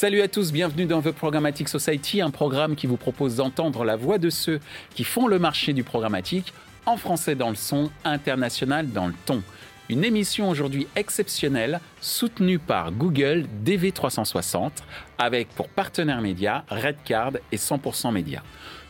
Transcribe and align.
Salut 0.00 0.22
à 0.22 0.28
tous, 0.28 0.50
bienvenue 0.50 0.86
dans 0.86 1.02
The 1.02 1.10
Programmatic 1.10 1.68
Society, 1.68 2.22
un 2.22 2.30
programme 2.30 2.74
qui 2.74 2.86
vous 2.86 2.96
propose 2.96 3.36
d'entendre 3.36 3.84
la 3.84 3.96
voix 3.96 4.16
de 4.16 4.30
ceux 4.30 4.58
qui 4.94 5.04
font 5.04 5.26
le 5.26 5.38
marché 5.38 5.74
du 5.74 5.84
programmatique, 5.84 6.54
en 6.86 6.96
français 6.96 7.34
dans 7.34 7.50
le 7.50 7.54
son, 7.54 7.90
international 8.02 8.90
dans 8.92 9.08
le 9.08 9.14
ton. 9.26 9.42
Une 9.90 10.02
émission 10.02 10.48
aujourd'hui 10.48 10.86
exceptionnelle, 10.96 11.80
soutenue 12.00 12.58
par 12.58 12.92
Google 12.92 13.44
DV360, 13.62 14.70
avec 15.18 15.50
pour 15.50 15.68
partenaires 15.68 16.22
médias 16.22 16.64
Redcard 16.70 17.32
et 17.52 17.58
100% 17.58 18.10
Média. 18.10 18.42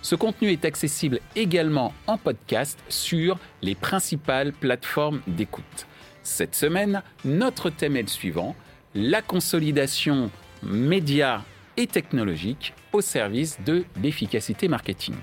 Ce 0.02 0.14
contenu 0.14 0.52
est 0.52 0.64
accessible 0.64 1.18
également 1.34 1.92
en 2.06 2.18
podcast 2.18 2.78
sur 2.88 3.36
les 3.62 3.74
principales 3.74 4.52
plateformes 4.52 5.22
d'écoute. 5.26 5.88
Cette 6.22 6.54
semaine, 6.54 7.02
notre 7.24 7.68
thème 7.68 7.96
est 7.96 8.02
le 8.02 8.06
suivant, 8.06 8.54
la 8.94 9.22
consolidation 9.22 10.30
média 10.62 11.44
et 11.76 11.86
technologique 11.86 12.74
au 12.92 13.00
service 13.00 13.58
de 13.64 13.84
l'efficacité 14.02 14.68
marketing. 14.68 15.14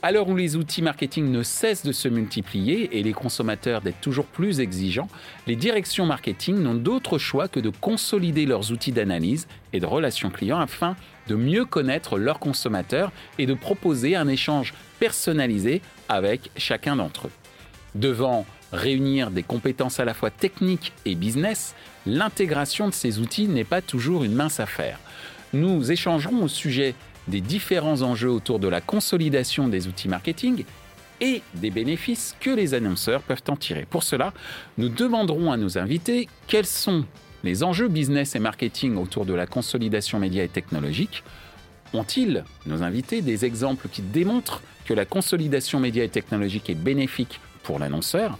À 0.00 0.12
l'heure 0.12 0.28
où 0.28 0.36
les 0.36 0.54
outils 0.54 0.80
marketing 0.80 1.32
ne 1.32 1.42
cessent 1.42 1.84
de 1.84 1.90
se 1.90 2.06
multiplier 2.06 2.96
et 2.96 3.02
les 3.02 3.12
consommateurs 3.12 3.80
d'être 3.80 4.00
toujours 4.00 4.26
plus 4.26 4.60
exigeants, 4.60 5.08
les 5.48 5.56
directions 5.56 6.06
marketing 6.06 6.56
n'ont 6.58 6.76
d'autre 6.76 7.18
choix 7.18 7.48
que 7.48 7.58
de 7.58 7.70
consolider 7.70 8.46
leurs 8.46 8.70
outils 8.70 8.92
d'analyse 8.92 9.48
et 9.72 9.80
de 9.80 9.86
relations 9.86 10.30
clients 10.30 10.60
afin 10.60 10.94
de 11.26 11.34
mieux 11.34 11.64
connaître 11.64 12.16
leurs 12.16 12.38
consommateurs 12.38 13.10
et 13.38 13.46
de 13.46 13.54
proposer 13.54 14.14
un 14.14 14.28
échange 14.28 14.72
personnalisé 15.00 15.82
avec 16.08 16.52
chacun 16.56 16.94
d'entre 16.94 17.26
eux. 17.26 17.32
Devant 17.96 18.46
réunir 18.72 19.32
des 19.32 19.42
compétences 19.42 19.98
à 19.98 20.04
la 20.04 20.14
fois 20.14 20.30
techniques 20.30 20.92
et 21.06 21.16
business, 21.16 21.74
l'intégration 22.08 22.88
de 22.88 22.94
ces 22.94 23.18
outils 23.18 23.48
n'est 23.48 23.64
pas 23.64 23.82
toujours 23.82 24.24
une 24.24 24.34
mince 24.34 24.60
affaire. 24.60 24.98
Nous 25.52 25.92
échangerons 25.92 26.42
au 26.42 26.48
sujet 26.48 26.94
des 27.28 27.40
différents 27.40 28.02
enjeux 28.02 28.30
autour 28.30 28.58
de 28.58 28.68
la 28.68 28.80
consolidation 28.80 29.68
des 29.68 29.86
outils 29.86 30.08
marketing 30.08 30.64
et 31.20 31.42
des 31.54 31.70
bénéfices 31.70 32.34
que 32.40 32.50
les 32.50 32.74
annonceurs 32.74 33.22
peuvent 33.22 33.42
en 33.48 33.56
tirer. 33.56 33.86
Pour 33.88 34.02
cela, 34.02 34.32
nous 34.78 34.88
demanderons 34.88 35.52
à 35.52 35.56
nos 35.56 35.76
invités 35.76 36.28
quels 36.46 36.66
sont 36.66 37.04
les 37.44 37.62
enjeux 37.62 37.88
business 37.88 38.34
et 38.34 38.38
marketing 38.38 38.96
autour 38.96 39.26
de 39.26 39.34
la 39.34 39.46
consolidation 39.46 40.18
média 40.18 40.42
et 40.42 40.48
technologique. 40.48 41.22
Ont-ils, 41.92 42.44
nos 42.66 42.82
invités, 42.82 43.20
des 43.20 43.44
exemples 43.44 43.88
qui 43.88 44.02
démontrent 44.02 44.62
que 44.84 44.94
la 44.94 45.04
consolidation 45.04 45.80
média 45.80 46.04
et 46.04 46.08
technologique 46.08 46.70
est 46.70 46.74
bénéfique 46.74 47.40
pour 47.62 47.78
l'annonceur? 47.78 48.38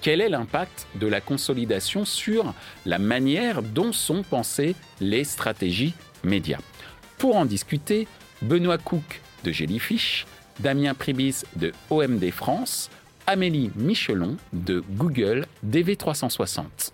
Quel 0.00 0.20
est 0.20 0.28
l'impact 0.28 0.86
de 0.94 1.06
la 1.06 1.20
consolidation 1.20 2.04
sur 2.04 2.54
la 2.84 2.98
manière 2.98 3.62
dont 3.62 3.92
sont 3.92 4.22
pensées 4.22 4.74
les 5.00 5.24
stratégies 5.24 5.94
médias? 6.24 6.60
Pour 7.18 7.36
en 7.36 7.44
discuter, 7.44 8.06
Benoît 8.42 8.78
Cook 8.78 9.20
de 9.44 9.52
Jellyfish, 9.52 10.26
Damien 10.60 10.94
Pribis 10.94 11.42
de 11.56 11.72
OMD 11.90 12.30
France, 12.30 12.90
Amélie 13.26 13.70
Michelon 13.76 14.36
de 14.52 14.82
Google 14.90 15.46
DV360. 15.66 16.92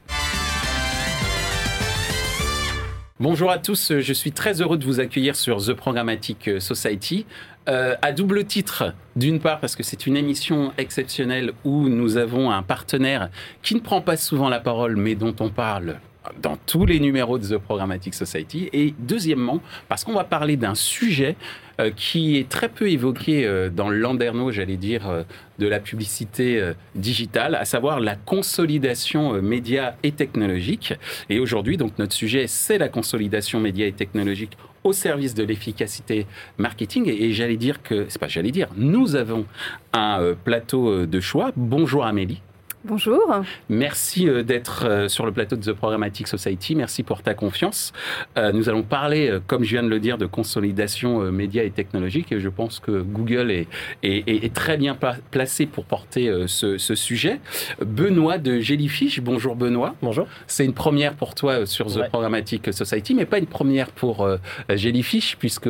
Bonjour 3.21 3.53
à 3.53 3.59
tous, 3.59 3.93
je 4.01 4.13
suis 4.13 4.33
très 4.33 4.61
heureux 4.63 4.77
de 4.77 4.85
vous 4.85 4.99
accueillir 4.99 5.37
sur 5.37 5.65
The 5.65 5.75
Programmatic 5.75 6.51
Society. 6.59 7.25
Euh, 7.69 7.95
à 8.03 8.11
double 8.11 8.45
titre, 8.45 8.93
d'une 9.15 9.39
part 9.39 9.61
parce 9.61 9.77
que 9.77 9.85
c'est 9.85 10.09
une 10.09 10.17
émission 10.17 10.73
exceptionnelle 10.79 11.53
où 11.65 11.89
nous 11.89 12.17
avons 12.17 12.51
un 12.51 12.63
partenaire 12.63 13.31
qui 13.63 13.77
ne 13.77 13.81
prend 13.81 14.01
pas 14.01 14.17
souvent 14.17 14.49
la 14.49 14.59
parole 14.59 14.97
mais 14.97 15.15
dont 15.15 15.35
on 15.39 15.49
parle 15.49 15.99
dans 16.41 16.57
tous 16.57 16.87
les 16.87 16.99
numéros 16.99 17.39
de 17.39 17.47
The 17.47 17.59
Programmatic 17.59 18.15
Society. 18.15 18.69
Et 18.73 18.95
deuxièmement, 18.99 19.61
parce 19.89 20.03
qu'on 20.03 20.13
va 20.13 20.25
parler 20.25 20.57
d'un 20.57 20.75
sujet 20.75 21.37
euh, 21.81 21.93
qui 21.95 22.37
est 22.37 22.49
très 22.49 22.69
peu 22.69 22.91
évoqué 22.91 23.45
euh, 23.45 23.71
dans 23.71 23.89
le 23.89 24.51
j'allais 24.51 24.77
dire, 24.77 25.25
de 25.61 25.67
la 25.69 25.79
publicité 25.79 26.61
digitale, 26.97 27.55
à 27.55 27.65
savoir 27.65 28.01
la 28.01 28.17
consolidation 28.17 29.41
média 29.41 29.97
et 30.03 30.11
technologique. 30.11 30.95
Et 31.29 31.39
aujourd'hui, 31.39 31.77
donc, 31.77 31.97
notre 31.99 32.13
sujet, 32.13 32.47
c'est 32.49 32.79
la 32.79 32.89
consolidation 32.89 33.61
média 33.61 33.87
et 33.87 33.93
technologique 33.93 34.57
au 34.85 34.93
service 34.93 35.35
de 35.35 35.45
l'efficacité 35.45 36.27
marketing. 36.59 37.09
Et, 37.09 37.33
j'allais 37.33 37.57
dire 37.57 37.83
que, 37.83 38.07
c'est 38.09 38.19
pas 38.19 38.29
j'allais 38.29 38.51
dire, 38.51 38.69
nous 38.77 39.17
avons 39.17 39.47
un 39.93 40.35
plateau 40.45 41.07
de 41.07 41.21
choix. 41.21 41.53
Bonjour 41.57 42.05
Amélie. 42.05 42.41
Bonjour. 42.85 43.23
Merci 43.69 44.29
euh, 44.29 44.43
d'être 44.43 44.87
euh, 44.87 45.07
sur 45.07 45.25
le 45.25 45.31
plateau 45.31 45.55
de 45.55 45.63
The 45.63 45.73
Programmatic 45.73 46.27
Society. 46.27 46.75
Merci 46.75 47.05
pour 47.05 47.23
ta 47.23 47.33
confiance. 47.33 47.93
Euh, 48.37 48.51
nous 48.51 48.69
allons 48.69 48.83
parler, 48.83 49.39
comme 49.47 49.63
je 49.63 49.71
viens 49.71 49.85
de 49.85 49.89
le 49.89 50.01
dire, 50.01 50.19
de 50.19 50.27
consolidation 50.27 51.31
média 51.31 51.63
et 51.63 51.71
technologique. 51.71 52.33
Et 52.33 52.41
je 52.41 52.49
pense 52.49 52.81
que 52.81 53.01
Google 53.03 53.53
est, 53.53 53.69
est, 54.03 54.53
très 54.53 54.77
bien 54.77 54.99
placé 55.31 55.67
pour 55.67 55.85
porter 55.85 56.31
ce, 56.49 56.77
sujet. 56.77 57.39
Benoît 57.81 58.39
de 58.39 58.59
Jellyfish. 58.59 59.21
Bonjour 59.21 59.55
Benoît. 59.55 59.95
Bonjour. 60.03 60.27
C'est 60.49 60.65
une 60.65 60.75
première 60.75 61.15
pour 61.15 61.37
toi 61.37 61.67
sur 61.67 61.87
The 61.87 62.09
Programmatic 62.09 62.73
Society, 62.73 63.15
mais 63.15 63.27
pas 63.27 63.39
une 63.39 63.47
première 63.47 63.91
pour 63.91 64.29
Jellyfish, 64.69 65.37
puisque 65.39 65.69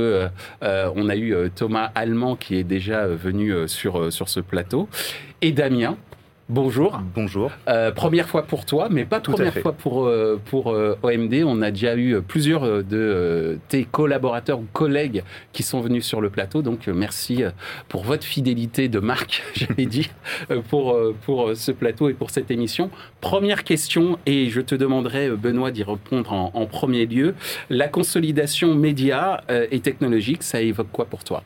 on 0.62 1.08
a 1.08 1.16
eu 1.16 1.50
Thomas 1.54 1.90
Allemand 1.94 2.36
qui 2.36 2.56
est 2.56 2.64
déjà 2.64 3.06
venu 3.06 3.68
sur, 3.68 4.10
sur 4.10 4.28
ce 4.30 4.40
plateau. 4.40 4.88
Et 5.42 5.52
Damien, 5.52 5.96
Bonjour. 6.52 7.00
Bonjour. 7.14 7.50
Euh, 7.66 7.92
première 7.92 8.28
fois 8.28 8.42
pour 8.42 8.66
toi, 8.66 8.88
mais 8.90 9.06
pas 9.06 9.20
première 9.20 9.54
fois 9.54 9.72
pour, 9.72 10.04
euh, 10.04 10.38
pour 10.44 10.70
euh, 10.70 10.98
OMD. 11.02 11.42
On 11.46 11.62
a 11.62 11.70
déjà 11.70 11.96
eu 11.96 12.20
plusieurs 12.20 12.84
de 12.84 13.58
tes 13.68 13.86
collaborateurs 13.86 14.58
ou 14.58 14.66
collègues 14.74 15.24
qui 15.54 15.62
sont 15.62 15.80
venus 15.80 16.04
sur 16.04 16.20
le 16.20 16.28
plateau. 16.28 16.60
Donc 16.60 16.88
merci 16.88 17.42
pour 17.88 18.04
votre 18.04 18.24
fidélité 18.24 18.90
de 18.90 18.98
marque, 18.98 19.42
j'avais 19.54 19.86
dit, 19.86 20.10
pour, 20.68 20.94
pour 21.24 21.52
ce 21.56 21.72
plateau 21.72 22.10
et 22.10 22.12
pour 22.12 22.28
cette 22.28 22.50
émission. 22.50 22.90
Première 23.22 23.64
question, 23.64 24.18
et 24.26 24.50
je 24.50 24.60
te 24.60 24.74
demanderai, 24.74 25.30
Benoît, 25.30 25.70
d'y 25.70 25.84
répondre 25.84 26.34
en, 26.34 26.50
en, 26.52 26.66
premier 26.66 27.06
lieu. 27.06 27.34
La 27.70 27.88
consolidation 27.88 28.74
média 28.74 29.42
et 29.70 29.80
technologique, 29.80 30.42
ça 30.42 30.60
évoque 30.60 30.92
quoi 30.92 31.06
pour 31.06 31.24
toi? 31.24 31.44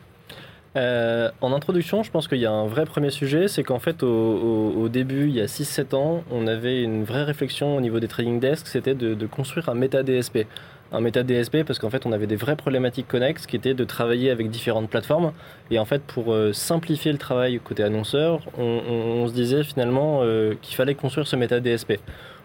Euh, 0.77 1.31
en 1.41 1.53
introduction, 1.53 2.03
je 2.03 2.11
pense 2.11 2.29
qu'il 2.29 2.39
y 2.39 2.47
a 2.47 2.53
un 2.53 2.67
vrai 2.67 2.85
premier 2.85 3.11
sujet, 3.11 3.49
c'est 3.49 3.63
qu'en 3.63 3.79
fait, 3.79 4.03
au, 4.03 4.89
début, 4.91 5.29
il 5.29 5.35
y 5.35 5.41
a 5.41 5.47
6-7 5.47 5.95
ans, 5.95 6.23
on 6.31 6.47
avait 6.47 6.83
une 6.83 7.05
vraie 7.05 7.25
réflexion 7.25 7.77
au 7.77 7.81
niveau 7.81 7.99
des 7.99 8.09
trading 8.09 8.41
desks, 8.41 8.67
c'était 8.67 8.95
de, 8.95 9.27
construire 9.27 9.69
un 9.69 9.75
méta 9.75 10.03
DSP. 10.03 10.47
Un 10.93 11.01
méta 11.01 11.25
DSP 11.25 11.65
parce 11.65 11.81
qu'en 11.81 11.91
fait, 11.91 12.07
on 12.07 12.13
avait 12.13 12.29
des 12.29 12.37
vraies 12.37 12.55
problématiques 12.55 13.09
connexes 13.09 13.47
qui 13.47 13.57
étaient 13.57 13.75
de 13.75 13.85
travailler 13.85 14.31
avec 14.31 14.51
différentes 14.51 14.89
plateformes. 14.89 15.33
Et 15.73 15.81
en 15.81 15.85
fait, 15.85 16.01
pour 16.03 16.33
euh, 16.33 16.53
simplifier 16.53 17.11
le 17.11 17.19
travail 17.19 17.59
côté 17.59 17.83
annonceur, 17.83 18.41
on, 18.57 19.27
se 19.27 19.33
disait 19.33 19.65
finalement 19.65 20.21
euh, 20.23 20.55
qu'il 20.63 20.77
fallait 20.77 20.95
construire 20.95 21.27
ce 21.27 21.35
méta 21.35 21.59
DSP. 21.59 21.95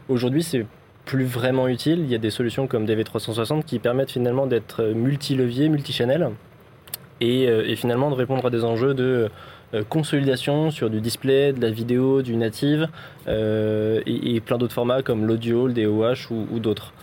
Aujourd'hui, 0.10 0.42
c'est 0.42 0.66
plus 1.06 1.26
vraiment 1.26 1.68
utile. 1.68 2.00
Il 2.00 2.10
y 2.10 2.16
a 2.16 2.18
des 2.18 2.32
solutions 2.32 2.66
comme 2.66 2.86
DV360 2.86 3.64
qui 3.64 3.78
permettent 3.78 4.12
finalement 4.12 4.48
d'être 4.48 4.84
multi-levier, 4.86 5.70
multi-channel 5.70 6.24
euh, 6.24 6.30
et, 7.22 7.76
finalement 7.76 8.10
de 8.10 8.16
répondre 8.16 8.46
à 8.46 8.50
des 8.50 8.64
enjeux 8.64 8.94
de 8.94 9.30
euh, 9.74 9.84
consolidation 9.88 10.72
sur 10.72 10.90
du 10.90 11.00
display, 11.00 11.54
de 11.54 11.62
la 11.62 11.70
vidéo, 11.70 12.22
du 12.22 12.36
native 12.36 12.90
euh, 13.28 14.02
et, 14.06 14.40
plein 14.42 14.58
d'autres 14.58 14.74
formats 14.74 15.02
comme 15.02 15.26
l'audio, 15.26 15.68
le 15.68 15.74
DOH 15.74 16.32
ou, 16.32 16.60
d'autres. 16.60 16.94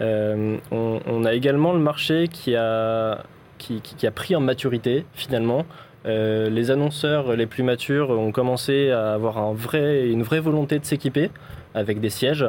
On, 0.00 1.24
a 1.24 1.32
également 1.32 1.72
le 1.72 1.80
marché 1.80 2.28
qui 2.28 2.54
a, 2.54 3.24
qui, 3.58 4.06
a 4.06 4.10
pris 4.10 4.36
en 4.36 4.40
maturité 4.40 5.04
finalement. 5.14 5.64
les 6.04 6.70
annonceurs 6.70 7.34
les 7.34 7.46
plus 7.46 7.64
matures 7.64 8.10
ont 8.10 8.30
commencé 8.30 8.90
à 8.90 9.14
avoir 9.14 9.38
une 9.38 10.22
vraie 10.22 10.40
volonté 10.40 10.78
de 10.78 10.84
s'équiper 10.84 11.30
avec 11.74 12.00
des 12.00 12.10
sièges 12.10 12.46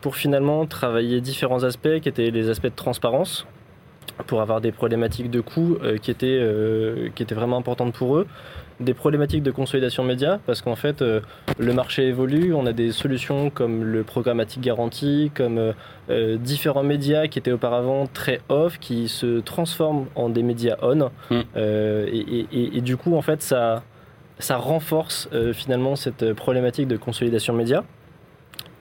pour 0.00 0.16
finalement 0.16 0.66
travailler 0.66 1.20
différents 1.20 1.62
aspects 1.62 2.00
qui 2.00 2.08
étaient 2.08 2.30
les 2.30 2.48
aspects 2.50 2.64
de 2.64 2.74
transparence, 2.74 3.46
pour 4.26 4.40
avoir 4.40 4.60
des 4.60 4.72
problématiques 4.72 5.30
de 5.30 5.40
coûts 5.40 5.76
euh, 5.82 5.98
qui, 5.98 6.10
étaient, 6.10 6.38
euh, 6.40 7.08
qui 7.14 7.22
étaient 7.22 7.34
vraiment 7.34 7.56
importantes 7.56 7.94
pour 7.94 8.16
eux, 8.16 8.26
des 8.78 8.94
problématiques 8.94 9.42
de 9.42 9.50
consolidation 9.50 10.04
média, 10.04 10.40
parce 10.46 10.62
qu'en 10.62 10.76
fait, 10.76 11.02
euh, 11.02 11.20
le 11.58 11.72
marché 11.74 12.06
évolue, 12.06 12.54
on 12.54 12.66
a 12.66 12.72
des 12.72 12.92
solutions 12.92 13.50
comme 13.50 13.84
le 13.84 14.04
programmatique 14.04 14.62
garanti, 14.62 15.30
comme 15.34 15.74
différents 16.38 16.82
médias 16.82 17.28
qui 17.28 17.38
étaient 17.38 17.52
auparavant 17.52 18.06
très 18.12 18.40
off, 18.48 18.78
qui 18.78 19.08
se 19.08 19.40
transforment 19.40 20.06
en 20.14 20.28
des 20.28 20.42
médias 20.42 20.76
on, 20.82 21.10
mm. 21.30 21.40
et, 21.56 22.76
et, 22.76 22.80
du 22.80 22.96
coup, 22.96 23.14
en 23.14 23.22
fait, 23.22 23.42
ça, 23.42 23.82
ça 24.38 24.56
renforce 24.56 25.28
finalement 25.52 25.94
cette 25.94 26.32
problématique 26.32 26.88
de 26.88 26.96
consolidation 26.96 27.54
média. 27.54 27.84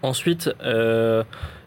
Ensuite, 0.01 0.49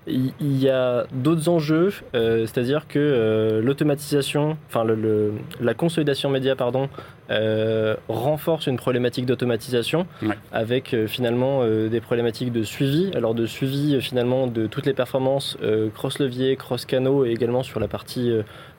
il 0.07 0.59
y 0.59 0.69
a 0.69 1.07
d'autres 1.13 1.49
enjeux, 1.49 1.93
euh, 2.15 2.41
c'est-à-dire 2.41 2.89
que 2.89 2.99
euh, 2.99 3.63
l'automatisation, 3.63 4.57
enfin 4.69 4.83
le, 4.83 5.33
la 5.61 5.75
consolidation 5.75 6.29
média, 6.29 6.57
pardon, 6.57 6.89
euh, 7.31 7.95
renforce 8.09 8.67
une 8.67 8.77
problématique 8.77 9.27
d'automatisation 9.27 10.07
avec 10.51 10.95
finalement 11.07 11.65
des 11.65 12.01
problématiques 12.01 12.53
de 12.53 12.65
suivi. 12.65 13.11
Alors 13.15 13.35
de 13.35 13.47
suivi 13.47 14.01
finalement 14.03 14.49
de 14.49 14.67
toutes 14.67 14.87
les 14.87 14.93
performances 14.93 15.57
cross-levier, 15.95 16.57
cross-canaux 16.57 17.25
et 17.25 17.31
également 17.31 17.63
sur 17.63 17.81
la 17.81 17.89
partie 17.89 18.33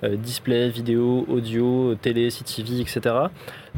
display, 0.04 0.70
vidéo, 0.70 1.26
audio, 1.30 1.96
télé, 1.96 2.30
CTV, 2.30 2.82
etc. 2.82 3.16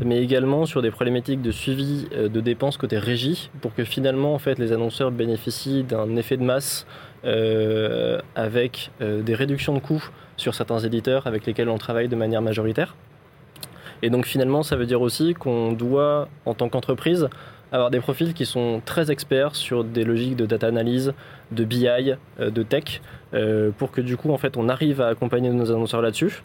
Mais 0.03 0.21
également 0.21 0.65
sur 0.65 0.81
des 0.81 0.91
problématiques 0.91 1.41
de 1.41 1.51
suivi 1.51 2.07
de 2.11 2.41
dépenses 2.41 2.77
côté 2.77 2.97
régie 2.97 3.49
pour 3.61 3.73
que 3.75 3.83
finalement 3.83 4.33
en 4.33 4.39
fait 4.39 4.59
les 4.59 4.73
annonceurs 4.73 5.11
bénéficient 5.11 5.83
d'un 5.83 6.15
effet 6.17 6.37
de 6.37 6.43
masse 6.43 6.85
avec 7.25 8.91
des 8.99 9.35
réductions 9.35 9.73
de 9.73 9.79
coûts 9.79 10.09
sur 10.37 10.53
certains 10.53 10.79
éditeurs 10.79 11.27
avec 11.27 11.45
lesquels 11.45 11.69
on 11.69 11.77
travaille 11.77 12.07
de 12.07 12.15
manière 12.15 12.41
majoritaire. 12.41 12.95
Et 14.01 14.09
donc 14.09 14.25
finalement, 14.25 14.63
ça 14.63 14.75
veut 14.75 14.85
dire 14.85 15.01
aussi 15.01 15.33
qu'on 15.33 15.71
doit, 15.71 16.27
en 16.45 16.53
tant 16.53 16.69
qu'entreprise, 16.69 17.29
avoir 17.71 17.89
des 17.89 17.99
profils 17.99 18.33
qui 18.33 18.45
sont 18.45 18.81
très 18.85 19.11
experts 19.11 19.55
sur 19.55 19.83
des 19.83 20.03
logiques 20.03 20.35
de 20.35 20.45
data 20.45 20.67
analyse, 20.67 21.13
de 21.51 21.63
BI, 21.63 21.87
euh, 21.87 22.15
de 22.49 22.63
tech, 22.63 23.01
euh, 23.33 23.71
pour 23.77 23.91
que 23.91 24.01
du 24.01 24.17
coup, 24.17 24.31
en 24.31 24.37
fait, 24.37 24.57
on 24.57 24.69
arrive 24.69 25.01
à 25.01 25.07
accompagner 25.07 25.49
nos 25.49 25.71
annonceurs 25.71 26.01
là-dessus. 26.01 26.43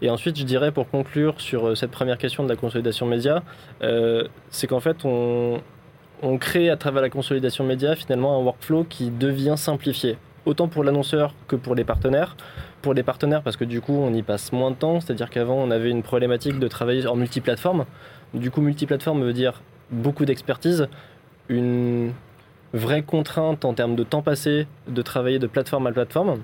Et 0.00 0.10
ensuite, 0.10 0.38
je 0.38 0.44
dirais 0.44 0.70
pour 0.70 0.88
conclure 0.88 1.40
sur 1.40 1.68
euh, 1.68 1.74
cette 1.74 1.90
première 1.90 2.18
question 2.18 2.44
de 2.44 2.48
la 2.48 2.56
consolidation 2.56 3.06
média, 3.06 3.42
c'est 4.50 4.66
qu'en 4.66 4.80
fait, 4.80 5.04
on, 5.04 5.60
on 6.22 6.38
crée 6.38 6.70
à 6.70 6.76
travers 6.76 7.02
la 7.02 7.10
consolidation 7.10 7.64
média 7.64 7.94
finalement 7.94 8.38
un 8.38 8.42
workflow 8.42 8.84
qui 8.84 9.10
devient 9.10 9.54
simplifié, 9.56 10.16
autant 10.46 10.68
pour 10.68 10.84
l'annonceur 10.84 11.34
que 11.46 11.56
pour 11.56 11.74
les 11.74 11.84
partenaires 11.84 12.36
pour 12.82 12.94
les 12.94 13.02
partenaires 13.02 13.42
parce 13.42 13.56
que 13.56 13.64
du 13.64 13.80
coup 13.80 13.94
on 13.94 14.12
y 14.14 14.22
passe 14.22 14.52
moins 14.52 14.70
de 14.70 14.76
temps, 14.76 15.00
c'est-à-dire 15.00 15.30
qu'avant 15.30 15.56
on 15.56 15.70
avait 15.70 15.90
une 15.90 16.02
problématique 16.02 16.58
de 16.58 16.68
travailler 16.68 17.06
en 17.06 17.16
multiplateforme. 17.16 17.84
Du 18.34 18.50
coup 18.50 18.60
multiplateforme 18.60 19.22
veut 19.22 19.32
dire 19.32 19.62
beaucoup 19.90 20.24
d'expertise, 20.24 20.88
une 21.48 22.12
vraie 22.72 23.02
contrainte 23.02 23.64
en 23.64 23.74
termes 23.74 23.96
de 23.96 24.04
temps 24.04 24.22
passé 24.22 24.66
de 24.86 25.02
travailler 25.02 25.38
de 25.38 25.46
plateforme 25.46 25.86
à 25.86 25.92
plateforme. 25.92 26.40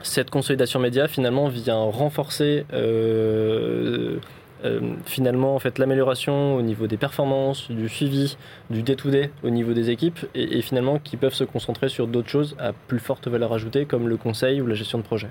Cette 0.00 0.30
consolidation 0.30 0.78
média 0.78 1.08
finalement 1.08 1.48
vient 1.48 1.80
renforcer 1.80 2.64
euh, 2.72 4.18
euh, 4.64 4.80
finalement 5.04 5.54
en 5.54 5.58
fait 5.58 5.78
l'amélioration 5.78 6.56
au 6.56 6.62
niveau 6.62 6.86
des 6.86 6.96
performances, 6.96 7.70
du 7.70 7.88
suivi, 7.88 8.36
du 8.70 8.82
day-to-day 8.82 9.30
au 9.42 9.50
niveau 9.50 9.72
des 9.72 9.90
équipes 9.90 10.18
et, 10.34 10.60
finalement 10.62 10.98
qui 10.98 11.16
peuvent 11.16 11.34
se 11.34 11.44
concentrer 11.44 11.88
sur 11.88 12.06
d'autres 12.06 12.28
choses 12.28 12.56
à 12.58 12.72
plus 12.72 12.98
forte 12.98 13.28
valeur 13.28 13.52
ajoutée 13.52 13.84
comme 13.84 14.08
le 14.08 14.16
conseil 14.16 14.60
ou 14.60 14.66
la 14.66 14.74
gestion 14.74 14.98
de 14.98 15.04
projet. 15.04 15.28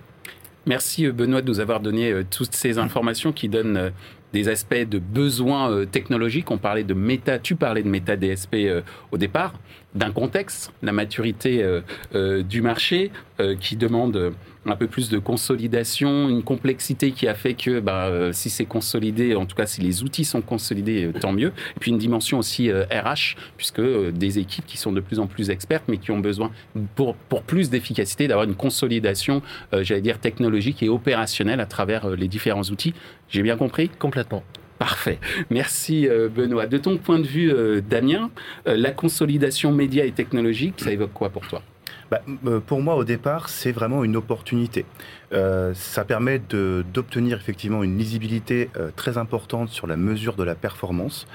Merci 0.65 1.05
euh, 1.05 1.11
Benoît 1.11 1.41
de 1.41 1.47
nous 1.47 1.59
avoir 1.59 1.79
donné 1.79 2.11
euh, 2.11 2.23
toutes 2.29 2.53
ces 2.53 2.77
informations 2.77 3.31
qui 3.31 3.49
donnent 3.49 3.91
des 4.33 4.49
aspects 4.49 4.75
de 4.75 4.99
besoins 4.99 5.85
technologiques. 5.85 6.51
On 6.51 6.57
parlait 6.57 6.83
de 6.83 6.93
méta, 6.93 7.39
tu 7.39 7.55
parlais 7.55 7.81
de 7.81 7.87
méta 7.87 8.17
DSP 8.17 8.83
au 9.13 9.17
départ, 9.17 9.53
d'un 9.95 10.11
contexte, 10.11 10.71
la 10.81 10.91
maturité 10.91 11.65
du 12.13 12.61
marché 12.61 13.11
qui 13.59 13.75
demande 13.75 14.33
un 14.71 14.75
peu 14.75 14.87
plus 14.87 15.09
de 15.09 15.19
consolidation, 15.19 16.29
une 16.29 16.43
complexité 16.43 17.11
qui 17.11 17.27
a 17.27 17.33
fait 17.33 17.53
que 17.53 17.79
bah, 17.79 18.07
euh, 18.07 18.31
si 18.31 18.49
c'est 18.49 18.65
consolidé, 18.65 19.35
en 19.35 19.45
tout 19.45 19.55
cas 19.55 19.65
si 19.65 19.81
les 19.81 20.03
outils 20.03 20.25
sont 20.25 20.41
consolidés, 20.41 21.05
euh, 21.05 21.13
tant 21.13 21.31
mieux. 21.31 21.49
Et 21.75 21.79
puis 21.79 21.91
une 21.91 21.97
dimension 21.97 22.39
aussi 22.39 22.71
RH, 22.71 22.75
euh, 22.75 23.41
puisque 23.57 23.81
des 23.81 24.39
équipes 24.39 24.65
qui 24.65 24.77
sont 24.77 24.91
de 24.91 24.99
plus 24.99 25.19
en 25.19 25.27
plus 25.27 25.49
expertes, 25.49 25.85
mais 25.87 25.97
qui 25.97 26.11
ont 26.11 26.19
besoin, 26.19 26.51
pour, 26.95 27.15
pour 27.15 27.43
plus 27.43 27.69
d'efficacité, 27.69 28.27
d'avoir 28.27 28.47
une 28.47 28.55
consolidation, 28.55 29.41
j'allais 29.71 30.01
dire, 30.01 30.19
technologique 30.19 30.83
et 30.83 30.89
opérationnelle 30.89 31.59
à 31.59 31.65
travers 31.65 32.09
les 32.09 32.27
différents 32.27 32.63
outils. 32.63 32.93
J'ai 33.29 33.41
bien 33.41 33.57
compris? 33.57 33.89
Complètement. 33.89 34.43
Parfait. 34.79 35.19
Merci 35.49 36.07
Benoît. 36.07 36.67
De 36.67 36.77
ton 36.77 36.97
point 36.97 37.19
de 37.19 37.25
vue, 37.27 37.51
Damien, 37.81 38.29
la 38.65 38.91
consolidation 38.91 39.71
média 39.71 40.05
et 40.05 40.11
technologique, 40.11 40.75
ça 40.77 40.91
évoque 40.91 41.13
quoi 41.13 41.29
pour 41.29 41.47
toi? 41.47 41.63
Bah, 42.09 42.21
euh, 42.45 42.59
Pour 42.59 42.81
moi, 42.81 42.95
au 42.95 43.03
départ, 43.03 43.49
c'est 43.49 43.71
vraiment 43.71 44.03
une 44.03 44.15
opportunité. 44.15 44.85
Euh, 45.33 45.73
ça 45.73 46.05
permet 46.05 46.39
d'obtenir 46.39 47.37
effectivement 47.37 47.83
une 47.83 47.97
lisibilité 47.97 48.69
euh, 48.77 48.91
très 48.95 49.17
importante 49.17 49.69
sur 49.69 49.87
la 49.87 49.97
mesure 49.97 50.35
de 50.35 50.43
la 50.43 50.55
performance 50.55 51.27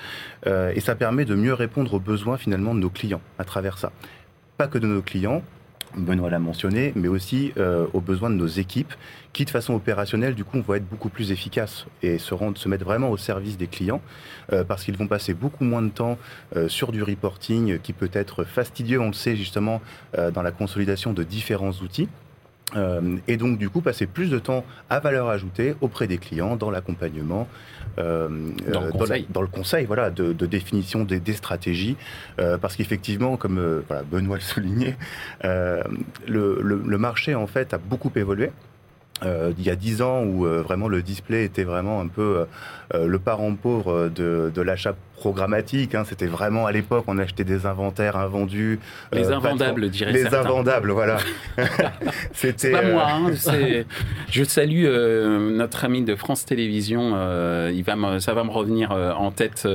et 0.47 0.81
ça 0.81 0.97
permet 0.97 1.25
de 1.25 1.37
mieux 1.37 1.55
répondre 1.55 1.95
aux 1.95 2.01
besoins 2.01 2.37
finalement 2.37 2.75
de 2.75 2.81
nos 2.81 2.91
clients 2.91 3.21
à 3.39 3.45
travers 3.45 3.79
ça. 3.79 3.93
Pas 4.57 4.67
que 4.67 4.79
de 4.79 4.87
nos 4.89 5.03
clients, 5.03 5.43
Benoît 5.97 6.31
l'a 6.31 6.39
mentionné, 6.39 6.93
mais 6.97 7.09
aussi 7.09 7.53
euh, 7.57 7.87
aux 7.93 8.01
besoins 8.01 8.31
de 8.31 8.35
nos 8.35 8.47
équipes, 8.47 8.93
qui 9.33 9.45
de 9.45 9.51
façon 9.51 9.75
opérationnelle, 9.75 10.35
du 10.35 10.45
coup, 10.45 10.61
vont 10.61 10.75
être 10.75 10.89
beaucoup 10.89 11.09
plus 11.09 11.33
efficaces 11.33 11.87
et 12.03 12.19
se, 12.19 12.35
rendre, 12.35 12.59
se 12.59 12.69
mettre 12.69 12.85
vraiment 12.85 13.11
au 13.11 13.17
service 13.17 13.57
des 13.57 13.67
clients, 13.67 14.01
euh, 14.53 14.65
parce 14.65 14.85
qu'ils 14.85 14.97
vont 14.97 15.07
passer 15.07 15.35
beaucoup 15.35 15.65
moins 15.65 15.83
de 15.83 15.91
temps 15.91 16.19
euh, 16.57 16.69
sur 16.69 16.93
du 16.93 17.03
reporting 17.03 17.79
qui 17.79 17.93
peut 17.93 18.11
être 18.13 18.45
fastidieux, 18.45 19.01
on 19.01 19.09
le 19.09 19.13
sait 19.13 19.37
justement, 19.37 19.81
dans 20.35 20.43
la 20.43 20.53
consolidation 20.53 21.13
de 21.13 21.23
différents 21.23 21.73
outils. 21.73 22.09
Euh, 22.77 23.17
et 23.29 23.37
donc, 23.37 23.59
du 23.59 23.69
coup, 23.69 23.81
passer 23.81 24.07
plus 24.07 24.31
de 24.31 24.39
temps 24.39 24.65
à 24.91 25.01
valeur 25.01 25.29
ajoutée 25.29 25.75
auprès 25.81 26.07
des 26.07 26.19
clients, 26.19 26.57
dans 26.57 26.71
l'accompagnement, 26.71 27.49
euh, 27.99 28.29
dans, 28.73 28.83
le 28.83 28.93
conseil. 28.93 29.27
Dans, 29.31 29.43
le 29.43 29.49
conseil, 29.49 29.85
voilà, 29.87 30.11
de, 30.11 30.33
définition 30.47 31.05
des, 31.05 31.21
stratégies, 31.33 31.97
euh, 32.41 32.59
parce 32.59 32.77
qu'effectivement, 32.77 33.37
comme 33.37 33.83
voilà, 33.87 34.03
Benoît 34.03 34.37
le 34.37 34.43
soulignait, 34.43 34.97
le, 35.43 35.83
le, 36.63 36.99
marché 36.99 37.35
en 37.35 37.47
fait 37.47 37.75
a 37.75 37.79
beaucoup 37.79 38.13
évolué. 38.15 38.51
il 39.23 39.63
y 39.63 39.71
a 39.71 39.77
dix 39.77 40.03
ans 40.03 40.25
où 40.25 40.45
vraiment 40.45 40.89
le 40.89 41.03
display 41.03 41.45
était 41.45 41.65
vraiment 41.65 42.01
un 42.01 42.07
peu 42.07 42.47
le 42.95 43.19
parent 43.19 43.55
pauvre 43.55 44.09
de, 44.09 44.53
de 44.55 44.63
l'achat 44.63 44.95
programmatique. 45.23 45.95
Hein. 45.95 46.03
C'était 46.05 46.27
vraiment 46.27 46.67
à 46.67 46.73
l'époque, 46.73 47.05
on 47.07 47.17
achetait 47.17 47.45
des 47.45 47.65
inventaires 47.65 48.17
invendus. 48.17 48.81
Les 49.13 49.31
euh, 49.31 49.37
invendables, 49.37 49.89
dirais 49.89 50.11
Les 50.11 50.35
invendables, 50.35 50.91
voilà. 50.91 51.19
C'était. 52.33 52.73
pas 52.73 52.83
moi. 52.83 53.07
Hein, 53.09 53.31
euh, 53.53 53.85
je 54.31 54.43
salue 54.43 54.85
euh, 54.85 55.57
notre 55.57 55.85
ami 55.85 56.03
de 56.03 56.17
France 56.17 56.45
Télévisions. 56.45 57.11
il 57.71 57.85
va 57.85 58.19
ça 58.19 58.35
va 58.35 58.43
me 58.43 58.51
revenir 58.51 58.91
en 58.91 59.31
tête. 59.31 59.69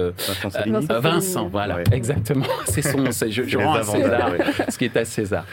Vincent, 0.44 1.00
Vincent 1.00 1.48
voilà, 1.48 1.78
exactement. 1.94 2.46
C'est 2.66 2.82
son. 2.82 3.06
Je, 3.06 3.44
je 3.44 3.58
rends 3.58 3.76
à 3.76 3.84
César 3.84 4.32
ce 4.68 4.78
qui 4.78 4.86
est 4.86 4.98
à 4.98 5.06
César. 5.06 5.46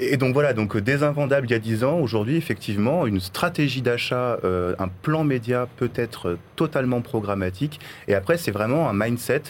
et 0.00 0.16
donc 0.16 0.32
voilà, 0.32 0.54
donc 0.54 0.76
des 0.76 1.04
invendables 1.04 1.46
il 1.46 1.52
y 1.52 1.54
a 1.54 1.60
10 1.60 1.84
ans. 1.84 2.00
Aujourd'hui, 2.00 2.36
effectivement, 2.36 3.06
une 3.06 3.20
stratégie 3.20 3.82
d'achat, 3.82 4.38
un 4.42 4.88
plan 5.02 5.22
média 5.22 5.68
peut 5.76 5.92
être 5.94 6.36
totalement 6.56 7.00
programmatique. 7.00 7.78
Et 8.08 8.14
après, 8.14 8.39
c'est 8.40 8.50
vraiment 8.50 8.88
un 8.88 8.92
mindset 8.92 9.42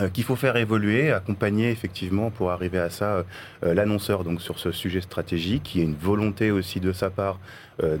euh, 0.00 0.08
qu'il 0.08 0.24
faut 0.24 0.36
faire 0.36 0.56
évoluer, 0.56 1.12
accompagner 1.12 1.70
effectivement 1.70 2.30
pour 2.30 2.50
arriver 2.50 2.78
à 2.78 2.88
ça 2.88 3.04
euh, 3.04 3.22
euh, 3.62 3.74
l'annonceur 3.74 4.24
donc 4.24 4.40
sur 4.40 4.58
ce 4.58 4.72
sujet 4.72 5.02
stratégique, 5.02 5.64
qui 5.64 5.78
y 5.78 5.82
ait 5.82 5.84
une 5.84 5.96
volonté 5.96 6.50
aussi 6.50 6.80
de 6.80 6.92
sa 6.92 7.10
part 7.10 7.38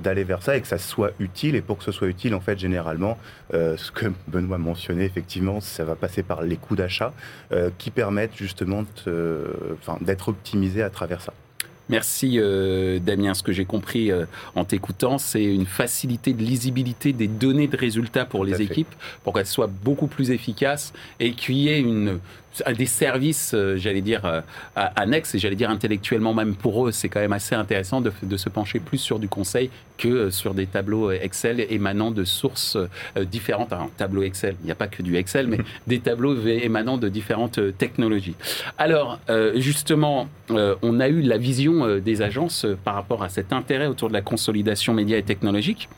d'aller 0.04 0.22
vers 0.22 0.42
ça 0.42 0.56
et 0.56 0.60
que 0.60 0.68
ça 0.68 0.78
soit 0.78 1.10
utile. 1.18 1.56
Et 1.56 1.60
pour 1.60 1.78
que 1.78 1.82
ce 1.82 1.90
soit 1.92 2.06
utile, 2.06 2.34
en 2.34 2.40
fait, 2.40 2.56
généralement, 2.56 3.18
ce 3.52 3.90
que 3.90 4.12
Benoît 4.28 4.58
mentionnait, 4.58 5.06
effectivement, 5.06 5.60
ça 5.60 5.82
va 5.84 5.96
passer 5.96 6.22
par 6.22 6.42
les 6.42 6.56
coûts 6.56 6.76
d'achat 6.76 7.12
qui 7.78 7.90
permettent 7.90 8.36
justement 8.36 8.84
d'être 10.02 10.28
optimisés 10.28 10.82
à 10.82 10.90
travers 10.90 11.22
ça. 11.22 11.32
Merci 11.92 12.38
euh, 12.38 12.98
Damien. 12.98 13.34
Ce 13.34 13.42
que 13.42 13.52
j'ai 13.52 13.66
compris 13.66 14.10
euh, 14.10 14.24
en 14.54 14.64
t'écoutant, 14.64 15.18
c'est 15.18 15.44
une 15.44 15.66
facilité 15.66 16.32
de 16.32 16.42
lisibilité 16.42 17.12
des 17.12 17.28
données 17.28 17.68
de 17.68 17.76
résultats 17.76 18.24
pour 18.24 18.46
les 18.46 18.62
équipes, 18.62 18.94
pour 19.22 19.34
qu'elles 19.34 19.44
soient 19.44 19.70
beaucoup 19.84 20.06
plus 20.06 20.30
efficaces 20.30 20.94
et 21.20 21.32
qu'il 21.32 21.56
y 21.56 21.68
ait 21.68 21.80
une 21.80 22.18
des 22.76 22.86
services, 22.86 23.52
euh, 23.54 23.76
j'allais 23.76 24.00
dire, 24.00 24.24
euh, 24.24 24.40
annexes, 24.74 25.34
et 25.34 25.38
j'allais 25.38 25.56
dire 25.56 25.70
intellectuellement 25.70 26.34
même 26.34 26.54
pour 26.54 26.86
eux, 26.86 26.92
c'est 26.92 27.08
quand 27.08 27.20
même 27.20 27.32
assez 27.32 27.54
intéressant 27.54 28.00
de, 28.00 28.36
se 28.36 28.48
pencher 28.48 28.80
plus 28.80 28.98
sur 28.98 29.18
du 29.18 29.28
conseil 29.28 29.70
que 29.98 30.08
euh, 30.08 30.30
sur 30.30 30.54
des 30.54 30.66
tableaux 30.66 31.10
Excel 31.10 31.64
émanant 31.70 32.10
de 32.10 32.24
sources 32.24 32.76
différentes. 33.30 33.72
Un 33.72 33.88
tableau 33.96 34.22
Excel, 34.22 34.56
il 34.62 34.66
n'y 34.66 34.72
a 34.72 34.74
pas 34.74 34.88
que 34.88 35.02
du 35.02 35.16
Excel, 35.16 35.46
mais 35.46 35.58
des 35.86 36.00
tableaux 36.00 36.36
émanant 36.46 36.98
de 36.98 37.08
différentes 37.08 37.60
technologies. 37.78 38.34
Alors, 38.78 39.18
justement, 39.54 40.28
on 40.50 41.00
a 41.00 41.08
eu 41.08 41.22
la 41.22 41.38
vision 41.38 41.98
des 41.98 42.22
agences 42.22 42.66
par 42.84 42.94
rapport 42.94 43.22
à 43.22 43.28
cet 43.28 43.52
intérêt 43.52 43.86
autour 43.86 44.08
de 44.08 44.14
la 44.14 44.22
consolidation 44.22 44.94
média 44.94 45.16
et 45.16 45.22
technologique 45.22 45.88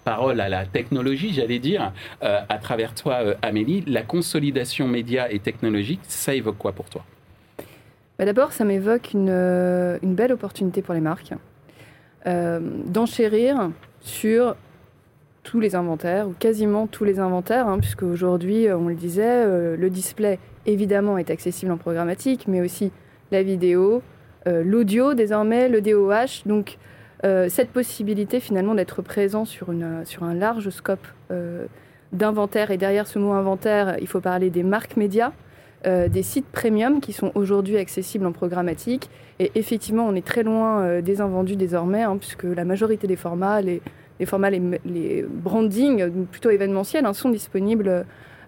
parole 0.00 0.40
à 0.40 0.48
la 0.48 0.66
technologie, 0.66 1.32
j'allais 1.32 1.58
dire, 1.58 1.92
euh, 2.22 2.40
à 2.48 2.58
travers 2.58 2.94
toi, 2.94 3.14
euh, 3.22 3.34
Amélie, 3.42 3.84
la 3.86 4.02
consolidation 4.02 4.88
média 4.88 5.30
et 5.30 5.38
technologique, 5.38 6.00
ça 6.02 6.34
évoque 6.34 6.58
quoi 6.58 6.72
pour 6.72 6.88
toi? 6.88 7.04
Bah, 8.18 8.24
D'abord, 8.24 8.52
ça 8.52 8.64
m'évoque 8.64 9.12
une, 9.12 9.28
euh, 9.30 9.98
une, 10.02 10.14
belle 10.14 10.32
opportunité 10.32 10.82
pour 10.82 10.94
les 10.94 11.00
marques 11.00 11.32
d'enchérir 12.26 13.70
sur 14.02 14.54
tous 15.42 15.58
les 15.58 15.74
inventaires, 15.74 16.28
ou 16.28 16.34
quasiment 16.38 16.86
tous 16.86 17.04
les 17.04 17.18
inventaires, 17.18 17.66
hein, 17.66 17.78
puisque 17.78 18.02
aujourd'hui, 18.02 18.70
on 18.70 18.88
le 18.88 18.94
disait, 18.94 19.46
le 19.74 19.88
display, 19.88 20.38
évidemment, 20.66 21.16
est 21.16 21.30
accessible 21.30 21.72
en 21.72 21.78
programmatique, 21.78 22.46
mais 22.46 22.60
aussi 22.60 22.92
la 23.30 23.42
vidéo, 23.42 24.02
l'audio 24.44 25.14
désormais, 25.14 25.70
le 25.70 25.80
DOH. 25.80 26.42
Donc, 26.44 26.76
cette 27.22 27.70
possibilité 27.70 28.40
finalement 28.40 28.74
d'être 28.74 29.02
présent 29.02 29.44
sur, 29.44 29.68
sur 30.04 30.24
un 30.24 30.34
large 30.34 30.70
scope 30.70 31.06
euh, 31.30 31.66
d'inventaire. 32.12 32.70
Et 32.70 32.76
derrière 32.76 33.06
ce 33.06 33.18
mot 33.18 33.32
inventaire, 33.32 33.96
il 34.00 34.06
faut 34.06 34.20
parler 34.20 34.50
des 34.50 34.62
marques 34.62 34.96
médias, 34.96 35.32
des 35.84 36.22
sites 36.22 36.46
premium 36.46 37.00
qui 37.00 37.14
sont 37.14 37.32
aujourd'hui 37.34 37.78
accessibles 37.78 38.26
en 38.26 38.32
programmatique. 38.32 39.08
Et 39.38 39.50
effectivement, 39.54 40.06
on 40.06 40.14
est 40.14 40.26
très 40.26 40.42
loin 40.42 41.00
des 41.00 41.22
invendus 41.22 41.56
désormais, 41.56 42.02
hein, 42.02 42.18
puisque 42.18 42.44
la 42.44 42.64
majorité 42.64 43.06
des 43.06 43.16
formats, 43.16 43.62
les, 43.62 43.80
formats, 44.26 44.50
les, 44.50 45.24
brandings 45.26 46.26
plutôt 46.26 46.50
événementiels, 46.50 47.06
hein, 47.06 47.14
sont 47.14 47.30
disponibles 47.30 48.04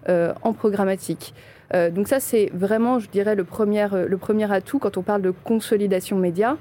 en 0.07 0.53
programmatique. 0.53 1.33
Euh, 1.73 1.89
donc 1.89 2.07
ça, 2.07 2.19
c'est 2.19 2.49
vraiment, 2.53 2.99
je 2.99 3.09
dirais, 3.09 3.35
le 3.35 3.43
premier, 3.43 3.87
euh, 3.93 4.07
le 4.07 4.17
premier 4.17 4.51
atout 4.51 4.79
quand 4.79 4.97
on 4.97 5.01
parle 5.01 5.21
de 5.21 5.31
consolidation 5.31 6.17
média. 6.17 6.57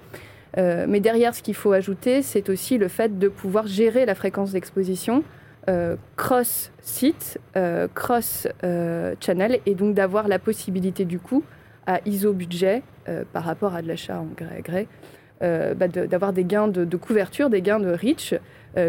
Euh, 0.58 0.86
mais 0.88 1.00
derrière, 1.00 1.34
ce 1.34 1.42
qu'il 1.42 1.54
faut 1.54 1.72
ajouter, 1.72 2.22
c'est 2.22 2.48
aussi 2.48 2.78
le 2.78 2.88
fait 2.88 3.18
de 3.18 3.28
pouvoir 3.28 3.66
gérer 3.66 4.06
la 4.06 4.14
fréquence 4.14 4.52
d'exposition 4.52 5.24
cross-site, 6.16 7.38
cross-channel, 7.94 9.60
et 9.64 9.74
donc 9.76 9.94
d'avoir 9.94 10.26
la 10.26 10.40
possibilité 10.40 11.04
du 11.04 11.20
coup, 11.20 11.44
à 11.86 12.00
ISO 12.04 12.32
budget, 12.32 12.82
par 13.32 13.44
rapport 13.44 13.72
à 13.76 13.80
de 13.80 13.86
l'achat 13.86 14.18
en 14.18 14.26
gré 14.36 14.56
à 14.56 14.60
gré, 14.60 14.88
bah, 15.40 15.86
d'avoir 15.86 16.32
des 16.32 16.42
gains 16.42 16.66
de, 16.66 16.96
couverture, 16.96 17.48
des 17.48 17.62
gains 17.62 17.78
de 17.78 17.92
reach, 17.92 18.34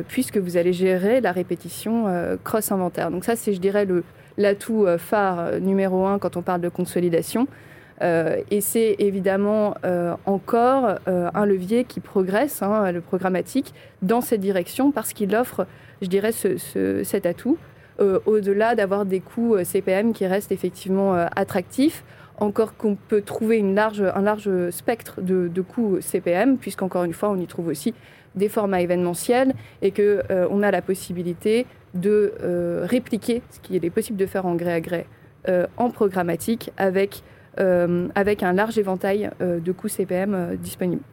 puisque 0.07 0.37
vous 0.37 0.57
allez 0.57 0.73
gérer 0.73 1.21
la 1.21 1.31
répétition 1.31 2.07
cross-inventaire. 2.43 3.11
Donc 3.11 3.23
ça, 3.23 3.35
c'est, 3.35 3.53
je 3.53 3.59
dirais, 3.59 3.85
l'atout 4.37 4.85
euh, 4.85 4.97
phare 4.97 5.39
euh, 5.39 5.59
numéro 5.59 6.05
un 6.05 6.19
quand 6.19 6.37
on 6.37 6.41
parle 6.41 6.61
de 6.61 6.69
consolidation. 6.69 7.47
Euh, 8.03 8.41
et 8.51 8.61
c'est 8.61 8.95
évidemment 8.99 9.75
encore 10.25 10.95
un 11.07 11.45
levier 11.45 11.83
qui 11.85 11.99
progresse, 11.99 12.61
hein, 12.61 12.91
le 12.91 13.01
programmatique, 13.01 13.73
dans 14.01 14.21
cette 14.21 14.41
direction 14.41 14.91
parce 14.91 15.13
qu'il 15.13 15.35
offre, 15.35 15.65
je 16.01 16.07
dirais, 16.07 16.31
cet 16.31 17.25
atout, 17.25 17.57
au-delà 17.99 18.75
d'avoir 18.75 19.05
des 19.05 19.19
coûts 19.19 19.55
CPM 19.63 20.13
qui 20.13 20.25
restent 20.25 20.51
effectivement 20.51 21.13
attractifs, 21.35 22.03
encore 22.39 22.75
qu'on 22.75 22.95
peut 22.95 23.21
trouver 23.21 23.61
large, 23.61 24.01
un 24.01 24.21
large 24.21 24.49
spectre 24.71 25.21
de, 25.21 25.61
coûts 25.61 25.97
CPM, 26.01 26.57
puisqu'encore 26.57 27.03
une 27.03 27.13
fois, 27.13 27.29
on 27.29 27.37
y 27.37 27.47
trouve 27.47 27.67
aussi 27.67 27.93
des 28.35 28.49
formats 28.49 28.81
événementiels 28.81 29.53
et 29.81 29.91
qu'on 29.91 30.21
on 30.49 30.63
a 30.63 30.71
la 30.71 30.81
possibilité 30.81 31.65
de 31.93 32.33
euh, 32.41 32.85
répliquer 32.89 33.41
ce 33.49 33.59
qu'il 33.59 33.83
est 33.85 33.89
possible 33.89 34.17
de 34.17 34.25
faire 34.25 34.45
en 34.45 34.55
gré 34.55 34.73
à 34.73 34.81
gré 34.81 35.05
euh, 35.47 35.67
en 35.77 35.89
programmatique 35.89 36.71
avec, 36.77 37.17
euh, 37.17 37.21
avec 37.57 38.43
un 38.43 38.53
large 38.53 38.77
éventail 38.77 39.29
de 39.39 39.71
coûts 39.71 39.87
CPM 39.87 40.57
disponibles. 40.57 41.03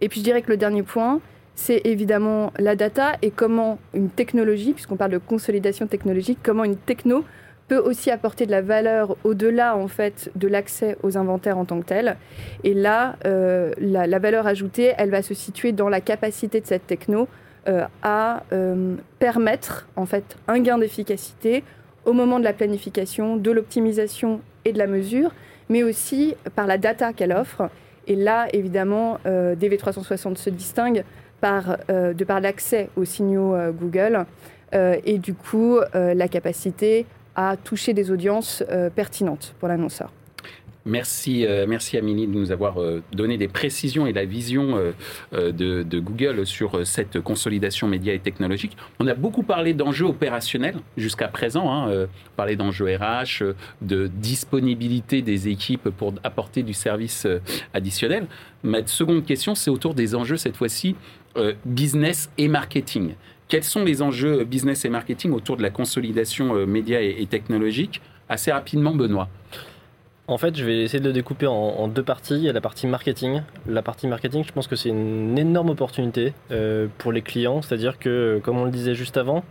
Et 0.00 0.08
puis 0.08 0.20
je 0.20 0.24
dirais 0.24 0.42
que 0.42 0.50
le 0.50 0.56
dernier 0.56 0.82
point, 0.82 1.20
c'est 1.54 1.82
évidemment 1.84 2.52
la 2.58 2.76
data 2.76 3.16
et 3.20 3.30
comment 3.30 3.78
une 3.92 4.10
technologie, 4.10 4.72
puisqu'on 4.72 4.96
parle 4.96 5.10
de 5.10 5.18
consolidation 5.18 5.86
technologique, 5.86 6.38
comment 6.42 6.64
une 6.64 6.76
techno 6.76 7.24
peut 7.68 7.78
aussi 7.78 8.10
apporter 8.10 8.46
de 8.46 8.50
la 8.50 8.62
valeur 8.62 9.16
au-delà 9.24 9.76
en 9.76 9.88
fait 9.88 10.30
de 10.36 10.48
l'accès 10.48 10.96
aux 11.02 11.18
inventaires 11.18 11.58
en 11.58 11.64
tant 11.64 11.80
que 11.80 11.86
tel. 11.86 12.16
Et 12.64 12.74
là, 12.74 13.16
la, 13.24 14.18
valeur 14.18 14.46
ajoutée, 14.46 14.94
elle 14.96 15.10
va 15.10 15.22
se 15.22 15.34
situer 15.34 15.72
dans 15.72 15.88
la 15.88 16.00
capacité 16.00 16.60
de 16.60 16.66
cette 16.66 16.86
techno 16.86 17.28
euh, 17.68 17.84
à 18.02 18.44
euh, 18.52 18.94
permettre 19.18 19.88
en 19.96 20.06
fait 20.06 20.36
un 20.46 20.58
gain 20.60 20.78
d'efficacité 20.78 21.64
au 22.08 22.14
moment 22.14 22.38
de 22.38 22.44
la 22.44 22.54
planification, 22.54 23.36
de 23.36 23.50
l'optimisation 23.50 24.40
et 24.64 24.72
de 24.72 24.78
la 24.78 24.86
mesure, 24.86 25.30
mais 25.68 25.82
aussi 25.82 26.34
par 26.54 26.66
la 26.66 26.78
data 26.78 27.12
qu'elle 27.12 27.32
offre. 27.32 27.68
Et 28.06 28.16
là, 28.16 28.48
évidemment, 28.54 29.18
euh, 29.26 29.54
DV360 29.54 30.36
se 30.36 30.48
distingue 30.48 31.04
par, 31.40 31.76
de 31.88 32.24
par 32.24 32.40
l'accès 32.40 32.88
aux 32.96 33.04
signaux 33.04 33.54
Google 33.70 34.26
et 34.72 35.18
du 35.18 35.34
coup 35.34 35.78
la 35.94 36.26
capacité 36.26 37.06
à 37.36 37.56
toucher 37.56 37.94
des 37.94 38.10
audiences 38.10 38.64
pertinentes 38.96 39.54
pour 39.60 39.68
l'annonceur. 39.68 40.10
Merci, 40.88 41.44
euh, 41.44 41.66
merci 41.68 41.98
Amélie 41.98 42.26
de 42.26 42.32
nous 42.32 42.50
avoir 42.50 42.80
euh, 42.80 43.02
donné 43.12 43.36
des 43.36 43.46
précisions 43.46 44.06
et 44.06 44.14
la 44.14 44.24
vision 44.24 44.78
euh, 45.34 45.52
de, 45.52 45.98
Google 46.00 46.46
sur 46.46 46.86
cette 46.86 47.20
consolidation 47.20 47.86
média 47.88 48.14
et 48.14 48.18
technologique. 48.18 48.74
On 48.98 49.06
a 49.06 49.14
beaucoup 49.14 49.42
parlé 49.42 49.74
d'enjeux 49.74 50.06
opérationnels 50.06 50.76
jusqu'à 50.96 51.28
présent, 51.28 51.70
hein, 51.70 52.06
parlé 52.36 52.56
d'enjeux 52.56 52.86
RH, 52.96 53.42
de 53.82 54.06
disponibilité 54.06 55.20
des 55.20 55.48
équipes 55.48 55.90
pour 55.90 56.14
apporter 56.24 56.62
du 56.62 56.72
service 56.72 57.26
additionnel. 57.74 58.26
Ma 58.62 58.86
seconde 58.86 59.26
question, 59.26 59.54
c'est 59.54 59.70
autour 59.70 59.94
des 59.94 60.14
enjeux 60.14 60.36
cette 60.36 60.56
fois-ci 60.56 60.94
business 61.66 62.30
et 62.38 62.48
marketing. 62.48 63.14
Quels 63.48 63.64
sont 63.64 63.84
les 63.84 64.00
enjeux 64.02 64.44
business 64.44 64.84
et 64.84 64.88
marketing 64.88 65.32
autour 65.32 65.56
de 65.56 65.62
la 65.62 65.70
consolidation 65.70 66.66
média 66.66 67.02
et 67.02 67.26
technologique? 67.26 68.00
Assez 68.28 68.52
rapidement, 68.52 68.94
Benoît. 68.94 69.28
En 70.28 70.36
fait, 70.36 70.54
je 70.56 70.64
vais 70.64 70.82
essayer 70.82 71.00
de 71.00 71.06
le 71.06 71.14
découper 71.14 71.46
en, 71.46 71.88
deux 71.88 72.02
parties. 72.02 72.34
Il 72.34 72.42
y 72.42 72.50
a 72.50 72.52
la 72.52 72.60
partie 72.60 72.86
marketing. 72.86 73.40
La 73.66 73.80
partie 73.80 74.06
marketing, 74.06 74.44
je 74.46 74.52
pense 74.52 74.66
que 74.66 74.76
c'est 74.76 74.90
une 74.90 75.38
énorme 75.38 75.70
opportunité 75.70 76.34
euh, 76.50 76.86
pour 76.98 77.12
les 77.12 77.22
clients. 77.22 77.62
C'est-à-dire 77.62 77.98
que, 77.98 78.38
comme 78.44 78.58
on 78.58 78.66
le 78.66 78.70
disait 78.70 78.94
juste 78.94 79.16
avant, 79.16 79.42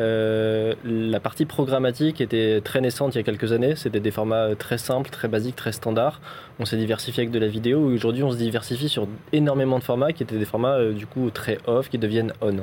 euh, 0.00 0.74
la 0.84 1.18
partie 1.18 1.44
programmatique 1.44 2.20
était 2.20 2.60
très 2.62 2.80
naissante 2.80 3.14
il 3.14 3.18
y 3.18 3.20
a 3.20 3.24
quelques 3.24 3.52
années. 3.52 3.74
C'était 3.74 4.00
des 4.00 4.10
formats 4.10 4.54
très 4.54 4.78
simples, 4.78 5.10
très 5.10 5.28
basiques, 5.28 5.56
très 5.56 5.72
standards. 5.72 6.20
On 6.60 6.64
s'est 6.64 6.76
diversifié 6.76 7.22
avec 7.22 7.32
de 7.32 7.38
la 7.38 7.48
vidéo. 7.48 7.80
Aujourd'hui, 7.80 8.22
on 8.22 8.30
se 8.30 8.36
diversifie 8.36 8.88
sur 8.88 9.08
énormément 9.32 9.78
de 9.78 9.84
formats 9.84 10.12
qui 10.12 10.22
étaient 10.22 10.38
des 10.38 10.44
formats 10.44 10.76
euh, 10.76 10.92
du 10.92 11.06
coup 11.06 11.30
très 11.30 11.58
off, 11.66 11.88
qui 11.88 11.98
deviennent 11.98 12.32
on. 12.40 12.58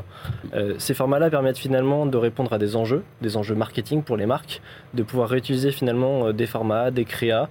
Euh, 0.53 0.75
ces 0.77 0.93
formats-là 0.93 1.29
permettent 1.29 1.57
finalement 1.57 2.05
de 2.05 2.17
répondre 2.17 2.53
à 2.53 2.57
des 2.57 2.75
enjeux, 2.75 3.03
des 3.21 3.37
enjeux 3.37 3.55
marketing 3.55 4.01
pour 4.01 4.17
les 4.17 4.25
marques, 4.25 4.61
de 4.93 5.03
pouvoir 5.03 5.29
réutiliser 5.29 5.71
finalement 5.71 6.31
des 6.31 6.45
formats, 6.45 6.91
des 6.91 7.05
créas, 7.05 7.49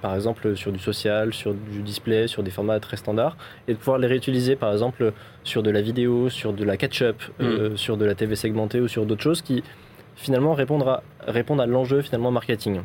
par 0.00 0.14
exemple 0.14 0.56
sur 0.56 0.70
du 0.72 0.78
social, 0.78 1.32
sur 1.32 1.54
du 1.54 1.82
display, 1.82 2.28
sur 2.28 2.42
des 2.42 2.50
formats 2.50 2.78
très 2.80 2.96
standards, 2.96 3.36
et 3.66 3.72
de 3.72 3.78
pouvoir 3.78 3.98
les 3.98 4.06
réutiliser 4.06 4.56
par 4.56 4.72
exemple 4.72 5.12
sur 5.44 5.62
de 5.62 5.70
la 5.70 5.82
vidéo, 5.82 6.28
sur 6.28 6.52
de 6.52 6.64
la 6.64 6.76
catch-up, 6.76 7.22
mm. 7.38 7.76
sur 7.76 7.96
de 7.96 8.04
la 8.04 8.14
TV 8.14 8.34
segmentée 8.34 8.80
ou 8.80 8.88
sur 8.88 9.06
d'autres 9.06 9.22
choses 9.22 9.42
qui 9.42 9.62
finalement 10.16 10.54
répondent 10.54 10.86
à, 10.86 11.02
répondent 11.26 11.60
à 11.60 11.66
l'enjeu 11.66 12.02
finalement 12.02 12.30
marketing. 12.30 12.80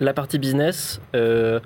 La 0.00 0.12
partie 0.12 0.38
business, 0.38 1.00
euh, 1.14 1.60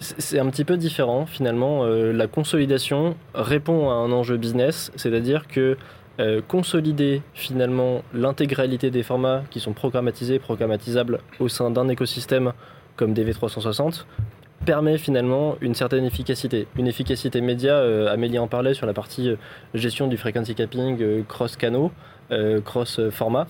c'est 0.00 0.38
un 0.38 0.48
petit 0.50 0.64
peu 0.64 0.76
différent 0.76 1.26
finalement. 1.26 1.84
Euh, 1.84 2.12
la 2.12 2.26
consolidation 2.26 3.16
répond 3.34 3.90
à 3.90 3.94
un 3.94 4.12
enjeu 4.12 4.36
business, 4.36 4.90
c'est-à-dire 4.96 5.46
que 5.46 5.76
euh, 6.18 6.40
consolider 6.46 7.22
finalement 7.34 8.02
l'intégralité 8.12 8.90
des 8.90 9.02
formats 9.02 9.42
qui 9.50 9.60
sont 9.60 9.72
programmatisés, 9.72 10.38
programmatisables 10.38 11.20
au 11.38 11.48
sein 11.48 11.70
d'un 11.70 11.88
écosystème 11.88 12.52
comme 12.96 13.14
DV360 13.14 14.04
permet 14.64 14.98
finalement 14.98 15.56
une 15.60 15.74
certaine 15.74 16.04
efficacité. 16.04 16.66
Une 16.76 16.86
efficacité 16.86 17.40
média, 17.40 17.80
Amélie 18.10 18.38
en 18.38 18.46
parlait 18.46 18.74
sur 18.74 18.86
la 18.86 18.92
partie 18.92 19.34
gestion 19.74 20.06
du 20.06 20.16
frequency 20.16 20.54
capping 20.54 21.24
cross-canaux. 21.24 21.90
Euh, 22.32 22.60
cross-format. 22.60 23.48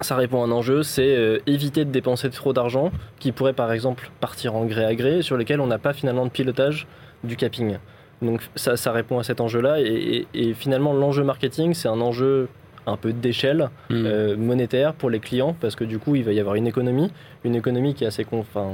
Ça 0.00 0.16
répond 0.16 0.42
à 0.42 0.46
un 0.46 0.50
enjeu, 0.50 0.82
c'est 0.82 1.14
euh, 1.14 1.38
éviter 1.46 1.84
de 1.84 1.90
dépenser 1.90 2.30
trop 2.30 2.54
d'argent 2.54 2.90
qui 3.18 3.30
pourrait 3.30 3.52
par 3.52 3.72
exemple 3.72 4.10
partir 4.20 4.56
en 4.56 4.64
gré 4.64 4.86
à 4.86 4.94
gré 4.94 5.20
sur 5.20 5.36
lequel 5.36 5.60
on 5.60 5.66
n'a 5.66 5.78
pas 5.78 5.92
finalement 5.92 6.24
de 6.24 6.30
pilotage 6.30 6.86
du 7.24 7.36
capping. 7.36 7.76
Donc 8.22 8.40
ça, 8.56 8.78
ça 8.78 8.92
répond 8.92 9.18
à 9.18 9.22
cet 9.22 9.42
enjeu-là 9.42 9.80
et, 9.80 10.26
finalement 10.54 10.94
l'enjeu 10.94 11.22
marketing 11.24 11.74
c'est 11.74 11.88
un 11.88 12.00
enjeu 12.00 12.48
un 12.86 12.96
peu 12.96 13.12
d'échelle 13.12 13.68
mmh. 13.90 13.94
euh, 14.06 14.36
monétaire 14.36 14.94
pour 14.94 15.10
les 15.10 15.20
clients 15.20 15.54
parce 15.60 15.76
que 15.76 15.84
du 15.84 15.98
coup 15.98 16.16
il 16.16 16.24
va 16.24 16.32
y 16.32 16.40
avoir 16.40 16.54
une 16.54 16.66
économie, 16.66 17.12
une 17.44 17.54
économie 17.54 17.92
qui 17.92 18.04
est 18.04 18.06
assez, 18.06 18.26
enfin, 18.32 18.72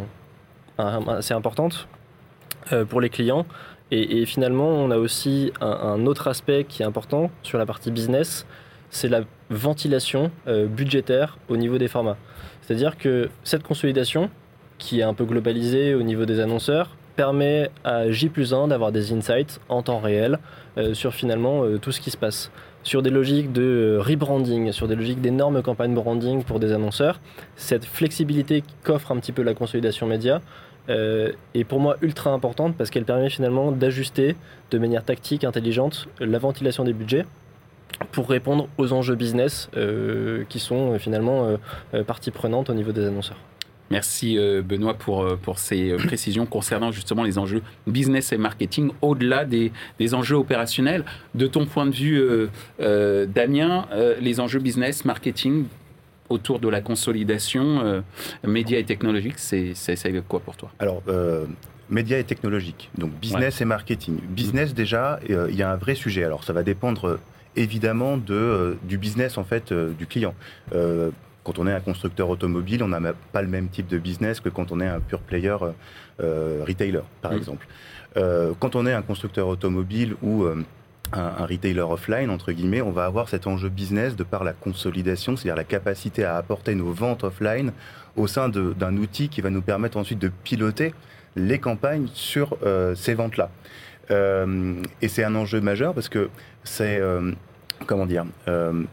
assez 0.78 1.35
importante 1.35 1.88
pour 2.88 3.00
les 3.00 3.11
clients 3.11 3.47
et, 3.90 4.26
finalement 4.26 4.68
on 4.68 4.90
a 4.90 4.97
aussi 4.97 5.52
un, 5.61 6.06
autre 6.06 6.28
aspect 6.28 6.64
qui 6.64 6.83
est 6.83 6.87
important 6.87 7.30
sur 7.42 7.59
la 7.59 7.66
partie 7.66 7.90
business, 7.90 8.47
c'est 8.90 9.09
la 9.09 9.21
ventilation 9.50 10.30
euh, 10.49 10.66
budgétaire 10.66 11.38
au 11.49 11.56
niveau 11.56 11.78
des 11.78 11.88
formats. 11.88 12.16
C'est-à-dire 12.62 12.99
que 12.99 13.28
cette 13.45 13.62
consolidation, 13.62 14.30
qui 14.78 15.00
est 15.00 15.04
un 15.04 15.14
peu 15.14 15.25
globalisée 15.25 15.95
au 15.95 16.02
niveau 16.02 16.25
des 16.25 16.40
annonceurs, 16.40 16.97
permet 17.14 17.71
à 17.85 18.11
J 18.11 18.30
1 18.37 18.68
d'avoir 18.68 18.92
des 18.92 19.12
insights 19.12 19.61
en 19.68 19.83
temps 19.83 20.00
réel 20.00 20.38
euh, 20.76 20.92
sur 20.92 21.14
finalement 21.14 21.62
euh, 21.62 21.78
tout 21.78 21.92
ce 21.92 22.00
qui 22.00 22.11
se 22.11 22.16
passe. 22.16 22.50
Sur 22.83 23.02
des 23.02 23.11
logiques 23.11 23.52
de 23.52 23.99
rebranding, 24.00 24.71
sur 24.73 24.87
des 24.87 24.95
logiques 24.95 25.21
d'énormes 25.21 25.62
campagnes 25.62 25.95
branding 25.95 26.45
pour 26.45 26.61
des 26.61 26.73
annonceurs, 26.73 27.21
cette 27.56 27.85
flexibilité 27.85 28.62
qu'offre 28.85 29.12
un 29.12 29.16
petit 29.16 29.33
peu 29.33 29.42
la 29.42 29.54
consolidation 29.54 30.06
média 30.06 30.40
est 30.88 31.64
pour 31.64 31.81
moi 31.81 31.97
ultra 32.02 32.31
importante 32.31 32.76
parce 32.76 32.90
qu'elle 32.90 33.05
permet 33.05 33.31
finalement 33.31 33.73
d'ajuster 33.73 34.37
de 34.71 34.78
manière 34.78 35.05
tactique, 35.05 35.45
intelligente, 35.45 36.09
la 36.21 36.38
ventilation 36.38 36.85
des 36.85 36.93
budgets 36.93 37.25
pour 38.12 38.28
répondre 38.28 38.69
aux 38.78 38.93
enjeux 38.93 39.14
business 39.14 39.71
euh, 39.76 40.45
qui 40.49 40.59
sont 40.59 40.93
euh, 40.93 40.99
finalement 40.99 41.57
euh, 41.95 42.05
partie 42.05 42.31
prenante 42.31 42.71
au 42.71 42.75
niveau 42.75 42.93
des 42.93 43.05
annonceurs. 43.05 43.38
Merci 43.88 44.37
Benoît 44.64 44.95
pour, 44.95 45.25
pour 45.43 45.61
ces 45.61 45.95
précisions 45.95 46.45
concernant 46.45 46.90
justement 46.90 47.23
les 47.23 47.38
enjeux 47.38 47.62
business 47.87 48.33
et 48.33 48.37
marketing 48.37 48.90
au-delà 49.00 49.45
des, 49.45 49.71
des, 50.00 50.12
enjeux 50.12 50.35
opérationnels. 50.35 51.05
De 51.37 51.47
ton 51.47 51.66
point 51.66 51.87
de 51.87 51.95
vue, 51.95 52.21
Damien, 52.81 53.87
les 54.21 54.40
enjeux 54.40 54.59
business, 54.59 55.05
marketing 55.05 55.66
autour 56.28 56.59
de 56.59 56.68
la 56.68 56.80
consolidation 56.80 58.02
médias 58.45 58.78
et 58.78 58.85
technologiques, 58.85 59.38
c'est 59.38 59.75
quoi 60.28 60.40
pour 60.40 60.56
toi? 60.56 60.71
Alors, 60.78 61.02
médias 61.90 62.18
et 62.18 62.25
technologiques, 62.25 62.90
donc 62.99 63.12
business 63.12 63.61
et 63.61 63.64
marketing. 63.64 64.18
Business 64.28 64.75
déjà, 64.75 65.21
il 65.28 65.54
y 65.54 65.62
a 65.62 65.71
un 65.71 65.76
vrai 65.76 65.95
sujet. 65.95 66.25
Alors 66.25 66.45
ça 66.45 66.52
va 66.52 66.62
dépendre 66.62 67.18
évidemment 67.56 68.16
de, 68.16 68.35
euh, 68.35 68.75
du 68.85 68.99
business 68.99 69.38
en 69.38 69.45
fait 69.45 69.73
euh, 69.73 69.92
du 69.92 70.06
client. 70.06 70.35
Euh, 70.75 71.11
quand 71.42 71.59
on 71.59 71.66
est 71.66 71.73
un 71.73 71.80
constructeur 71.80 72.28
automobile, 72.28 72.83
on 72.83 72.88
n'a 72.88 73.00
pas 73.33 73.42
le 73.42 73.49
même 73.49 73.68
type 73.68 73.87
de 73.87 73.99
business 73.99 74.40
que 74.40 74.49
quand 74.49 74.73
on 74.73 74.80
est 74.80 74.87
un 74.87 75.00
pure 75.00 75.21
player 75.21 75.56
retailer, 76.18 77.02
par 77.23 77.33
mmh. 77.33 77.37
exemple. 77.37 77.68
quand 78.59 78.75
on 78.75 78.85
est 78.85 78.92
un 78.92 79.02
constructeur 79.02 79.47
automobile 79.47 80.16
ou 80.23 80.45
un, 81.12 81.46
retailer 81.46 81.80
offline, 81.80 82.30
entre 82.30 82.52
guillemets, 82.52 82.82
on 82.82 82.90
va 82.90 83.04
avoir 83.04 83.28
cet 83.28 83.46
enjeu 83.46 83.68
business 83.68 84.16
de 84.16 84.25
par 84.25 84.44
la 84.44 84.52
consolidation, 84.52 85.36
c'est-à-dire 85.36 85.56
la 85.56 85.64
capacité 85.64 86.25
à 86.25 86.36
apporter 86.36 86.75
nos 86.75 86.92
ventes 86.92 87.25
offline 87.25 87.72
au 88.16 88.26
sein 88.26 88.48
d'un 88.48 88.96
outil 88.96 89.28
qui 89.28 89.40
va 89.40 89.50
nous 89.50 89.62
permettre 89.62 89.96
ensuite 89.96 90.18
de 90.18 90.30
piloter 90.44 90.94
les 91.36 91.58
campagnes 91.58 92.08
sur 92.14 92.56
ces 92.94 93.14
ventes-là. 93.14 93.50
et 94.10 95.08
c'est 95.08 95.25
un 95.25 95.34
enjeu 95.34 95.60
majeur 95.60 95.92
parce 95.92 96.08
que 96.08 96.30
c'est 96.64 97.00
comment 97.84 98.06
dire, 98.06 98.25
euh, 98.48 98.84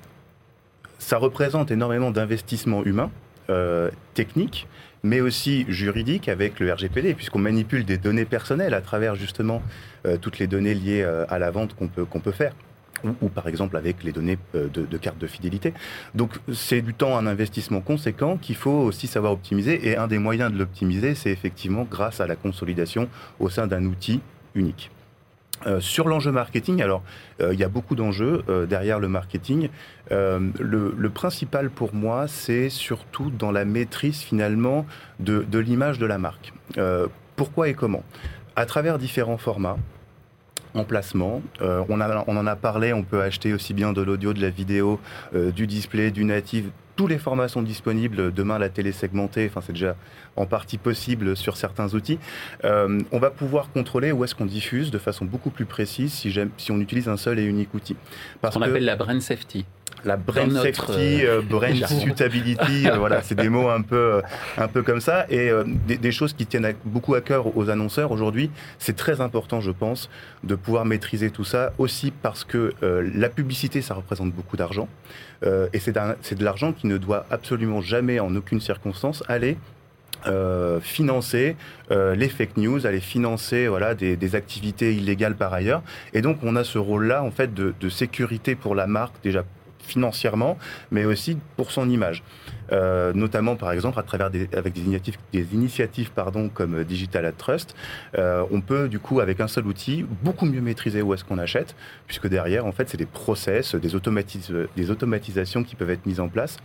ça 0.99 1.17
représente 1.17 1.71
énormément 1.71 2.11
d'investissements 2.11 2.83
humains, 2.83 3.11
euh, 3.49 3.89
techniques, 4.13 4.67
mais 5.03 5.21
aussi 5.21 5.65
juridiques 5.67 6.29
avec 6.29 6.59
le 6.59 6.71
RGPD, 6.71 7.13
puisqu'on 7.13 7.39
manipule 7.39 7.85
des 7.85 7.97
données 7.97 8.25
personnelles 8.25 8.73
à 8.73 8.81
travers 8.81 9.15
justement 9.15 9.61
euh, 10.05 10.17
toutes 10.17 10.39
les 10.39 10.47
données 10.47 10.73
liées 10.73 11.03
à 11.29 11.39
la 11.39 11.51
vente 11.51 11.75
qu'on 11.75 11.87
peut, 11.87 12.05
qu'on 12.05 12.19
peut 12.19 12.31
faire. 12.31 12.53
Ou, 13.21 13.27
par 13.27 13.49
exemple 13.49 13.75
avec 13.75 14.01
les 14.05 14.13
données 14.13 14.37
de, 14.53 14.69
de 14.69 14.97
cartes 14.97 15.17
de 15.17 15.27
fidélité. 15.27 15.73
Donc 16.15 16.39
c'est 16.53 16.81
du 16.81 16.93
temps, 16.93 17.17
un 17.17 17.27
investissement 17.27 17.81
conséquent 17.81 18.37
qu'il 18.37 18.55
faut 18.55 18.71
aussi 18.71 19.07
savoir 19.07 19.33
optimiser. 19.33 19.89
Et 19.89 19.97
un 19.97 20.07
des 20.07 20.19
moyens 20.19 20.53
de 20.53 20.57
l'optimiser, 20.57 21.13
c'est 21.13 21.31
effectivement 21.31 21.85
grâce 21.89 22.21
à 22.21 22.27
la 22.27 22.37
consolidation 22.37 23.09
au 23.41 23.49
sein 23.49 23.67
d'un 23.67 23.83
outil 23.83 24.21
unique. 24.55 24.89
Euh, 25.65 25.79
sur 25.79 26.07
l'enjeu 26.07 26.31
marketing, 26.31 26.81
alors 26.81 27.03
euh, 27.41 27.53
il 27.53 27.59
y 27.59 27.63
a 27.63 27.69
beaucoup 27.69 27.95
d'enjeux 27.95 28.43
euh, 28.49 28.65
derrière 28.65 28.99
le 28.99 29.07
marketing. 29.07 29.69
Le, 30.11 31.09
principal 31.13 31.69
pour 31.69 31.93
moi, 31.93 32.27
c'est 32.27 32.69
surtout 32.69 33.31
dans 33.31 33.51
la 33.51 33.65
maîtrise 33.65 34.21
finalement 34.21 34.85
de, 35.19 35.57
l'image 35.57 35.99
de 35.99 36.05
la 36.05 36.17
marque. 36.17 36.53
pourquoi 37.35 37.69
et 37.69 37.73
comment? 37.73 38.03
À 38.55 38.65
travers 38.65 38.99
différents 38.99 39.37
formats, 39.37 39.77
emplacement. 40.75 41.41
on, 41.61 41.85
on, 41.89 42.37
en 42.37 42.47
a 42.47 42.55
parlé, 42.55 42.93
on 42.93 43.03
peut 43.03 43.21
acheter 43.21 43.53
aussi 43.53 43.73
bien 43.73 43.93
de 43.93 44.01
l'audio, 44.01 44.33
de 44.33 44.41
la 44.41 44.49
vidéo, 44.49 44.99
du 45.33 45.65
display, 45.65 46.11
du 46.11 46.25
native, 46.25 46.69
tous 46.95 47.07
les 47.07 47.17
formats 47.17 47.47
sont 47.47 47.61
disponibles. 47.61 48.33
Demain, 48.33 48.59
la 48.59 48.69
télé 48.69 48.91
segmentée, 48.91 49.47
enfin, 49.49 49.61
c'est 49.65 49.73
déjà 49.73 49.95
en 50.35 50.45
partie 50.45 50.77
possible 50.77 51.35
sur 51.35 51.57
certains 51.57 51.93
outils. 51.93 52.19
Euh, 52.63 52.99
on 53.11 53.19
va 53.19 53.31
pouvoir 53.31 53.71
contrôler 53.71 54.11
où 54.11 54.23
est-ce 54.23 54.35
qu'on 54.35 54.45
diffuse 54.45 54.91
de 54.91 54.97
façon 54.97 55.25
beaucoup 55.25 55.49
plus 55.49 55.65
précise 55.65 56.13
si, 56.13 56.33
si 56.57 56.71
on 56.71 56.79
utilise 56.79 57.09
un 57.09 57.17
seul 57.17 57.39
et 57.39 57.43
unique 57.43 57.73
outil. 57.73 57.95
Parce 58.41 58.55
qu'on 58.55 58.61
appelle 58.61 58.85
la 58.85 58.95
brand 58.95 59.21
safety 59.21 59.65
la 60.05 60.17
brain 60.17 60.49
safety, 60.49 61.25
euh, 61.25 61.41
brain 61.41 61.75
suitability, 61.85 62.87
euh, 62.87 62.97
voilà, 62.97 63.21
c'est 63.21 63.35
des 63.35 63.49
mots 63.49 63.69
un 63.69 63.81
peu, 63.81 64.21
un 64.57 64.67
peu 64.67 64.83
comme 64.83 65.01
ça, 65.01 65.25
et 65.29 65.51
des, 65.87 66.11
choses 66.11 66.33
qui 66.33 66.45
tiennent 66.45 66.73
beaucoup 66.85 67.15
à 67.15 67.21
cœur 67.21 67.57
aux 67.57 67.69
annonceurs 67.69 68.11
aujourd'hui. 68.11 68.51
C'est 68.79 68.95
très 68.95 69.21
important, 69.21 69.61
je 69.61 69.71
pense, 69.71 70.09
de 70.43 70.55
pouvoir 70.55 70.85
maîtriser 70.85 71.31
tout 71.31 71.43
ça, 71.43 71.73
aussi 71.77 72.11
parce 72.11 72.43
que 72.43 72.73
la 72.81 73.29
publicité, 73.29 73.81
ça 73.81 73.93
représente 73.93 74.31
beaucoup 74.31 74.57
d'argent, 74.57 74.87
et 75.45 75.79
c'est 75.79 75.93
de 75.93 76.43
l'argent 76.43 76.73
qui 76.73 76.87
ne 76.87 76.97
doit 76.97 77.25
absolument 77.31 77.81
jamais, 77.81 78.19
en 78.19 78.35
aucune 78.35 78.61
circonstance, 78.61 79.23
aller 79.27 79.57
euh, 80.25 80.79
financer 80.79 81.57
euh, 81.91 82.15
les 82.15 82.29
fake 82.29 82.55
news, 82.55 82.85
aller 82.87 83.01
financer 83.01 83.67
voilà 83.67 83.93
des, 83.93 84.35
activités 84.35 84.93
illégales 84.95 85.35
par 85.35 85.53
ailleurs. 85.53 85.81
Et 86.13 86.21
donc 86.21 86.37
on 86.43 86.55
a 86.55 86.63
ce 86.63 86.77
rôle-là 86.77 87.23
en 87.23 87.31
fait 87.31 87.53
de, 87.53 87.89
sécurité 87.89 88.55
pour 88.55 88.73
la 88.73 88.87
marque 88.87 89.15
déjà 89.21 89.43
financièrement, 89.83 90.57
mais 90.91 91.05
aussi 91.05 91.37
pour 91.57 91.71
son 91.71 91.89
image. 91.89 92.23
Euh, 92.71 93.11
notamment 93.13 93.55
par 93.55 93.71
exemple 93.71 93.99
à 93.99 94.03
travers 94.03 94.31
des, 94.31 94.47
avec 94.55 94.73
des 94.73 94.81
initiatives, 94.81 95.17
des 95.31 95.53
initiatives 95.53 96.11
pardon, 96.11 96.49
comme 96.49 96.83
Digital 96.83 97.25
Ad 97.25 97.37
Trust, 97.37 97.75
on 98.17 98.61
peut 98.61 98.87
du 98.87 98.99
coup 98.99 99.19
avec 99.19 99.39
un 99.39 99.47
seul 99.47 99.67
outil 99.67 100.05
beaucoup 100.23 100.45
mieux 100.45 100.61
maîtriser 100.61 101.01
où 101.01 101.13
est-ce 101.13 101.23
qu'on 101.23 101.37
achète, 101.37 101.75
puisque 102.07 102.27
derrière 102.27 102.65
en 102.65 102.71
fait 102.71 102.89
c'est 102.89 102.97
des 102.97 103.05
process, 103.05 103.75
des, 103.75 103.89
des 104.75 104.91
automatisations 104.91 105.63
qui 105.63 105.75
peuvent 105.75 105.91
être 105.91 106.05
mises 106.05 106.19
en 106.19 106.29
place 106.29 106.57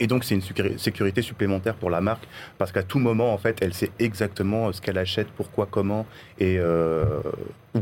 et 0.00 0.06
donc, 0.06 0.24
c'est 0.24 0.34
une 0.34 0.78
sécurité 0.78 1.22
supplémentaire 1.22 1.74
pour 1.74 1.90
la 1.90 2.00
marque 2.00 2.26
parce 2.58 2.72
qu'à 2.72 2.82
tout 2.82 2.98
moment, 2.98 3.32
en 3.32 3.38
fait, 3.38 3.58
elle 3.62 3.74
sait 3.74 3.90
exactement 3.98 4.72
ce 4.72 4.80
qu'elle 4.80 4.98
achète, 4.98 5.28
pourquoi, 5.28 5.66
comment 5.70 6.06
et 6.38 6.58
euh, 6.58 7.20
où. 7.74 7.80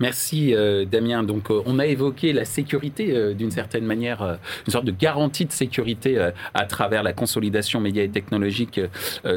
Merci 0.00 0.54
euh, 0.54 0.84
Damien. 0.84 1.22
Donc 1.22 1.50
euh, 1.50 1.62
on 1.66 1.78
a 1.78 1.86
évoqué 1.86 2.32
la 2.32 2.44
sécurité 2.44 3.34
d'une 3.34 3.50
certaine 3.50 3.84
manière, 3.84 4.38
une 4.66 4.72
sorte 4.72 4.84
de 4.84 4.92
garantie 4.92 5.44
de 5.44 5.52
sécurité 5.52 6.30
à 6.54 6.64
travers 6.66 7.02
la 7.02 7.12
consolidation 7.12 7.80
média 7.80 8.02
et 8.02 8.08
technologique 8.08 8.80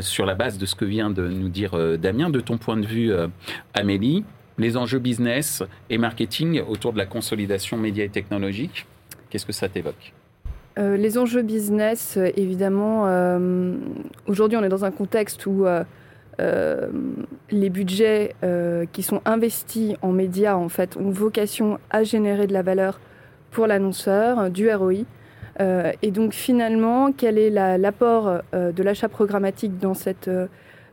sur 0.01 0.25
la 0.25 0.35
base 0.35 0.57
de 0.57 0.65
ce 0.65 0.75
que 0.75 0.85
vient 0.85 1.09
de 1.09 1.27
nous 1.27 1.49
dire 1.49 1.77
Damien. 1.97 2.29
De 2.29 2.39
ton 2.39 2.57
point 2.57 2.77
de 2.77 2.85
vue, 2.85 3.11
Amélie, 3.73 4.23
les 4.57 4.77
enjeux 4.77 4.99
business 4.99 5.63
et 5.89 5.97
marketing 5.97 6.61
autour 6.61 6.93
de 6.93 6.97
la 6.97 7.05
consolidation 7.05 7.77
média 7.77 8.03
et 8.03 8.09
technologique, 8.09 8.85
qu'est-ce 9.29 9.45
que 9.45 9.53
ça 9.53 9.69
t'évoque? 9.69 10.13
Euh, 10.79 10.97
les 10.97 11.17
enjeux 11.17 11.43
business, 11.43 12.15
euh, 12.17 12.31
évidemment, 12.35 13.03
euh, 13.05 13.75
aujourd'hui 14.25 14.57
on 14.57 14.63
est 14.63 14.69
dans 14.69 14.85
un 14.85 14.91
contexte 14.91 15.45
où 15.45 15.65
les 16.39 17.69
budgets 17.69 18.35
qui 18.91 19.03
sont 19.03 19.21
investis 19.25 19.95
en 20.01 20.11
médias 20.11 20.55
en 20.55 20.69
fait 20.69 20.97
ont 20.97 21.09
vocation 21.09 21.79
à 21.89 22.03
générer 22.03 22.47
de 22.47 22.53
la 22.53 22.61
valeur 22.61 22.99
pour 23.51 23.67
l'annonceur, 23.67 24.49
du 24.49 24.71
ROI. 24.73 25.05
et 25.59 26.11
donc 26.11 26.33
finalement, 26.33 27.11
quel 27.11 27.37
est 27.37 27.49
l'apport 27.51 28.41
de 28.53 28.83
l'achat 28.83 29.09
programmatique 29.09 29.77
dans, 29.77 29.93
cette, 29.93 30.29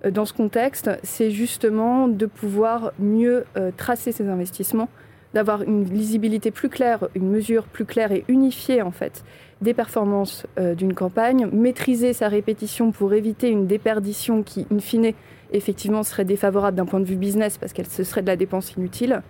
dans 0.07 0.27
ce 0.27 0.35
contexte? 0.35 0.91
C'est 1.03 1.31
justement 1.31 2.07
de 2.07 2.27
pouvoir 2.27 2.93
mieux 2.99 3.45
tracer 3.79 4.13
ces 4.13 4.29
investissements, 4.29 4.91
d'avoir 5.33 5.63
une 5.63 5.85
lisibilité 5.85 6.51
plus 6.51 6.69
claire, 6.69 7.09
une 7.15 7.31
mesure 7.31 7.65
plus 7.65 7.87
claire 7.87 8.13
et 8.13 8.25
unifiée 8.29 8.83
en 8.83 8.91
fait 8.91 9.25
des 9.61 9.75
performances 9.75 10.47
euh, 10.59 10.75
d'une 10.75 10.95
campagne, 10.95 11.47
maîtriser 11.53 12.13
sa 12.13 12.29
répétition 12.29 12.93
pour 12.93 13.13
éviter 13.13 13.49
une 13.49 13.67
déperdition 13.67 14.43
qui, 14.43 14.67
in 14.73 14.79
fine, 14.79 15.13
effectivement 15.53 16.03
serait 16.03 16.25
défavorable 16.25 16.77
d'un 16.77 16.87
point 16.87 17.01
de 17.01 17.05
vue 17.05 17.17
business 17.17 17.59
parce 17.59 17.73
qu'elle 17.73 17.87
ce 17.87 18.05
serait 18.05 18.23
de 18.23 18.29
la 18.29 18.37
dépense 18.37 18.75
inutile. 18.77 19.23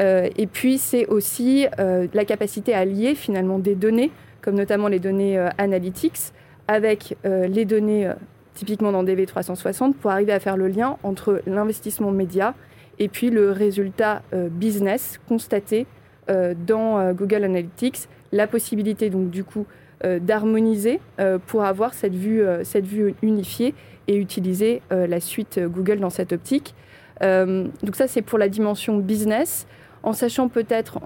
Euh, 0.00 0.28
et 0.36 0.46
puis 0.46 0.78
c'est 0.78 1.06
aussi 1.06 1.66
euh, 1.78 2.06
la 2.14 2.24
capacité 2.24 2.72
à 2.72 2.84
lier 2.84 3.14
finalement 3.14 3.58
des 3.58 3.74
données, 3.74 4.10
comme 4.40 4.54
notamment 4.54 4.88
les 4.88 5.00
données 5.00 5.38
analytics, 5.58 6.32
avec 6.68 7.16
les 7.24 7.64
données 7.64 8.12
typiquement 8.54 8.92
dans 8.92 9.02
DV360 9.02 9.94
pour 9.94 10.10
arriver 10.10 10.32
à 10.32 10.38
faire 10.38 10.56
le 10.56 10.68
lien 10.68 10.96
entre 11.02 11.42
l'investissement 11.46 12.10
média 12.10 12.54
et 12.98 13.08
puis 13.08 13.30
le 13.30 13.50
résultat 13.50 14.22
business 14.50 15.18
constaté 15.28 15.86
dans 16.28 17.12
Google 17.14 17.44
Analytics 17.44 18.08
la 18.32 18.46
possibilité 18.46 19.10
donc 19.10 19.30
du 19.30 19.44
coup 19.44 19.66
euh, 20.04 20.20
d'harmoniser 20.20 21.00
euh, 21.18 21.38
pour 21.44 21.64
avoir 21.64 21.92
cette 21.92 22.14
vue, 22.14 22.40
euh, 22.40 22.62
cette 22.62 22.86
vue 22.86 23.16
unifiée 23.20 23.74
et 24.06 24.16
utiliser 24.16 24.80
la 24.90 25.20
suite 25.20 25.60
Google 25.62 25.98
dans 25.98 26.08
cette 26.08 26.32
optique. 26.32 26.74
donc 27.20 27.94
ça 27.94 28.08
c'est 28.08 28.22
pour 28.22 28.38
la 28.38 28.48
dimension 28.48 28.96
business, 28.96 29.66
en 30.02 30.14
sachant 30.14 30.48
peut-être 30.48 30.98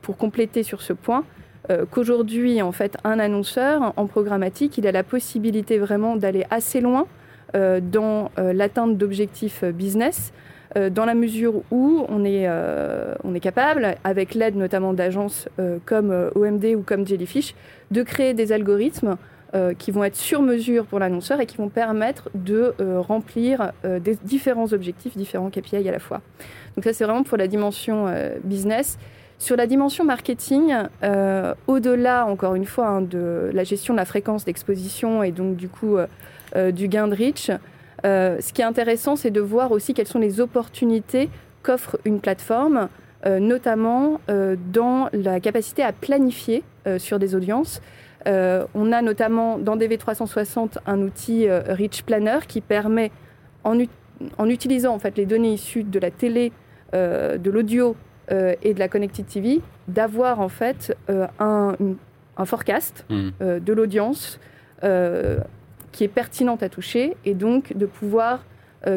pour 0.00 0.16
compléter 0.16 0.62
sur 0.62 0.80
ce 0.80 0.94
point 0.94 1.24
qu'aujourd'hui 1.90 2.62
en 2.62 2.72
fait 2.72 2.96
un 3.04 3.18
annonceur 3.18 3.92
en 3.94 4.06
programmatique 4.06 4.78
il 4.78 4.86
a 4.86 4.92
la 4.92 5.02
possibilité 5.02 5.76
vraiment 5.76 6.16
d'aller 6.16 6.46
assez 6.48 6.80
loin 6.80 7.06
dans 7.52 8.30
l'atteinte 8.38 8.96
d'objectifs 8.96 9.62
business. 9.66 10.32
Euh, 10.76 10.90
dans 10.90 11.04
la 11.04 11.14
mesure 11.14 11.62
où 11.70 12.04
on 12.08 12.24
est, 12.24 12.46
euh, 12.46 13.14
on 13.24 13.34
est 13.34 13.40
capable, 13.40 13.96
avec 14.04 14.34
l'aide 14.34 14.56
notamment 14.56 14.92
d'agences 14.92 15.48
euh, 15.58 15.78
comme 15.86 16.30
OMD 16.34 16.64
ou 16.76 16.82
comme 16.82 17.06
Jellyfish, 17.06 17.54
de 17.90 18.02
créer 18.02 18.34
des 18.34 18.52
algorithmes 18.52 19.16
qui 19.78 19.92
vont 19.92 20.04
être 20.04 20.14
sur 20.14 20.42
mesure 20.42 20.84
pour 20.84 20.98
l'annonceur 20.98 21.40
et 21.40 21.46
qui 21.46 21.56
vont 21.56 21.70
permettre 21.70 22.28
de 22.34 22.74
remplir 22.98 23.72
des 23.82 24.18
différents 24.22 24.74
objectifs, 24.74 25.16
différents 25.16 25.48
KPI 25.48 25.88
à 25.88 25.90
la 25.92 25.98
fois. 25.98 26.20
Donc 26.76 26.84
ça, 26.84 26.92
c'est 26.92 27.04
vraiment 27.04 27.22
pour 27.22 27.38
la 27.38 27.46
dimension 27.46 28.12
business. 28.44 28.98
Sur 29.38 29.56
la 29.56 29.66
dimension 29.66 30.04
marketing, 30.04 30.74
au-delà, 31.66 32.26
encore 32.26 32.56
une 32.56 32.66
fois, 32.66 32.88
hein, 32.88 33.00
de 33.00 33.50
la 33.54 33.64
gestion 33.64 33.94
de 33.94 33.98
la 33.98 34.04
fréquence 34.04 34.44
d'exposition 34.44 35.22
et 35.22 35.32
donc 35.32 35.56
du 35.56 35.70
coup 35.70 35.96
du 36.54 36.88
gain 36.88 37.08
de 37.08 37.14
reach, 37.14 37.50
ce 38.04 38.52
qui 38.52 38.62
est 38.62 38.64
intéressant, 38.64 39.16
c'est 39.16 39.30
de 39.30 39.40
voir 39.40 39.72
aussi 39.72 39.94
quelles 39.94 40.06
sont 40.06 40.18
les 40.18 40.40
opportunités 40.40 41.28
qu'offre 41.62 41.98
une 42.04 42.20
plateforme, 42.20 42.88
notamment 43.26 44.20
dans 44.28 45.08
la 45.12 45.40
capacité 45.40 45.82
à 45.82 45.92
planifier 45.92 46.62
sur 46.98 47.18
des 47.18 47.34
audiences. 47.34 47.82
on 48.26 48.92
a 48.92 49.02
notamment 49.02 49.58
dans 49.58 49.76
DV360 49.76 50.78
un 50.86 51.02
outil 51.02 51.48
Reach 51.48 52.02
Planner 52.04 52.38
qui 52.46 52.60
permet, 52.60 53.10
en, 53.64 53.76
en 54.38 54.48
utilisant 54.48 54.94
en 54.94 54.98
fait 54.98 55.16
les 55.16 55.26
données 55.26 55.52
issues 55.52 55.82
de 55.82 55.98
la 55.98 56.10
télé, 56.10 56.52
euh, 56.94 57.36
de 57.36 57.50
l'audio 57.50 57.96
euh, 58.30 58.54
et 58.62 58.72
de 58.72 58.78
la 58.78 58.88
connected 58.88 59.26
TV, 59.26 59.60
d'avoir 59.88 60.40
en 60.40 60.48
fait 60.48 60.96
euh, 61.10 61.26
un, 61.38 61.76
un, 62.38 62.44
forecast 62.46 63.04
mmh. 63.10 63.58
de 63.60 63.72
l'audience 63.74 64.40
qui 65.92 66.04
est 66.04 66.08
pertinente 66.08 66.62
à 66.62 66.68
toucher 66.68 67.16
et 67.24 67.34
donc 67.34 67.76
de 67.76 67.86
pouvoir 67.86 68.44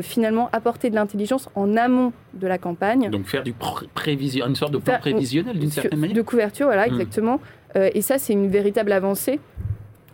finalement 0.03 0.47
apporter 0.53 0.91
de 0.91 0.95
l'intelligence 0.95 1.49
en 1.55 1.75
amont 1.75 2.13
de 2.35 2.45
la 2.45 2.59
campagne. 2.59 3.09
Donc 3.09 3.25
faire 3.25 3.41
du 3.41 3.53
prévision, 3.95 4.45
une 4.45 4.55
sorte 4.55 4.71
de 4.71 4.77
plan 4.77 4.99
prévisionnel 4.99 5.57
d'une 5.57 5.71
certaine 5.71 5.99
manière. 5.99 6.15
De 6.15 6.21
couverture, 6.21 6.67
voilà, 6.67 6.87
mmh. 6.87 6.93
exactement. 6.93 7.39
et 7.75 8.01
ça, 8.01 8.19
c'est 8.19 8.31
une 8.31 8.47
véritable 8.47 8.91
avancée 8.91 9.39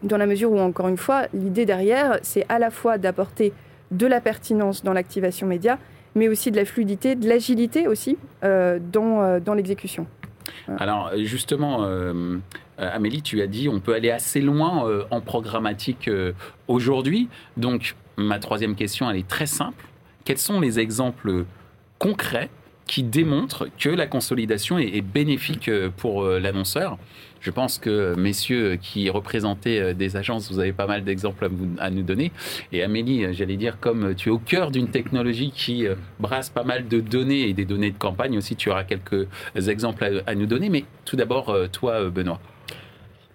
dans 0.04 0.18
la 0.18 0.26
mesure 0.26 0.52
où, 0.52 0.60
encore 0.60 0.88
une 0.88 0.98
fois, 0.98 1.28
l'idée 1.34 1.66
derrière, 1.66 2.20
c'est 2.22 2.46
à 2.50 2.60
la 2.60 2.70
fois 2.70 2.98
d'apporter 2.98 3.54
de 3.92 4.06
la 4.06 4.22
pertinence 4.22 4.84
dans 4.84 4.94
l'activation 4.94 5.48
média, 5.48 5.80
mais 6.16 6.28
aussi 6.28 6.52
de 6.52 6.58
la 6.58 6.66
fluidité, 6.66 7.16
de 7.16 7.28
l'agilité 7.28 7.88
aussi 7.88 8.18
euh, 8.44 8.80
dans, 8.80 9.22
euh, 9.22 9.40
dans 9.40 9.54
l'exécution. 9.54 10.08
Alors 10.80 11.12
justement, 11.18 11.84
euh, 11.84 12.38
Amélie, 12.78 13.22
tu 13.22 13.42
as 13.42 13.48
dit 13.48 13.70
on 13.70 13.80
peut 13.80 13.94
aller 13.94 14.12
assez 14.12 14.42
loin 14.42 14.88
en 15.12 15.22
programmatique 15.22 16.10
aujourd'hui. 16.68 17.30
Donc 17.56 17.96
ma 18.18 18.40
troisième 18.40 18.76
question, 18.76 19.10
elle 19.10 19.18
est 19.18 19.28
très 19.28 19.46
simple. 19.46 19.86
Quels 20.26 20.38
sont 20.38 20.60
les 20.60 20.80
exemples 20.80 21.46
concrets 22.00 22.50
qui 22.86 23.04
démontrent 23.04 23.68
que 23.78 23.90
la 23.90 24.08
consolidation 24.08 24.78
est 24.78 25.02
bénéfique 25.02 25.70
pour 25.98 26.24
l'annonceur? 26.26 26.98
Je 27.42 27.52
pense 27.52 27.78
que 27.78 28.16
messieurs 28.18 28.78
qui 28.82 29.10
représentaient 29.10 29.80
euh, 29.80 29.94
des 29.94 30.18
agences, 30.18 30.52
vous 30.52 30.60
avez 30.60 30.74
pas 30.74 30.88
mal 30.88 31.04
d'exemples 31.04 31.48
à, 31.80 31.90
nous 31.90 32.04
donner. 32.04 32.32
Et 32.72 32.84
Amélie, 32.84 33.26
euh, 33.26 33.34
j'allais 33.34 33.58
dire, 33.58 33.80
comme 33.80 34.16
tu 34.16 34.30
es 34.30 34.32
au 34.32 34.40
cœur 34.40 34.72
d'une 34.72 34.90
technologie 34.90 35.52
qui 35.52 35.88
euh, 35.88 35.96
brasse 36.20 36.50
pas 36.50 36.64
mal 36.64 36.88
de 36.88 37.00
données 37.00 37.50
et 37.50 37.54
des 37.54 37.66
données 37.66 37.92
de 37.92 37.98
campagne 37.98 38.38
aussi, 38.38 38.56
tu 38.56 38.70
auras 38.70 38.84
quelques 38.84 39.28
exemples 39.56 40.22
à, 40.26 40.36
nous 40.36 40.46
donner. 40.46 40.70
Mais 40.70 40.86
tout 41.06 41.16
d'abord, 41.16 41.56
toi, 41.72 42.10
Benoît. 42.10 42.40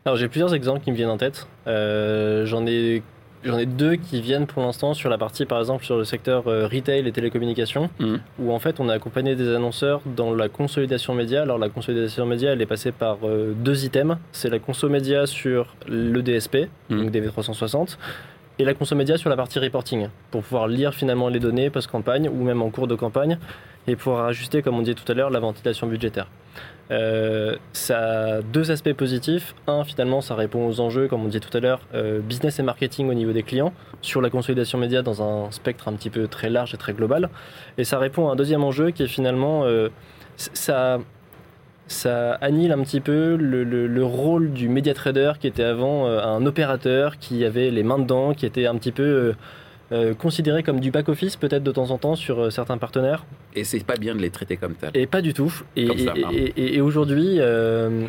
Alors 0.05 0.17
j'ai 0.17 0.29
plusieurs 0.29 0.55
exemples 0.55 0.83
qui 0.83 0.91
me 0.91 0.97
viennent 0.97 1.11
en 1.11 1.19
tête. 1.19 1.47
J'en 1.67 2.67
ai 2.67 3.03
J'en 3.45 3.59
ai 3.59 3.67
deux 3.67 3.97
qui 3.97 4.21
viennent 4.21 4.47
pour 4.47 4.63
l'instant 4.63 4.95
sur 4.95 5.11
la 5.11 5.19
partie, 5.19 5.47
par 5.47 5.59
exemple, 5.59 5.85
sur 5.85 5.97
le 5.97 6.05
secteur 6.05 6.47
euh, 6.47 6.69
retail 6.69 7.07
et 7.09 7.13
télécommunications, 7.13 7.91
mmh. 7.99 8.17
où 8.39 8.53
en 8.53 8.61
fait 8.61 8.79
on 8.79 8.89
a 8.89 8.95
accompagné 8.95 9.35
des 9.35 9.53
annonceurs 9.53 10.01
dans 10.07 10.33
la 10.33 10.49
consolidation 10.49 11.13
média. 11.13 11.43
Alors 11.43 11.59
la 11.59 11.69
consolidation 11.69 12.25
média, 12.25 12.53
elle 12.53 12.63
est 12.63 12.67
passée 12.67 12.93
par 12.93 13.19
euh, 13.25 13.53
deux 13.53 13.85
items. 13.85 14.17
C'est 14.31 14.49
la 14.49 14.61
conso 14.61 14.89
média 14.89 15.27
sur 15.27 15.75
le 15.89 16.23
DSP, 16.23 16.69
mmh. 16.89 16.99
donc 16.99 17.11
DV360, 17.11 17.97
et 18.61 18.65
la 18.65 18.75
conso 18.75 18.95
média 18.95 19.17
sur 19.17 19.29
la 19.29 19.37
partie 19.37 19.59
reporting, 19.59 20.09
pour 20.31 20.43
pouvoir 20.43 20.69
lire 20.69 20.95
finalement 20.95 21.29
les 21.29 21.41
données 21.41 21.69
post-campagne 21.69 22.29
ou 22.29 22.45
même 22.45 22.63
en 22.63 22.71
cours 22.71 22.87
de 22.87 22.95
campagne, 22.95 23.39
et 23.89 23.97
pouvoir 23.97 24.27
ajuster, 24.27 24.63
comme 24.63 24.77
on 24.77 24.83
disait 24.83 24.95
tout 24.95 25.11
à 25.11 25.15
l'heure, 25.15 25.31
la 25.31 25.41
ventilation 25.41 25.89
budgétaire. 25.89 26.29
Euh, 26.91 27.57
ça 27.73 27.99
a 27.99 28.43
deux 28.43 28.71
aspects 28.71 28.93
positifs. 28.93 29.55
Un, 29.67 29.85
finalement, 29.85 30.21
ça 30.21 30.35
répond 30.35 30.67
aux 30.67 30.81
enjeux, 30.81 31.09
comme 31.09 31.23
on 31.23 31.27
disait 31.27 31.41
tout 31.41 31.57
à 31.57 31.61
l'heure, 31.61 31.81
euh, 31.95 32.21
business 32.21 32.59
et 32.59 32.63
marketing 32.63 33.09
au 33.09 33.15
niveau 33.15 33.33
des 33.33 33.43
clients, 33.43 33.73
sur 34.03 34.21
la 34.21 34.31
consolidation 34.31 34.79
média 34.79 35.03
dans 35.03 35.23
un 35.23 35.51
spectre 35.51 35.89
un 35.89 35.95
petit 35.95 36.11
peu 36.11 36.29
très 36.29 36.51
large 36.51 36.75
et 36.75 36.77
très 36.77 36.93
global. 36.93 37.31
Et 37.79 37.85
ça 37.85 37.99
répond 37.99 38.29
à 38.29 38.33
un 38.33 38.37
deuxième 38.37 38.63
enjeu 38.63 38.91
qui 38.91 39.05
est 39.05 39.09
finalement, 39.09 39.65
euh, 39.65 39.89
ça, 40.37 40.99
ça 41.87 42.33
annule 42.35 42.73
un 42.73 42.83
petit 42.83 43.01
peu 43.01 43.37
le, 43.37 43.65
le, 43.65 44.05
rôle 44.05 44.53
du 44.53 44.69
média 44.69 44.93
trader 44.93 45.33
qui 45.41 45.47
était 45.47 45.65
avant 45.65 46.07
un 46.07 46.45
opérateur 46.45 47.19
qui 47.19 47.45
avait 47.45 47.71
les 47.71 47.83
mains 47.83 47.99
dedans, 47.99 48.35
qui 48.35 48.45
était 48.45 48.67
un 48.67 48.77
petit 48.77 48.93
peu 48.93 49.35
euh, 49.93 50.15
considérés 50.15 50.63
comme 50.63 50.81
du 50.81 50.91
back-office 50.91 51.37
peut-être 51.37 51.63
de 51.63 51.71
temps 51.71 51.91
en 51.91 51.99
temps 51.99 52.17
sur 52.17 52.41
euh, 52.41 52.51
certains 52.51 52.79
partenaires. 52.79 53.27
Et 53.55 53.65
c'est 53.65 53.85
pas 53.85 53.97
bien 53.97 54.15
de 54.15 54.21
les 54.21 54.31
traiter 54.31 54.57
comme 54.57 54.75
tel. 54.75 54.91
Et 54.95 55.07
pas 55.07 55.21
du 55.21 55.35
tout. 55.35 55.53
Et, 55.77 56.81
aujourd'hui, 56.81 57.37
euh, 57.39 58.07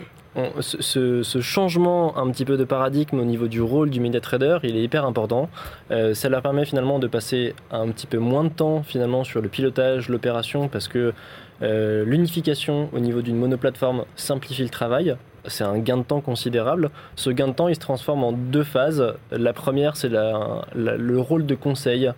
ce, 0.62 1.42
changement 1.42 2.18
un 2.18 2.32
petit 2.32 2.46
peu 2.46 2.56
de 2.56 2.64
paradigme 2.64 3.20
au 3.20 3.26
niveau 3.26 3.48
du 3.48 3.62
rôle 3.62 3.90
du 3.90 4.00
media 4.00 4.22
trader, 4.22 4.60
il 4.64 4.78
est 4.78 4.84
hyper 4.84 5.06
important. 5.06 5.50
ça 5.90 6.30
leur 6.30 6.42
permet 6.42 6.66
finalement 6.66 7.00
de 7.00 7.08
passer 7.08 7.54
un 7.70 7.90
petit 7.90 8.08
peu 8.08 8.18
moins 8.18 8.46
de 8.46 8.50
temps 8.50 8.82
finalement 8.84 9.24
sur 9.24 9.42
le 9.42 9.50
pilotage, 9.50 10.08
l'opération, 10.10 10.70
parce 10.70 10.88
que 10.88 11.14
l'unification 11.62 12.90
au 12.94 13.00
niveau 13.00 13.22
d'une 13.22 13.38
monoplateforme 13.38 14.06
simplifie 14.16 14.64
le 14.64 14.70
travail 14.70 15.16
c'est 15.46 15.64
un 15.64 15.78
gain 15.78 15.98
de 15.98 16.04
temps 16.04 16.22
considérable. 16.22 16.90
Ce 17.16 17.30
gain 17.30 17.48
de 17.48 17.54
temps, 17.54 17.68
il 17.68 17.76
se 17.76 17.80
transforme 17.80 18.24
en 18.24 18.32
deux 18.32 18.64
phases. 18.64 19.14
La 19.32 19.54
première, 19.54 19.98
c'est 19.98 20.10
le 20.10 21.18
rôle 21.20 21.46
de 21.46 21.56
conseil 21.56 22.12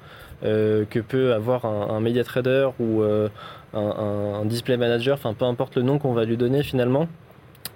euh, 0.43 0.83
que 0.89 0.99
peut 0.99 1.33
avoir 1.33 1.65
un, 1.65 1.99
media 2.01 2.23
trader 2.23 2.69
ou 2.79 3.01
euh, 3.01 3.29
un, 3.73 4.43
display 4.45 4.75
manager, 4.75 5.15
enfin 5.15 5.33
peu 5.33 5.45
importe 5.45 5.75
le 5.75 5.81
nom 5.81 5.97
qu'on 5.97 6.13
va 6.13 6.25
lui 6.25 6.35
donner 6.35 6.61
finalement, 6.61 7.07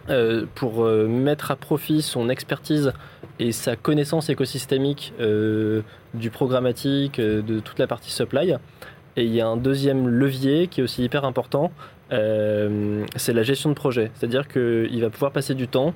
euh, 0.09 0.45
pour 0.55 0.83
mettre 0.85 1.51
à 1.51 1.55
profit 1.55 2.01
son 2.01 2.29
expertise 2.29 2.91
et 3.39 3.53
sa 3.53 3.77
connaissance 3.77 4.29
écosystémique 4.29 5.13
du 6.13 6.29
programmatique, 6.29 7.19
de 7.21 7.59
toute 7.59 7.79
la 7.79 7.87
partie 7.87 8.11
supply. 8.11 8.55
Et 9.19 9.23
il 9.23 9.35
y 9.35 9.41
a 9.41 9.47
un 9.47 9.57
deuxième 9.57 10.07
levier 10.07 10.67
qui 10.67 10.79
est 10.79 10.83
aussi 10.83 11.03
hyper 11.03 11.25
important, 11.25 11.71
euh, 12.13 13.03
c'est 13.17 13.33
la 13.33 13.43
gestion 13.43 13.69
de 13.69 13.75
projet. 13.75 14.11
C'est-à-dire 14.15 14.47
qu'il 14.47 15.01
va 15.01 15.09
pouvoir 15.09 15.33
passer 15.33 15.55
du 15.55 15.67
temps 15.67 15.93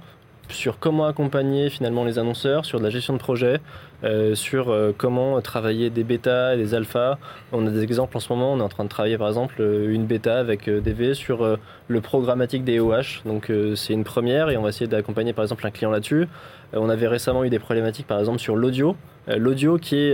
sur 0.50 0.78
comment 0.78 1.06
accompagner 1.06 1.70
finalement 1.70 2.04
les 2.04 2.20
annonceurs, 2.20 2.66
sur 2.66 2.80
de 2.80 2.84
la 2.84 2.90
gestion 2.90 3.14
de 3.14 3.20
projet, 3.20 3.62
euh, 4.04 4.36
sur 4.36 4.70
euh, 4.70 4.92
comment 4.96 5.40
travailler 5.40 5.90
des 5.90 6.04
bêtas 6.04 6.56
et 6.56 6.58
des 6.58 6.74
alphas. 6.74 7.18
On 7.54 7.66
a 7.66 7.70
des 7.70 7.82
exemples 7.82 8.18
en 8.18 8.20
ce 8.20 8.28
moment, 8.34 8.52
on 8.52 8.60
est 8.60 8.64
en 8.64 8.68
train 8.68 8.84
de 8.84 8.90
travailler 8.90 9.18
par 9.18 9.30
exemple 9.30 9.62
une 9.62 10.06
bêta 10.06 10.38
avec 10.38 10.70
DV 10.70 11.14
sur 11.14 11.58
le 11.88 12.02
programmatique 12.02 12.66
des 12.66 12.82
OH. 12.82 13.24
Donc 13.24 13.50
c'est 13.76 13.94
une 13.94 14.04
première 14.04 14.50
et 14.50 14.58
on 14.58 14.64
va 14.64 14.70
essayer 14.70 14.88
d'accompagner 14.88 15.32
par 15.32 15.46
exemple 15.46 15.66
un 15.66 15.72
client 15.72 15.92
là-dessus. 15.92 16.28
on 16.74 16.90
avait 16.90 17.08
récemment 17.08 17.46
eu 17.46 17.50
des 17.50 17.60
problématiques 17.60 18.08
par 18.08 18.20
exemple 18.20 18.40
sur 18.40 18.58
l'audio. 18.58 18.98
l'audio 19.28 19.78
qui 19.78 19.96
est 19.96 20.14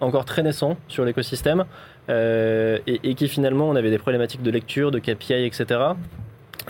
encore 0.00 0.24
très 0.24 0.42
naissant 0.42 0.76
sur 0.88 1.04
l'écosystème 1.04 1.64
euh, 2.08 2.78
et, 2.86 3.14
qui 3.14 3.28
finalement 3.28 3.68
on 3.68 3.76
avait 3.76 3.90
des 3.90 3.98
problématiques 3.98 4.42
de 4.42 4.50
lecture, 4.50 4.90
de 4.90 4.98
KPI, 4.98 5.44
etc. 5.44 5.80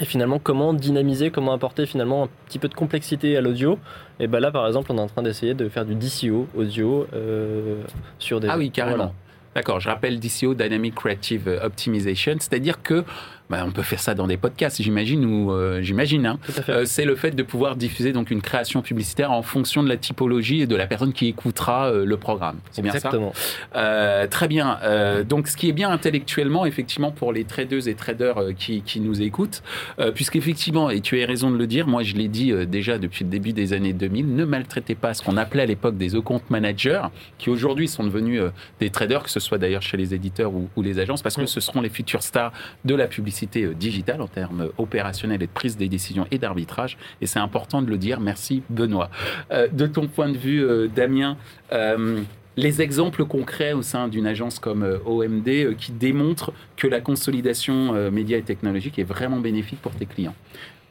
Et 0.00 0.04
finalement, 0.04 0.40
comment 0.40 0.74
dynamiser, 0.74 1.30
comment 1.30 1.52
apporter 1.52 1.86
finalement 1.86 2.24
un 2.24 2.28
petit 2.46 2.58
peu 2.58 2.68
de 2.68 2.74
complexité 2.74 3.36
à 3.36 3.40
l'audio? 3.40 3.78
Et 4.18 4.26
ben 4.26 4.40
là, 4.40 4.50
par 4.50 4.66
exemple, 4.66 4.90
on 4.92 4.98
est 4.98 5.00
en 5.00 5.06
train 5.06 5.22
d'essayer 5.22 5.54
de 5.54 5.68
faire 5.68 5.84
du 5.84 5.94
DCO 5.94 6.48
audio 6.56 7.06
euh, 7.14 7.82
sur 8.18 8.40
des. 8.40 8.48
Ah 8.48 8.58
oui, 8.58 8.70
carrément. 8.70 9.14
D'accord, 9.54 9.78
je 9.78 9.88
rappelle 9.88 10.18
DCO, 10.18 10.54
Dynamic 10.54 10.96
Creative 10.96 11.60
Optimization, 11.62 12.34
c'est-à-dire 12.40 12.82
que 12.82 13.04
bah, 13.50 13.62
on 13.66 13.70
peut 13.70 13.82
faire 13.82 14.00
ça 14.00 14.14
dans 14.14 14.26
des 14.26 14.38
podcasts, 14.38 14.80
j'imagine, 14.80 15.24
ou 15.24 15.52
euh, 15.52 15.82
j'imagine. 15.82 16.24
Hein. 16.24 16.38
Euh, 16.70 16.84
c'est 16.86 17.04
le 17.04 17.14
fait 17.14 17.32
de 17.32 17.42
pouvoir 17.42 17.76
diffuser 17.76 18.12
donc 18.12 18.30
une 18.30 18.40
création 18.40 18.80
publicitaire 18.80 19.32
en 19.32 19.42
fonction 19.42 19.82
de 19.82 19.88
la 19.88 19.98
typologie 19.98 20.62
et 20.62 20.66
de 20.66 20.76
la 20.76 20.86
personne 20.86 21.12
qui 21.12 21.26
écoutera 21.26 21.88
euh, 21.88 22.06
le 22.06 22.16
programme. 22.16 22.56
C'est 22.70 22.80
bien 22.80 22.92
ça? 22.92 23.10
Très 24.30 24.48
bien. 24.48 24.78
donc, 25.28 25.48
ce 25.48 25.56
qui 25.56 25.68
est 25.68 25.72
bien 25.72 25.90
intellectuellement, 25.90 26.64
effectivement, 26.64 27.10
pour 27.10 27.32
les 27.32 27.44
traders 27.44 27.86
et 27.86 27.94
traders 27.94 28.54
qui, 28.56 28.82
qui, 28.82 29.00
nous 29.00 29.20
écoutent, 29.20 29.62
puisqu'effectivement, 30.14 30.90
et 30.90 31.00
tu 31.00 31.22
as 31.22 31.26
raison 31.26 31.50
de 31.50 31.56
le 31.56 31.66
dire, 31.66 31.86
moi 31.86 32.02
je 32.02 32.14
l'ai 32.14 32.28
dit 32.28 32.52
déjà 32.66 32.98
depuis 32.98 33.24
le 33.24 33.30
début 33.30 33.52
des 33.52 33.72
années 33.72 33.92
2000, 33.92 34.34
ne 34.34 34.44
maltraitez 34.44 34.94
pas 34.94 35.14
ce 35.14 35.22
qu'on 35.22 35.36
appelait 35.36 35.64
à 35.64 35.66
l'époque 35.66 35.96
des 35.96 36.16
account 36.16 36.40
managers, 36.48 37.02
qui 37.38 37.50
aujourd'hui 37.50 37.88
sont 37.88 38.04
devenus 38.04 38.42
des 38.80 38.90
traders, 38.90 39.22
que 39.22 39.30
ce 39.30 39.40
soit 39.40 39.58
d'ailleurs 39.58 39.82
chez 39.82 39.96
les 39.96 40.14
éditeurs 40.14 40.52
ou, 40.54 40.68
ou 40.76 40.82
les 40.82 40.98
agences, 40.98 41.22
parce 41.22 41.36
que 41.36 41.46
ce 41.46 41.60
seront 41.60 41.80
les 41.80 41.90
futurs 41.90 42.22
stars 42.22 42.52
de 42.84 42.94
la 42.94 43.06
publicité 43.06 43.33
euh, 43.56 43.74
digitale 43.74 44.20
en 44.20 44.28
termes 44.28 44.70
opérationnels 44.78 45.42
et 45.42 45.46
de 45.46 45.52
prise 45.52 45.76
des 45.76 45.88
décisions 45.88 46.26
et 46.30 46.38
d'arbitrage. 46.38 46.96
Et 47.20 47.26
c'est 47.26 47.38
important 47.38 47.82
de 47.82 47.90
le 47.90 47.98
dire. 47.98 48.20
Merci 48.20 48.62
Benoît. 48.70 49.10
Euh, 49.50 49.68
de 49.68 49.86
ton 49.86 50.06
point 50.06 50.28
de 50.28 50.38
vue, 50.38 50.64
euh, 50.64 50.88
Damien, 50.88 51.36
les 52.56 52.82
exemples 52.82 53.24
concrets 53.24 53.72
au 53.72 53.82
sein 53.82 54.06
d'une 54.06 54.28
agence 54.28 54.60
comme 54.60 55.00
OMD 55.06 55.74
qui 55.76 55.90
démontrent 55.90 56.52
que 56.76 56.86
la 56.86 57.00
consolidation 57.00 58.10
média 58.12 58.38
et 58.38 58.42
technologique 58.42 58.98
est 59.00 59.04
vraiment 59.04 59.40
bénéfique 59.40 59.82
pour 59.82 59.92
tes 59.92 60.06
clients? 60.06 60.36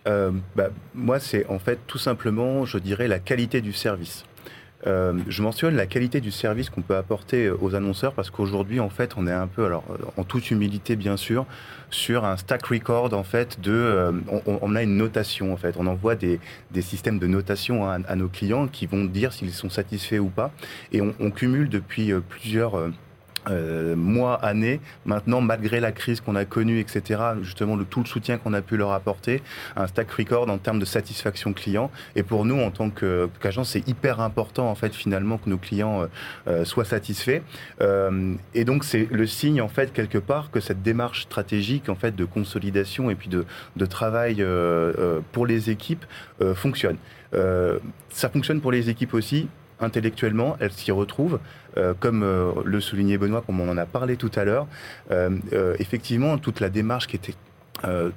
Bah, 0.05 0.69
Moi, 0.93 1.19
c'est 1.19 1.45
en 1.47 1.59
fait 1.59 1.79
tout 1.87 1.97
simplement, 1.97 2.65
je 2.65 2.77
dirais, 2.79 3.07
la 3.07 3.19
qualité 3.19 3.61
du 3.61 3.71
service. 3.71 4.25
Euh, 4.85 5.13
je 5.27 5.41
mentionne 5.41 5.75
la 5.75 5.85
qualité 5.85 6.21
du 6.21 6.31
service 6.31 6.69
qu'on 6.69 6.81
peut 6.81 6.95
apporter 6.95 7.49
aux 7.49 7.75
annonceurs 7.75 8.13
parce 8.13 8.29
qu'aujourd'hui, 8.29 8.79
en 8.79 8.89
fait, 8.89 9.13
on 9.17 9.27
est 9.27 9.31
un 9.31 9.47
peu, 9.47 9.65
alors 9.65 9.83
en 10.17 10.23
toute 10.23 10.51
humilité 10.51 10.95
bien 10.95 11.17
sûr, 11.17 11.45
sur 11.89 12.25
un 12.25 12.37
stack 12.37 12.65
record 12.65 13.13
en 13.13 13.23
fait 13.23 13.59
de, 13.61 14.11
on, 14.45 14.75
a 14.75 14.83
une 14.83 14.97
notation 14.97 15.53
en 15.53 15.57
fait, 15.57 15.75
on 15.77 15.87
envoie 15.87 16.15
des, 16.15 16.39
des 16.71 16.81
systèmes 16.81 17.19
de 17.19 17.27
notation 17.27 17.87
à, 17.87 18.15
nos 18.15 18.27
clients 18.27 18.67
qui 18.67 18.87
vont 18.87 19.05
dire 19.05 19.31
s'ils 19.31 19.51
sont 19.51 19.69
satisfaits 19.69 20.17
ou 20.17 20.29
pas, 20.29 20.51
et 20.91 21.01
on 21.01 21.31
cumule 21.31 21.69
depuis 21.69 22.11
plusieurs 22.29 22.91
euh, 23.49 23.95
mois, 23.95 24.35
années, 24.35 24.79
maintenant, 25.05 25.41
malgré 25.41 25.79
la 25.79 25.91
crise 25.91 26.21
qu'on 26.21 26.35
a 26.35 26.45
connue, 26.45 26.79
etc., 26.79 27.21
justement, 27.41 27.75
le, 27.75 27.85
tout 27.85 27.99
le 27.99 28.05
soutien 28.05 28.37
qu'on 28.37 28.53
a 28.53 28.61
pu 28.61 28.77
leur 28.77 28.91
apporter, 28.91 29.41
un 29.75 29.87
stack 29.87 30.11
record 30.11 30.49
en 30.49 30.57
termes 30.57 30.79
de 30.79 30.85
satisfaction 30.85 31.53
client. 31.53 31.91
Et 32.15 32.23
pour 32.23 32.45
nous, 32.45 32.59
en 32.59 32.71
tant 32.71 32.89
qu'agence, 32.89 33.69
c'est 33.71 33.87
hyper 33.87 34.21
important, 34.21 34.69
en 34.69 34.75
fait, 34.75 34.93
finalement, 34.93 35.37
que 35.37 35.49
nos 35.49 35.57
clients 35.57 36.03
euh, 36.03 36.07
euh, 36.47 36.65
soient 36.65 36.85
satisfaits. 36.85 37.41
et 38.53 38.65
donc, 38.65 38.83
c'est 38.83 39.07
le 39.11 39.27
signe, 39.27 39.61
en 39.61 39.67
fait, 39.67 39.93
quelque 39.93 40.17
part, 40.17 40.51
que 40.51 40.59
cette 40.59 40.81
démarche 40.81 41.23
stratégique, 41.23 41.89
en 41.89 41.95
fait, 41.95 42.15
de 42.15 42.25
consolidation 42.25 43.09
et 43.09 43.15
puis 43.15 43.29
de, 43.29 43.45
de 43.75 43.85
travail 43.85 44.45
pour 45.31 45.45
les 45.45 45.69
équipes 45.69 46.05
fonctionne. 46.55 46.97
ça 47.31 48.29
fonctionne 48.29 48.61
pour 48.61 48.71
les 48.71 48.89
équipes 48.89 49.13
aussi 49.13 49.47
intellectuellement, 49.83 50.57
elles 50.59 50.71
s'y 50.71 50.91
retrouvent. 50.91 51.39
Euh, 51.77 51.93
comme 51.99 52.23
euh, 52.23 52.51
le 52.65 52.79
soulignait 52.79 53.17
Benoît, 53.17 53.41
comme 53.45 53.59
on 53.59 53.69
en 53.69 53.77
a 53.77 53.85
parlé 53.85 54.15
tout 54.15 54.31
à 54.35 54.43
l'heure, 54.43 54.67
euh, 55.11 55.75
effectivement, 55.79 56.37
toute 56.37 56.59
la 56.59 56.69
démarche 56.69 57.07
qui 57.07 57.15
était 57.15 57.33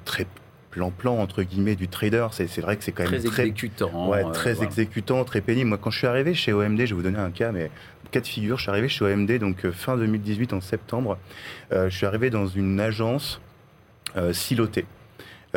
très 0.05 0.27
plan-plan 0.71 1.17
entre 1.17 1.43
guillemets 1.43 1.75
du 1.75 1.87
trader, 1.87 2.27
c'est 2.31 2.61
vrai 2.61 2.77
que 2.77 2.83
c'est 2.83 2.91
quand 2.91 3.09
même 3.09 3.21
très, 3.23 3.47
exécutant, 3.47 4.09
ouais, 4.09 4.23
très 4.31 4.63
exécutant, 4.63 5.23
très 5.23 5.41
pénible. 5.41 5.69
Moi, 5.69 5.79
quand 5.81 5.89
je 5.89 5.97
suis 5.97 6.07
arrivé 6.07 6.33
chez 6.35 6.53
OMD, 6.53 6.79
je 6.79 6.85
vais 6.85 6.93
vous 6.93 7.01
donner 7.01 7.19
un 7.19 7.31
cas, 7.31 7.51
mais 7.51 7.71
cas 8.11 8.21
de 8.21 8.27
figure, 8.27 8.57
je 8.57 8.63
suis 8.63 8.69
arrivé 8.69 8.87
chez 8.87 9.03
OMD 9.03 9.39
donc 9.39 9.69
fin 9.71 9.97
2018 9.97 10.53
en 10.53 10.61
septembre. 10.61 11.17
je 11.71 11.89
suis 11.89 12.05
arrivé 12.05 12.29
dans 12.29 12.47
une 12.47 12.79
agence 12.79 13.41
silotée. 14.31 14.85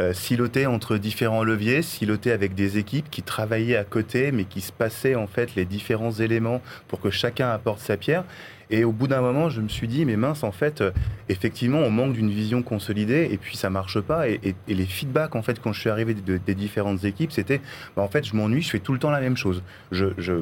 Euh, 0.01 0.15
siloté 0.15 0.65
entre 0.67 0.97
différents 0.97 1.45
leviers, 1.45 1.83
siloté 1.83 2.33
avec 2.33 2.55
des 2.55 2.79
équipes 2.79 3.11
qui 3.11 3.23
travaillaient 3.23 3.77
à 3.77 3.85
côté, 3.85 4.33
mais 4.33 4.45
qui 4.45 4.63
se 4.63 4.73
passaient 4.73 5.15
en 5.15 5.27
fait 5.27 5.55
les 5.57 5.67
différents 5.67 6.13
éléments 6.13 6.63
pour 6.89 7.01
que 7.01 7.11
chacun 7.11 7.51
apporte 7.51 7.81
sa 7.81 7.99
pierre. 7.99 8.25
Et 8.71 8.85
au 8.85 8.93
bout 8.93 9.09
d'un 9.09 9.21
moment, 9.21 9.51
je 9.51 9.61
me 9.61 9.69
suis 9.69 9.89
dit, 9.89 10.07
mais 10.07 10.17
mince, 10.17 10.43
en 10.43 10.53
fait, 10.53 10.81
euh, 10.81 10.91
effectivement, 11.29 11.81
on 11.81 11.91
manque 11.91 12.15
d'une 12.15 12.31
vision 12.31 12.63
consolidée 12.63 13.29
et 13.31 13.37
puis 13.37 13.59
ça 13.59 13.69
marche 13.69 14.01
pas. 14.01 14.29
Et, 14.29 14.55
les 14.69 14.87
feedbacks, 14.87 15.35
en 15.35 15.43
fait, 15.43 15.61
quand 15.61 15.75
je 15.75 15.81
suis 15.81 15.91
arrivé 15.91 16.15
des 16.15 16.55
différentes 16.55 17.05
équipes, 17.05 17.33
c'était, 17.33 17.61
bah, 17.95 18.03
en 18.03 18.09
fait, 18.09 18.25
je 18.25 18.35
m'ennuie, 18.35 18.63
je 18.63 18.71
fais 18.71 18.79
tout 18.79 18.95
le 18.95 18.99
temps 18.99 19.11
la 19.11 19.21
même 19.21 19.37
chose. 19.37 19.63
je, 19.91 20.07
je, 20.17 20.33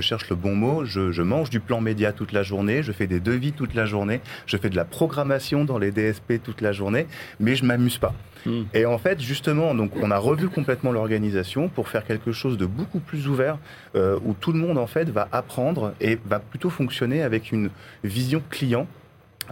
cherche 0.00 0.28
le 0.30 0.36
bon 0.36 0.54
mot, 0.54 0.84
je, 0.84 1.22
mange 1.22 1.50
du 1.50 1.60
plan 1.60 1.80
média 1.80 2.12
toute 2.12 2.32
la 2.32 2.42
journée, 2.42 2.82
je 2.82 2.92
fais 2.92 3.06
des 3.06 3.20
devis 3.20 3.52
toute 3.52 3.74
la 3.74 3.86
journée, 3.86 4.20
je 4.46 4.56
fais 4.56 4.70
de 4.70 4.76
la 4.76 4.84
programmation 4.84 5.64
dans 5.64 5.78
les 5.78 5.90
DSP 5.90 6.42
toute 6.42 6.60
la 6.60 6.72
journée, 6.72 7.06
mais 7.38 7.56
je 7.56 7.64
m'amuse 7.64 7.98
pas. 7.98 8.14
Hmm. 8.46 8.62
Et 8.72 8.86
en 8.86 8.98
fait, 8.98 9.20
justement, 9.20 9.74
donc, 9.74 9.92
on 10.00 10.10
a 10.10 10.18
revu 10.18 10.48
complètement 10.48 10.92
l'organisation 10.92 11.68
pour 11.68 11.88
faire 11.88 12.04
quelque 12.04 12.32
chose 12.32 12.56
de 12.56 12.66
beaucoup 12.66 13.00
plus 13.00 13.28
ouvert, 13.28 13.58
euh, 13.94 14.18
où 14.24 14.34
tout 14.34 14.52
le 14.52 14.58
monde 14.58 14.78
en 14.78 14.86
fait 14.86 15.10
va 15.10 15.28
apprendre 15.32 15.92
et 16.00 16.18
va 16.26 16.38
plutôt 16.38 16.70
fonctionner 16.70 17.22
avec 17.22 17.52
une 17.52 17.70
vision 18.02 18.42
client, 18.50 18.86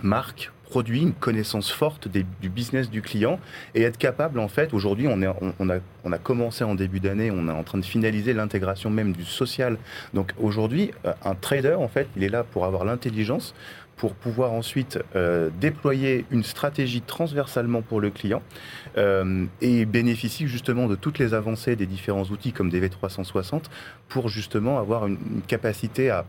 marque, 0.03 0.51
produit, 0.69 1.03
une 1.03 1.13
connaissance 1.13 1.71
forte 1.71 2.09
du 2.09 2.49
business 2.49 2.91
du 2.91 3.03
client 3.03 3.41
et 3.75 3.83
être 3.83 3.99
capable, 3.99 4.39
en 4.39 4.49
fait, 4.49 4.75
aujourd'hui, 4.75 5.09
on, 5.09 5.23
a, 5.23 5.35
on 6.05 6.13
a 6.13 6.19
commencé 6.19 6.65
en 6.65 6.75
début 6.75 7.01
d'année, 7.01 7.31
on 7.31 7.49
est 7.49 7.53
en 7.53 7.65
train 7.65 7.79
de 7.79 7.85
finaliser 7.85 8.33
l'intégration 8.33 8.91
même 8.91 9.13
du 9.13 9.25
social. 9.25 9.79
Donc 10.15 10.33
aujourd'hui, 10.39 10.93
euh, 11.05 11.13
un 11.25 11.35
trader, 11.35 11.75
en 11.75 11.89
fait, 11.89 12.09
il 12.17 12.25
est 12.25 12.29
là 12.29 12.45
pour 12.45 12.65
avoir 12.65 12.85
l'intelligence 12.85 13.55
pour 13.97 14.15
pouvoir 14.15 14.53
ensuite 14.53 14.99
euh, 15.17 15.51
déployer 15.61 16.25
une 16.31 16.45
stratégie 16.45 17.03
transversalement 17.03 17.83
pour 17.83 18.01
le 18.01 18.11
client 18.11 18.43
euh, 18.97 19.45
et 19.61 19.85
bénéficie 19.85 20.47
justement 20.47 20.87
de 20.87 20.95
toutes 20.95 21.19
les 21.19 21.35
avancées 21.35 21.75
des 21.75 21.87
différents 21.87 22.23
outils 22.25 22.53
comme 22.53 22.71
DV360 22.71 23.65
pour 24.09 24.29
justement 24.29 24.79
avoir 24.79 25.09
une 25.09 25.43
capacité 25.49 26.11
à 26.11 26.25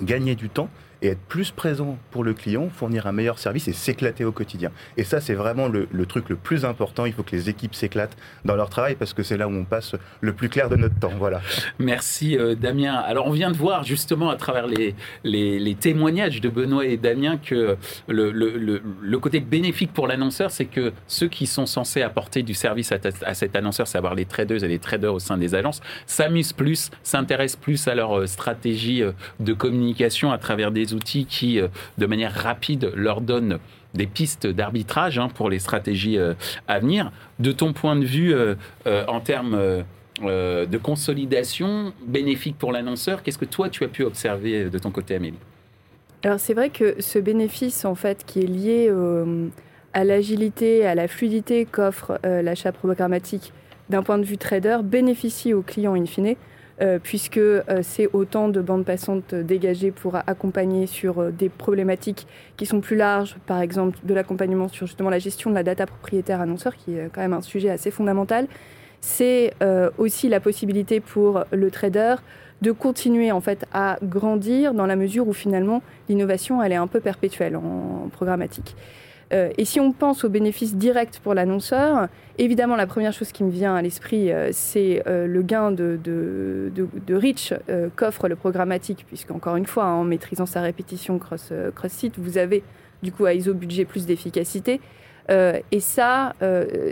gagner 0.00 0.36
du 0.36 0.48
temps 0.48 0.70
et 1.02 1.08
être 1.08 1.20
plus 1.20 1.50
présent 1.50 1.98
pour 2.10 2.24
le 2.24 2.34
client, 2.34 2.68
fournir 2.68 3.06
un 3.06 3.12
meilleur 3.12 3.38
service 3.38 3.68
et 3.68 3.72
s'éclater 3.72 4.24
au 4.24 4.32
quotidien. 4.32 4.70
Et 4.96 5.04
ça, 5.04 5.20
c'est 5.20 5.34
vraiment 5.34 5.68
le, 5.68 5.86
truc 6.06 6.28
le 6.28 6.36
plus 6.36 6.64
important. 6.64 7.06
Il 7.06 7.12
faut 7.12 7.22
que 7.22 7.34
les 7.34 7.48
équipes 7.48 7.74
s'éclatent 7.74 8.16
dans 8.44 8.56
leur 8.56 8.68
travail 8.68 8.96
parce 8.96 9.12
que 9.12 9.22
c'est 9.22 9.36
là 9.36 9.48
où 9.48 9.52
on 9.52 9.64
passe 9.64 9.94
le 10.20 10.32
plus 10.32 10.48
clair 10.48 10.68
de 10.68 10.76
notre 10.76 10.98
temps. 10.98 11.12
Voilà. 11.18 11.40
Merci 11.78 12.36
euh, 12.36 12.54
Damien. 12.54 12.94
Alors 12.94 13.26
on 13.26 13.32
vient 13.32 13.50
de 13.50 13.56
voir 13.56 13.84
justement 13.84 14.30
à 14.30 14.36
travers 14.36 14.66
les, 14.66 15.74
témoignages 15.80 16.40
de 16.40 16.48
Benoît 16.48 16.84
et 16.84 16.96
Damien 16.96 17.38
que 17.38 17.76
le 18.08 19.16
côté 19.18 19.40
bénéfique 19.40 19.92
pour 19.92 20.06
l'annonceur, 20.06 20.50
c'est 20.50 20.64
que 20.64 20.92
ceux 21.06 21.28
qui 21.28 21.46
sont 21.46 21.66
censés 21.66 22.02
apporter 22.02 22.42
du 22.42 22.54
service 22.54 22.92
à, 22.92 22.98
à 23.24 23.34
cet 23.34 23.56
annonceur, 23.56 23.86
savoir 23.86 24.14
les 24.14 24.24
traders 24.24 24.64
et 24.64 24.68
les 24.68 24.78
traders 24.78 25.14
au 25.14 25.18
sein 25.18 25.38
des 25.38 25.54
agences, 25.54 25.80
s'amusent 26.06 26.52
plus, 26.52 26.90
s'intéressent 27.02 27.60
plus 27.60 27.88
à 27.88 27.94
leur 27.94 28.18
euh, 28.18 28.26
stratégie 28.26 29.02
euh, 29.02 29.12
de 29.38 29.52
communication 29.52 30.32
à 30.32 30.38
travers 30.38 30.70
des 30.70 30.89
outils 30.94 31.26
qui, 31.26 31.60
euh, 31.60 31.68
de 31.98 32.06
manière 32.06 32.32
rapide, 32.32 32.92
leur 32.94 33.20
donnent 33.20 33.58
des 33.94 34.06
pistes 34.06 34.46
d'arbitrage 34.46 35.18
hein, 35.18 35.28
pour 35.28 35.50
les 35.50 35.58
stratégies 35.58 36.18
euh, 36.18 36.34
à 36.68 36.78
venir. 36.78 37.10
De 37.38 37.52
ton 37.52 37.72
point 37.72 37.96
de 37.96 38.04
vue, 38.04 38.34
euh, 38.34 38.54
en 39.08 39.20
termes 39.20 39.84
de 40.22 40.78
consolidation 40.78 41.94
bénéfique 42.06 42.58
pour 42.58 42.72
l'annonceur, 42.72 43.22
qu'est-ce 43.22 43.38
que 43.38 43.46
toi 43.46 43.70
tu 43.70 43.84
as 43.84 43.88
pu 43.88 44.04
observer 44.04 44.68
de 44.68 44.78
ton 44.78 44.90
côté, 44.90 45.14
Amélie? 45.14 45.38
Alors 46.22 46.38
c'est 46.38 46.52
vrai 46.52 46.68
que 46.68 46.96
ce 47.00 47.18
bénéfice 47.18 47.86
en 47.86 47.94
fait 47.94 48.24
qui 48.26 48.40
est 48.40 48.46
lié 48.46 48.92
à 49.94 50.04
l'agilité, 50.04 50.86
à 50.86 50.94
la 50.94 51.08
fluidité 51.08 51.64
qu'offre 51.64 52.20
l'achat 52.22 52.70
programmatique 52.70 53.54
d'un 53.88 54.02
point 54.02 54.18
de 54.18 54.24
vue 54.24 54.36
trader 54.38 54.78
bénéficie 54.82 55.54
aux 55.54 55.62
clients 55.62 55.94
in 55.94 56.06
fine 56.06 56.36
puisque 57.02 57.38
euh, 57.38 57.62
c'est 57.82 58.08
autant 58.12 58.48
de 58.48 58.60
bandes 58.60 58.84
passantes 58.84 59.34
dégagées 59.34 59.90
pour 59.90 60.16
accompagner 60.26 60.86
sur 60.86 61.20
euh, 61.20 61.30
des 61.30 61.48
problématiques 61.48 62.26
qui 62.56 62.66
sont 62.66 62.80
plus 62.80 62.96
larges, 62.96 63.36
par 63.46 63.60
exemple 63.60 63.98
de 64.02 64.14
l'accompagnement 64.14 64.68
sur 64.68 64.86
justement 64.86 65.10
la 65.10 65.18
gestion 65.18 65.50
de 65.50 65.54
la 65.54 65.62
data 65.62 65.86
propriétaire 65.86 66.40
annonceur, 66.40 66.76
qui 66.76 66.96
est 66.96 67.10
quand 67.12 67.20
même 67.20 67.34
un 67.34 67.42
sujet 67.42 67.70
assez 67.70 67.90
fondamental. 67.90 68.46
C'est 69.02 69.54
aussi 69.96 70.28
la 70.28 70.40
possibilité 70.40 71.00
pour 71.00 71.44
le 71.52 71.70
trader 71.70 72.16
de 72.60 72.70
continuer 72.70 73.32
en 73.32 73.40
fait 73.40 73.64
à 73.72 73.98
grandir 74.02 74.74
dans 74.74 74.84
la 74.84 74.94
mesure 74.94 75.26
où 75.26 75.32
finalement 75.32 75.82
l'innovation 76.10 76.62
elle 76.62 76.72
est 76.72 76.76
un 76.76 76.86
peu 76.86 77.00
perpétuelle 77.00 77.56
en 77.56 78.10
programmatique. 78.12 78.76
Euh, 79.32 79.50
et 79.58 79.64
si 79.64 79.78
on 79.78 79.92
pense 79.92 80.24
aux 80.24 80.28
bénéfices 80.28 80.74
directs 80.74 81.20
pour 81.22 81.34
l'annonceur, 81.34 82.08
évidemment, 82.38 82.76
la 82.76 82.86
première 82.86 83.12
chose 83.12 83.30
qui 83.32 83.44
me 83.44 83.50
vient 83.50 83.74
à 83.74 83.82
l'esprit, 83.82 84.32
euh, 84.32 84.48
c'est 84.52 85.02
euh, 85.06 85.26
le 85.26 85.42
gain 85.42 85.70
de, 85.70 85.98
de, 86.02 87.14
reach 87.14 87.52
qu'offre 87.96 88.28
le 88.28 88.36
programmatique, 88.36 89.04
puisqu'encore 89.06 89.56
une 89.56 89.66
fois, 89.66 89.86
en 89.86 90.04
maîtrisant 90.04 90.46
sa 90.46 90.62
répétition 90.62 91.18
cross-site, 91.18 92.14
vous 92.18 92.38
avez 92.38 92.62
du 93.02 93.12
coup 93.12 93.26
à 93.26 93.34
ISO 93.34 93.54
budget 93.54 93.84
plus 93.84 94.06
d'efficacité. 94.06 94.80
et 95.28 95.80
ça, 95.80 96.34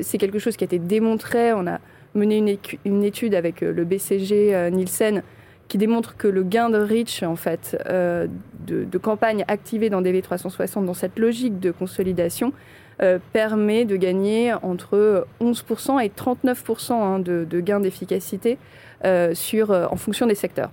c'est 0.02 0.18
quelque 0.18 0.38
chose 0.38 0.56
qui 0.56 0.64
a 0.64 0.66
été 0.66 0.78
démontré. 0.78 1.52
On 1.52 1.66
a 1.66 1.78
mené 2.14 2.58
une 2.84 3.04
étude 3.04 3.34
avec 3.34 3.60
le 3.60 3.84
BCG 3.84 4.70
Nielsen 4.70 5.22
qui 5.68 5.78
démontre 5.78 6.16
que 6.16 6.26
le 6.26 6.42
gain 6.42 6.70
de 6.70 6.78
reach 6.78 7.22
en 7.22 7.36
fait 7.36 7.80
euh, 7.88 8.26
de, 8.66 8.98
campagne 8.98 9.44
activée 9.48 9.90
dans 9.90 10.02
DV360 10.02 10.84
dans 10.84 10.94
cette 10.94 11.18
logique 11.18 11.60
de 11.60 11.70
consolidation 11.70 12.52
euh, 13.00 13.18
permet 13.32 13.84
de 13.84 13.96
gagner 13.96 14.52
entre 14.62 15.26
11% 15.40 16.02
et 16.04 16.08
39% 16.08 16.92
hein, 16.92 17.18
de, 17.20 17.46
de, 17.48 17.60
gain 17.60 17.80
d'efficacité 17.80 18.58
euh, 19.04 19.34
sur 19.34 19.70
en 19.70 19.96
fonction 19.96 20.26
des 20.26 20.34
secteurs. 20.34 20.70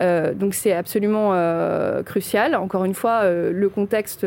donc 0.00 0.54
c'est 0.54 0.72
absolument 0.72 1.32
crucial. 2.04 2.54
Encore 2.54 2.84
une 2.84 2.94
fois, 2.94 3.28
le 3.28 3.68
contexte 3.68 4.24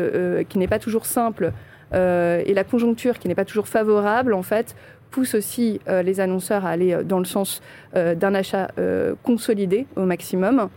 qui 0.48 0.58
n'est 0.58 0.68
pas 0.68 0.78
toujours 0.78 1.06
simple 1.06 1.52
et 1.92 2.54
la 2.54 2.64
conjoncture 2.64 3.18
qui 3.18 3.28
n'est 3.28 3.34
pas 3.34 3.46
toujours 3.46 3.68
favorable 3.68 4.34
en 4.34 4.42
fait 4.42 4.76
pousse 5.12 5.36
aussi 5.36 5.80
euh, 5.88 6.02
les 6.02 6.18
annonceurs 6.18 6.66
à 6.66 6.70
aller 6.70 6.92
euh, 6.92 7.04
dans 7.04 7.20
le 7.20 7.24
sens 7.24 7.62
euh, 7.94 8.16
d'un 8.16 8.34
achat 8.34 8.68
consolidé 9.22 9.86
au 9.96 10.02
maximum. 10.02 10.68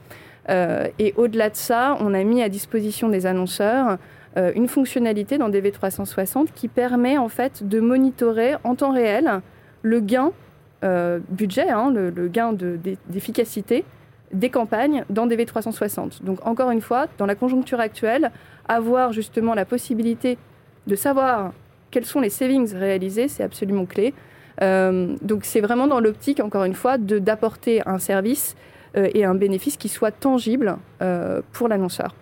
et 0.49 1.13
au-delà 1.17 1.49
de 1.49 1.55
ça, 1.55 1.97
on 2.01 2.13
a 2.13 2.23
mis 2.23 2.43
à 2.43 2.49
disposition 2.49 3.09
des 3.09 3.25
annonceurs 3.25 3.97
une 4.35 4.67
fonctionnalité 4.67 5.37
dans 5.37 5.49
DV360 5.49 6.47
qui 6.53 6.67
permet 6.67 7.17
en 7.17 7.29
fait 7.29 7.67
de 7.67 7.79
monitorer 7.79 8.55
en 8.63 8.75
temps 8.75 8.91
réel 8.91 9.41
le 9.81 9.99
gain 10.01 10.31
budget, 11.29 11.69
hein, 11.69 11.91
le, 11.91 12.09
le, 12.09 12.27
gain 12.27 12.53
d'efficacité 12.53 13.85
des 14.33 14.49
campagnes 14.49 15.05
dans 15.09 15.25
DV360. 15.27 16.23
Donc 16.23 16.45
encore 16.45 16.71
une 16.71 16.81
fois, 16.81 17.07
dans 17.17 17.25
la 17.25 17.35
conjoncture 17.35 17.79
actuelle, 17.79 18.31
avoir 18.67 19.13
justement 19.13 19.53
la 19.53 19.65
possibilité 19.65 20.37
de 20.85 20.95
savoir 20.95 21.53
quels 21.95 22.05
sont 22.05 22.19
les 22.19 22.29
savings 22.29 22.75
réalisés, 22.75 23.29
c'est 23.29 23.43
absolument 23.43 23.85
clé. 23.85 24.13
Euh, 24.61 25.15
donc 25.21 25.45
c'est 25.45 25.61
vraiment 25.61 25.87
dans 25.87 26.01
l'optique, 26.01 26.41
encore 26.41 26.65
une 26.65 26.73
fois, 26.73 26.97
d'apporter 26.97 27.81
un 27.87 27.99
service 27.99 28.55
et 28.95 29.25
un 29.25 29.35
bénéfice 29.35 29.75
qui 29.75 29.89
soit 29.89 30.11
tangible 30.11 30.77
pour 31.51 31.67
l'annonceur. 31.67 32.15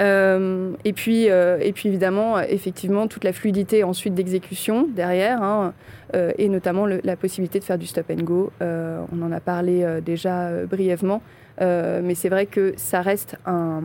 Euh, 0.00 0.72
et, 0.84 0.92
puis, 0.92 1.28
euh, 1.28 1.58
et 1.60 1.72
puis 1.72 1.88
évidemment, 1.88 2.38
effectivement, 2.40 3.08
toute 3.08 3.24
la 3.24 3.32
fluidité 3.32 3.82
ensuite 3.84 4.14
d'exécution 4.14 4.86
derrière, 4.88 5.42
hein, 5.42 5.74
euh, 6.14 6.32
et 6.38 6.48
notamment 6.48 6.86
la 6.86 7.16
possibilité 7.16 7.58
de 7.58 7.64
faire 7.64 7.78
du 7.78 7.86
stop 7.86 8.10
and 8.10 8.22
go. 8.22 8.52
on 8.60 9.22
en 9.22 9.32
a 9.32 9.40
parlé 9.40 10.00
déjà 10.04 10.64
brièvement, 10.66 11.22
mais 11.60 12.14
c'est 12.14 12.28
vrai 12.28 12.46
que 12.46 12.74
ça 12.76 13.02
reste 13.02 13.36
un, 13.46 13.82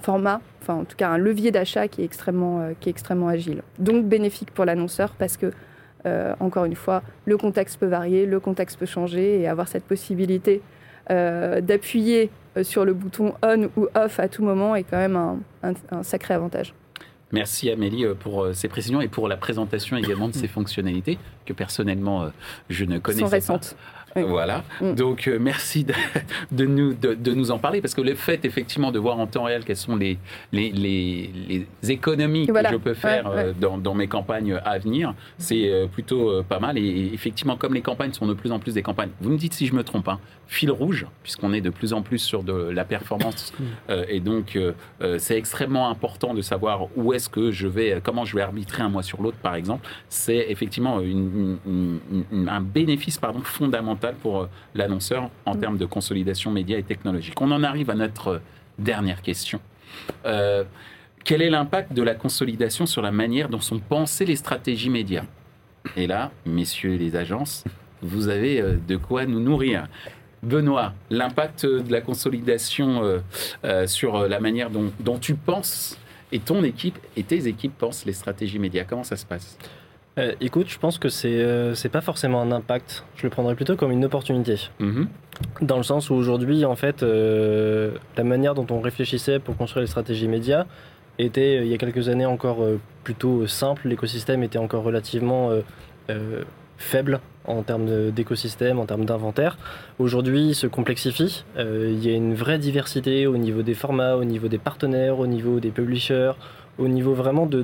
format, 0.00 0.40
enfin 0.60 0.74
en 0.74 0.84
tout 0.84 0.96
cas 0.96 1.08
un 1.08 1.18
levier 1.18 1.50
d'achat 1.50 1.88
qui, 1.88 2.02
est 2.02 2.04
extrêmement, 2.04 2.68
qui 2.80 2.88
est 2.88 2.92
extrêmement 2.92 3.28
agile. 3.28 3.62
Donc 3.78 4.06
bénéfique 4.06 4.52
pour 4.52 4.64
l'annonceur 4.64 5.14
parce 5.18 5.36
que, 5.36 5.52
encore 6.40 6.64
une 6.64 6.76
fois, 6.76 7.02
le 7.26 7.36
contexte 7.36 7.78
peut 7.80 7.86
varier, 7.86 8.26
le 8.26 8.40
contexte 8.40 8.78
peut 8.78 8.86
changer, 8.86 9.40
et 9.40 9.48
avoir 9.48 9.68
cette 9.68 9.84
possibilité 9.84 10.62
d'appuyer 11.08 12.30
euh, 12.56 12.64
sur 12.64 12.84
le 12.84 12.92
bouton 12.92 13.34
on 13.42 13.70
ou 13.76 13.88
off 13.94 14.20
à 14.20 14.28
tout 14.28 14.44
moment 14.44 14.76
est 14.76 14.84
quand 14.84 14.98
même 14.98 15.40
un, 15.62 16.02
sacré 16.02 16.34
avantage. 16.34 16.74
Merci 17.30 17.70
Amélie 17.70 18.04
euh, 18.04 18.14
pour 18.14 18.42
euh, 18.42 18.52
ces 18.52 18.68
précisions 18.68 19.00
et 19.00 19.08
pour 19.08 19.26
la 19.26 19.38
présentation 19.38 19.96
également 19.96 20.28
de 20.28 20.34
ces 20.34 20.48
fonctionnalités 20.48 21.18
que 21.46 21.54
personnellement 21.54 22.30
je 22.68 22.84
ne 22.84 22.98
connaissais 22.98 23.40
pas. 23.40 23.60
Voilà. 24.16 24.64
Mm. 24.80 24.94
Donc, 24.94 25.26
euh, 25.26 25.38
merci 25.40 25.84
de, 25.84 26.66
nous, 26.66 26.94
de, 26.94 27.32
nous 27.32 27.50
en 27.50 27.58
parler 27.58 27.80
parce 27.80 27.94
que 27.94 28.00
le 28.00 28.14
fait, 28.14 28.44
effectivement, 28.44 28.92
de 28.92 28.98
voir 28.98 29.18
en 29.18 29.26
temps 29.26 29.44
réel 29.44 29.64
quelles 29.64 29.76
sont 29.76 29.96
les, 29.96 30.18
les, 30.52 30.70
les, 30.70 31.66
économies 31.90 32.46
que 32.46 32.52
je 32.70 32.76
peux 32.76 32.94
faire 32.94 33.26
euh, 33.28 33.52
Dans, 33.58 33.78
dans, 33.78 33.94
mes 33.94 34.08
campagnes 34.08 34.60
à 34.64 34.78
venir, 34.78 35.14
c'est 35.38 35.68
euh, 35.68 35.86
plutôt 35.86 36.42
pas 36.44 36.58
mal. 36.58 36.78
Et, 36.78 37.10
effectivement, 37.12 37.56
comme 37.56 37.74
les 37.74 37.82
campagnes 37.82 38.12
sont 38.12 38.26
de 38.26 38.34
plus 38.34 38.52
en 38.52 38.58
plus 38.58 38.74
des 38.74 38.82
campagnes, 38.82 39.10
vous 39.20 39.30
me 39.30 39.38
dites 39.38 39.54
si 39.54 39.66
je 39.66 39.74
me 39.74 39.82
trompe, 39.82 40.08
hein, 40.08 40.18
fil 40.46 40.70
rouge, 40.70 41.06
puisqu'on 41.22 41.52
est 41.52 41.60
de 41.60 41.70
plus 41.70 41.92
en 41.92 42.02
plus 42.02 42.18
sur 42.18 42.42
de 42.42 42.52
la 42.52 42.84
performance. 42.84 43.52
Mm. 43.58 43.92
et 44.08 44.20
donc, 44.20 44.58
c'est 45.18 45.36
extrêmement 45.36 45.88
important 45.88 46.34
de 46.34 46.42
savoir 46.42 46.88
où 46.96 47.12
est-ce 47.12 47.28
que 47.28 47.50
je 47.50 47.66
vais, 47.66 48.00
comment 48.02 48.24
je 48.24 48.36
vais 48.36 48.42
arbitrer 48.42 48.82
un 48.82 48.88
mois 48.88 49.02
sur 49.02 49.22
l'autre, 49.22 49.38
par 49.38 49.54
exemple. 49.54 49.88
C'est 50.08 50.46
effectivement 50.50 50.98
un 50.98 52.60
bénéfice 52.60 53.18
pardon, 53.18 53.40
fondamental 53.42 54.01
pour 54.10 54.40
euh, 54.40 54.46
l'annonceur 54.74 55.30
en 55.46 55.54
termes 55.54 55.78
de 55.78 55.86
consolidation 55.86 56.50
média 56.50 56.76
et 56.76 56.82
technologique. 56.82 57.40
On 57.40 57.50
en 57.52 57.62
arrive 57.62 57.90
à 57.90 57.94
notre 57.94 58.28
euh, 58.28 58.38
dernière 58.78 59.22
question. 59.22 59.60
Euh, 60.26 60.64
quel 61.24 61.42
est 61.42 61.50
l'impact 61.50 61.92
de 61.92 62.02
la 62.02 62.14
consolidation 62.14 62.86
sur 62.86 63.02
la 63.02 63.12
manière 63.12 63.48
dont 63.48 63.60
sont 63.60 63.78
pensées 63.78 64.24
les 64.24 64.36
stratégies 64.36 64.90
médias? 64.90 65.24
Et 65.96 66.06
là, 66.06 66.32
messieurs 66.44 66.96
les 66.96 67.14
agences, 67.14 67.64
vous 68.00 68.28
avez 68.28 68.60
de 68.60 68.96
quoi 68.96 69.26
nous 69.26 69.38
nourrir. 69.38 69.86
Benoît, 70.42 70.94
l'impact 71.10 71.66
de 71.66 71.92
la 71.92 72.00
consolidation 72.00 73.22
sur 73.86 74.28
la 74.28 74.40
manière 74.40 74.70
dont, 74.70 74.92
dont, 74.98 75.18
tu 75.18 75.34
penses 75.34 75.96
et 76.32 76.40
ton 76.40 76.64
équipe 76.64 76.98
et 77.16 77.22
tes 77.22 77.46
équipes 77.46 77.76
pensent 77.78 78.04
les 78.04 78.12
stratégies 78.12 78.58
médias, 78.58 78.84
comment 78.84 79.04
ça 79.04 79.16
se 79.16 79.26
passe? 79.26 79.56
Euh, 80.18 80.32
écoute, 80.42 80.68
je 80.68 80.78
pense 80.78 80.98
que 80.98 81.08
c'est 81.08 81.28
euh, 81.28 81.74
c'est 81.74 81.88
pas 81.88 82.02
forcément 82.02 82.42
un 82.42 82.52
impact. 82.52 83.04
Je 83.16 83.22
le 83.22 83.30
prendrais 83.30 83.54
plutôt 83.54 83.76
comme 83.76 83.92
une 83.92 84.04
opportunité. 84.04 84.68
Mhm. 84.78 85.08
Dans 85.62 85.78
le 85.78 85.82
sens 85.82 86.10
où 86.10 86.14
aujourd'hui, 86.14 86.64
en 86.64 86.76
fait, 86.76 87.02
euh, 87.02 87.92
la 88.16 88.24
manière 88.24 88.54
dont 88.54 88.66
on 88.70 88.80
réfléchissait 88.80 89.38
pour 89.38 89.56
construire 89.56 89.82
les 89.82 89.88
stratégies 89.88 90.28
médias 90.28 90.66
était, 91.18 91.56
il 91.64 91.66
y 91.66 91.74
a 91.74 91.78
quelques 91.78 92.08
années, 92.08 92.26
encore 92.26 92.58
plutôt 93.04 93.46
simple. 93.46 93.88
L'écosystème 93.88 94.42
était 94.42 94.58
encore 94.58 94.82
relativement 94.82 95.50
faible 96.78 97.20
en 97.44 97.62
termes 97.62 98.10
d'écosystème, 98.10 98.78
en 98.78 98.86
termes 98.86 99.04
d'inventaire. 99.04 99.58
Aujourd'hui, 99.98 100.48
il 100.48 100.54
se 100.54 100.66
complexifie. 100.66 101.44
il 101.58 102.04
y 102.04 102.08
a 102.08 102.14
une 102.14 102.34
vraie 102.34 102.58
diversité 102.58 103.26
au 103.26 103.36
niveau 103.36 103.62
des 103.62 103.74
formats, 103.74 104.16
au 104.16 104.24
niveau 104.24 104.48
des 104.48 104.58
partenaires, 104.58 105.18
au 105.18 105.26
niveau 105.26 105.60
des 105.60 105.70
publishers, 105.70 106.32
au 106.82 106.88
niveau 106.88 107.14
vraiment 107.14 107.46
de, 107.46 107.62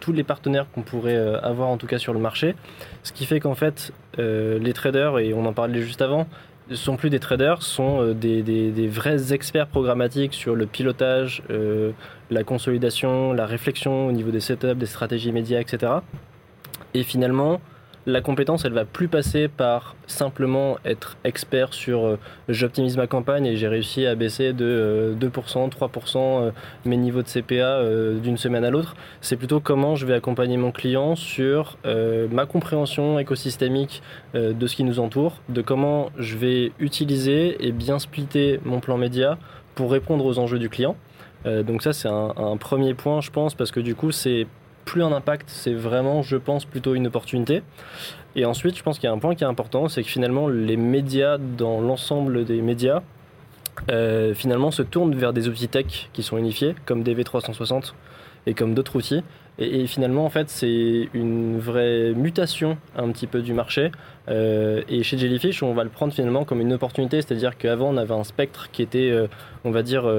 tous 0.00 0.12
les 0.12 0.24
partenaires 0.24 0.66
qu'on 0.72 0.82
pourrait 0.82 1.16
euh, 1.16 1.40
avoir 1.40 1.68
en 1.68 1.76
tout 1.76 1.86
cas 1.86 1.98
sur 1.98 2.12
le 2.12 2.18
marché. 2.18 2.54
Ce 3.02 3.12
qui 3.12 3.24
fait 3.24 3.40
qu'en 3.40 3.54
fait, 3.54 3.92
euh, 4.18 4.58
les 4.58 4.72
traders, 4.72 5.18
et 5.18 5.32
on 5.32 5.46
en 5.46 5.52
parlait 5.52 5.80
juste 5.80 6.02
avant, 6.02 6.26
sont 6.72 6.96
plus 6.96 7.08
des 7.08 7.20
traders, 7.20 7.62
sont 7.62 8.02
euh, 8.02 8.14
des, 8.14 8.88
vrais 8.88 9.32
experts 9.32 9.68
programmatiques 9.68 10.34
sur 10.34 10.54
le 10.54 10.66
pilotage, 10.66 11.42
la 12.30 12.44
consolidation, 12.44 13.32
la 13.32 13.46
réflexion 13.46 14.06
au 14.08 14.12
niveau 14.12 14.30
des 14.30 14.40
setups, 14.40 14.74
des 14.74 14.86
stratégies 14.86 15.32
médias, 15.32 15.60
etc. 15.60 15.92
Et 16.94 17.04
finalement, 17.04 17.60
la 18.08 18.22
compétence, 18.22 18.64
elle 18.64 18.72
va 18.72 18.86
plus 18.86 19.06
passer 19.06 19.48
par 19.48 19.94
simplement 20.06 20.78
être 20.84 21.18
expert 21.24 21.74
sur 21.74 22.06
euh, 22.06 22.18
j'optimise 22.48 22.96
ma 22.96 23.06
campagne 23.06 23.44
et 23.44 23.56
j'ai 23.56 23.68
réussi 23.68 24.06
à 24.06 24.14
baisser 24.14 24.54
de 24.54 25.14
2%, 25.20 25.26
euh, 25.26 25.68
3% 25.68 26.16
euh, 26.16 26.50
mes 26.86 26.96
niveaux 26.96 27.22
de 27.22 27.28
CPA 27.28 27.82
d'une 28.22 28.38
semaine 28.38 28.64
à 28.64 28.70
l'autre. 28.70 28.96
C'est 29.20 29.36
plutôt 29.36 29.60
comment 29.60 29.94
je 29.94 30.06
vais 30.06 30.14
accompagner 30.14 30.56
mon 30.56 30.72
client 30.72 31.16
sur 31.16 31.76
ma 31.84 32.46
compréhension 32.46 33.18
écosystémique 33.18 34.02
de 34.34 34.66
ce 34.66 34.76
qui 34.76 34.84
nous 34.84 35.00
entoure, 35.00 35.36
de 35.48 35.60
comment 35.62 36.10
je 36.18 36.36
vais 36.36 36.72
utiliser 36.78 37.66
et 37.66 37.72
bien 37.72 37.98
splitter 37.98 38.60
mon 38.64 38.80
plan 38.80 38.96
média 38.96 39.38
pour 39.74 39.90
répondre 39.92 40.24
aux 40.24 40.38
enjeux 40.38 40.58
du 40.58 40.68
client. 40.68 40.96
donc 41.44 41.82
ça 41.82 41.92
c'est 41.92 42.08
un, 42.08 42.32
un, 42.36 42.56
premier 42.56 42.94
point 42.94 43.20
je 43.20 43.30
pense 43.30 43.54
parce 43.54 43.70
que 43.70 43.80
du 43.80 43.94
coup 43.94 44.12
c'est 44.12 44.46
plus 44.88 45.02
un 45.02 45.12
impact, 45.12 45.50
c'est 45.50 45.74
vraiment, 45.74 46.22
je 46.22 46.36
pense, 46.36 46.64
plutôt 46.64 46.94
une 46.94 47.06
opportunité. 47.06 47.62
Et 48.36 48.46
ensuite, 48.46 48.74
je 48.74 48.82
pense 48.82 48.98
qu'il 48.98 49.06
y 49.06 49.10
a 49.10 49.12
un 49.12 49.18
point 49.18 49.34
qui 49.34 49.44
est 49.44 49.46
important, 49.46 49.86
c'est 49.88 50.02
que 50.02 50.08
finalement, 50.08 50.48
les 50.48 50.78
médias, 50.78 51.36
dans 51.36 51.82
l'ensemble 51.82 52.46
des 52.46 52.62
médias, 52.62 53.02
euh, 53.90 54.32
finalement 54.32 54.70
se 54.70 54.82
tournent 54.82 55.14
vers 55.14 55.34
des 55.34 55.46
outils 55.46 55.68
tech 55.68 56.08
qui 56.14 56.22
sont 56.22 56.38
unifiés, 56.38 56.74
comme 56.86 57.02
DV360 57.02 57.92
et 58.46 58.54
comme 58.54 58.72
d'autres 58.72 58.96
outils. 58.96 59.22
Et, 59.58 59.86
finalement, 59.86 60.24
en 60.24 60.30
fait, 60.30 60.48
c'est 60.48 61.10
une 61.12 61.58
vraie 61.58 62.12
mutation 62.14 62.78
un 62.96 63.10
petit 63.10 63.26
peu 63.26 63.42
du 63.42 63.52
marché. 63.52 63.92
Euh, 64.30 64.80
et 64.88 65.02
chez 65.02 65.18
Jellyfish, 65.18 65.62
on 65.62 65.74
va 65.74 65.84
le 65.84 65.90
prendre 65.90 66.14
finalement 66.14 66.44
comme 66.44 66.62
une 66.62 66.72
opportunité, 66.72 67.20
c'est-à-dire 67.20 67.58
qu'avant, 67.58 67.90
on 67.90 67.98
avait 67.98 68.14
un 68.14 68.24
spectre 68.24 68.70
qui 68.70 68.80
était, 68.80 69.10
euh, 69.10 69.26
on 69.64 69.70
va 69.70 69.82
dire, 69.82 70.10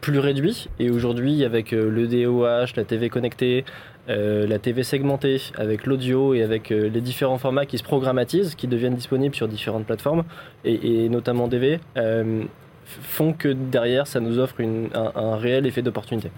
plus 0.00 0.18
réduit. 0.18 0.68
Et 0.78 0.90
aujourd'hui, 0.90 1.44
avec 1.44 1.72
le 1.72 2.06
DOH, 2.06 2.76
la 2.76 2.84
TV 2.84 3.10
connectée, 3.10 3.64
euh, 4.08 4.46
la 4.46 4.58
TV 4.58 4.82
segmentée 4.82 5.40
avec 5.56 5.86
l'audio 5.86 6.34
et 6.34 6.42
avec 6.42 6.70
euh, 6.70 6.88
les 6.88 7.00
différents 7.00 7.38
formats 7.38 7.64
qui 7.64 7.78
se 7.78 7.82
programmatisent, 7.82 8.54
qui 8.54 8.68
deviennent 8.68 8.94
disponibles 8.94 9.34
sur 9.34 9.48
différentes 9.48 9.86
plateformes, 9.86 10.24
et, 10.64 11.08
notamment 11.08 11.48
DV, 11.48 11.80
euh, 11.96 12.44
font 12.84 13.32
que 13.32 13.48
derrière, 13.48 14.06
ça 14.06 14.20
nous 14.20 14.38
offre 14.38 14.56
un, 14.62 15.36
réel 15.36 15.66
effet 15.66 15.80
d'opportunité. 15.80 16.30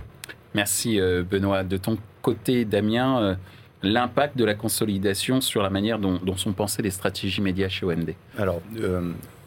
Merci 0.54 1.00
Benoît. 1.28 1.64
De 1.64 1.76
ton 1.76 1.98
côté, 2.22 2.64
Damien, 2.64 3.36
l'impact 3.82 4.38
de 4.38 4.44
la 4.44 4.54
consolidation 4.54 5.40
sur 5.40 5.62
la 5.62 5.70
manière 5.70 5.98
dont, 5.98 6.20
dont, 6.22 6.36
sont 6.36 6.52
pensées 6.52 6.82
les 6.82 6.90
stratégies 6.90 7.42
médias 7.42 7.68
chez 7.68 7.84
OMD 7.84 8.14
Alors, 8.38 8.62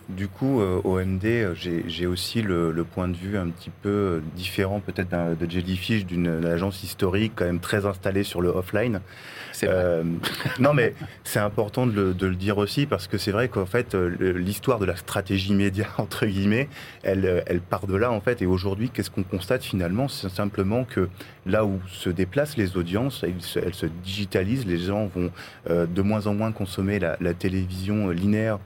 du 0.10 0.28
coup, 0.28 0.60
euh, 0.60 0.82
au 0.84 1.00
MD, 1.00 1.26
euh, 1.26 1.54
j'ai 1.56 2.08
aussi 2.08 2.41
le, 2.41 2.84
point 2.84 3.08
de 3.08 3.15
vue 3.15 3.38
un 3.38 3.50
petit 3.50 3.69
peu 3.69 3.89
euh, 3.89 4.22
différent 4.36 4.80
peut-être 4.80 5.10
de 5.10 5.50
Jellyfish, 5.50 6.06
d'une 6.06 6.45
agence 6.45 6.84
historique 6.84 7.34
quand 7.36 7.45
même 7.45 7.60
très 7.60 7.86
installée 7.86 8.24
sur 8.24 8.41
le 8.41 8.50
offline. 8.50 9.02
Euh, 9.63 10.04
non, 10.60 10.74
mais 10.74 10.95
c'est 11.24 11.39
important 11.39 11.86
de 11.86 12.15
le, 12.19 12.36
dire 12.36 12.58
aussi 12.58 12.88
parce 12.88 13.08
que 13.08 13.17
c'est 13.17 13.32
vrai 13.32 13.50
qu'en 13.50 13.65
fait, 13.67 13.93
l'histoire 13.93 14.80
de 14.80 14.86
la 14.86 14.95
stratégie 14.95 15.54
média, 15.54 15.86
entre 15.98 16.26
guillemets, 16.26 16.69
elle, 17.04 17.43
elle 17.45 17.62
part 17.62 17.86
de 17.86 17.95
là 17.95 18.12
en 18.12 18.22
fait. 18.22 18.41
Et 18.41 18.48
aujourd'hui, 18.48 18.89
qu'est-ce 18.89 19.12
qu'on 19.12 19.24
constate 19.24 19.63
finalement? 19.63 20.08
C'est 20.08 20.30
simplement 20.30 20.86
que 20.86 21.10
là 21.45 21.65
où 21.65 21.80
se 21.88 22.10
déplacent 22.10 22.58
les 22.58 22.78
audiences, 22.78 23.24
elles, 23.24 23.74
se 23.74 23.86
digitalisent, 23.86 24.65
les 24.65 24.80
gens 24.80 25.06
vont 25.13 25.32
de 25.69 26.02
moins 26.02 26.26
en 26.26 26.34
moins 26.34 26.52
consommer 26.52 27.00
la 27.00 27.34
télévision 27.34 28.10
linéaire 28.10 28.60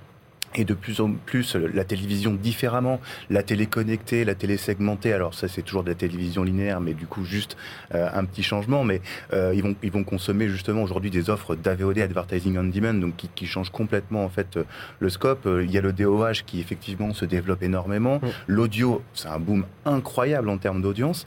et 0.55 0.65
de 0.65 0.73
plus 0.73 1.01
en 1.01 1.11
plus 1.25 1.55
la 1.55 1.83
télévision 1.83 2.33
différemment, 2.33 2.99
la 3.29 3.43
télé 3.43 3.65
connectée, 3.65 4.25
la 4.25 4.35
télé 4.35 4.57
segmentée. 4.57 5.13
Alors 5.13 5.33
ça 5.33 5.47
c'est 5.47 5.61
toujours 5.61 5.83
de 5.83 5.89
la 5.89 5.95
télévision 5.95 6.43
linéaire, 6.43 6.81
mais 6.81 6.93
du 6.93 7.07
coup 7.07 7.25
juste 7.25 7.57
euh, 7.93 8.09
un 8.13 8.25
petit 8.25 8.43
changement. 8.43 8.83
Mais 8.83 9.01
euh, 9.33 9.53
ils 9.55 9.63
vont 9.63 9.75
ils 9.83 9.91
vont 9.91 10.03
consommer 10.03 10.47
justement 10.49 10.83
aujourd'hui 10.83 11.09
des 11.11 11.29
offres 11.29 11.55
d'AVOD, 11.55 11.99
Advertising 11.99 12.57
on 12.57 12.63
Demand, 12.65 12.93
donc 12.93 13.15
qui, 13.15 13.29
qui 13.33 13.45
changent 13.45 13.71
complètement 13.71 14.23
en 14.23 14.29
fait 14.29 14.57
euh, 14.57 14.63
le 14.99 15.09
scope. 15.09 15.47
Il 15.61 15.71
y 15.71 15.77
a 15.77 15.81
le 15.81 15.93
DOH 15.93 16.43
qui 16.45 16.59
effectivement 16.59 17.13
se 17.13 17.25
développe 17.25 17.63
énormément. 17.63 18.19
L'audio 18.47 19.01
c'est 19.13 19.27
un 19.27 19.39
boom 19.39 19.65
incroyable 19.85 20.49
en 20.49 20.57
termes 20.57 20.81
d'audience. 20.81 21.25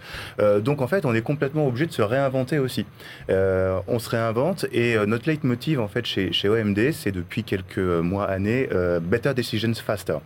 donc 0.61 0.81
en 0.81 0.87
fait 0.87 1.05
on 1.05 1.15
est 1.15 1.23
complètement 1.23 1.67
obligé 1.67 1.87
de 1.87 1.93
se 1.93 2.03
réinventer 2.03 2.59
aussi. 2.59 2.87
on 3.29 3.99
se 3.99 4.09
réinvente 4.09 4.67
et 4.73 4.97
notre 5.07 5.29
leitmotiv 5.29 5.81
en 5.81 5.89
fait 5.89 6.07
chez 6.07 6.33
chez 6.33 6.49
OMD 6.49 6.93
c'est 6.93 7.13
depuis 7.13 7.45
quelques 7.45 7.79
mois 7.79 8.25
années 8.25 8.69
better 9.17 9.35
decisions 9.35 9.75
faster. 9.75 10.19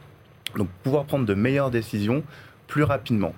Donc 0.56 0.68
pouvoir 0.82 1.04
prendre 1.04 1.26
de 1.26 1.34
meilleures 1.34 1.70
décisions 1.70 2.22
plus 2.66 2.82
rapidement. 2.82 3.34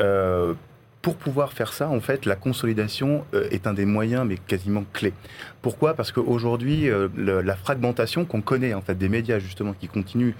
Euh, 0.00 0.54
pour 1.00 1.16
pouvoir 1.16 1.52
faire 1.52 1.72
ça, 1.72 1.88
en 1.88 2.00
fait, 2.00 2.26
la 2.26 2.34
consolidation 2.34 3.24
est 3.32 3.68
un 3.68 3.72
des 3.72 3.84
moyens, 3.84 4.26
mais 4.26 4.36
quasiment 4.36 4.84
clés. 4.92 5.14
Pourquoi? 5.62 5.94
Parce 5.94 6.10
qu'aujourd'hui, 6.10 6.90
la 7.16 7.56
fragmentation 7.56 8.24
qu'on 8.24 8.40
connaît 8.40 8.74
en 8.74 8.82
fait 8.82 8.96
des 8.96 9.08
médias 9.08 9.38
justement 9.38 9.74
qui 9.74 9.86
continuent 9.86 10.34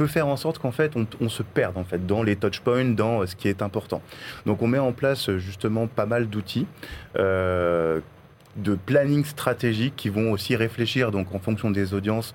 peut 0.00 0.06
faire 0.06 0.28
en 0.28 0.38
sorte 0.38 0.58
qu'en 0.58 0.72
fait 0.72 0.94
on, 0.96 1.28
se 1.28 1.42
perde 1.42 1.76
en 1.76 1.84
fait 1.84 2.06
dans 2.06 2.22
les 2.22 2.34
touchpoints, 2.34 2.86
dans 2.86 3.26
ce 3.26 3.36
qui 3.36 3.48
est 3.48 3.60
important. 3.60 4.00
Donc 4.46 4.62
on 4.62 4.66
met 4.66 4.78
en 4.78 4.92
place 4.92 5.30
justement 5.36 5.88
pas 5.88 6.06
mal 6.06 6.26
d'outils. 6.26 6.66
Euh, 7.18 8.00
de 8.56 8.74
planning 8.74 9.24
stratégique 9.24 9.94
qui 9.96 10.08
vont 10.08 10.32
aussi 10.32 10.56
réfléchir 10.56 11.10
donc 11.10 11.34
en 11.34 11.38
fonction 11.38 11.70
des 11.70 11.94
audiences 11.94 12.34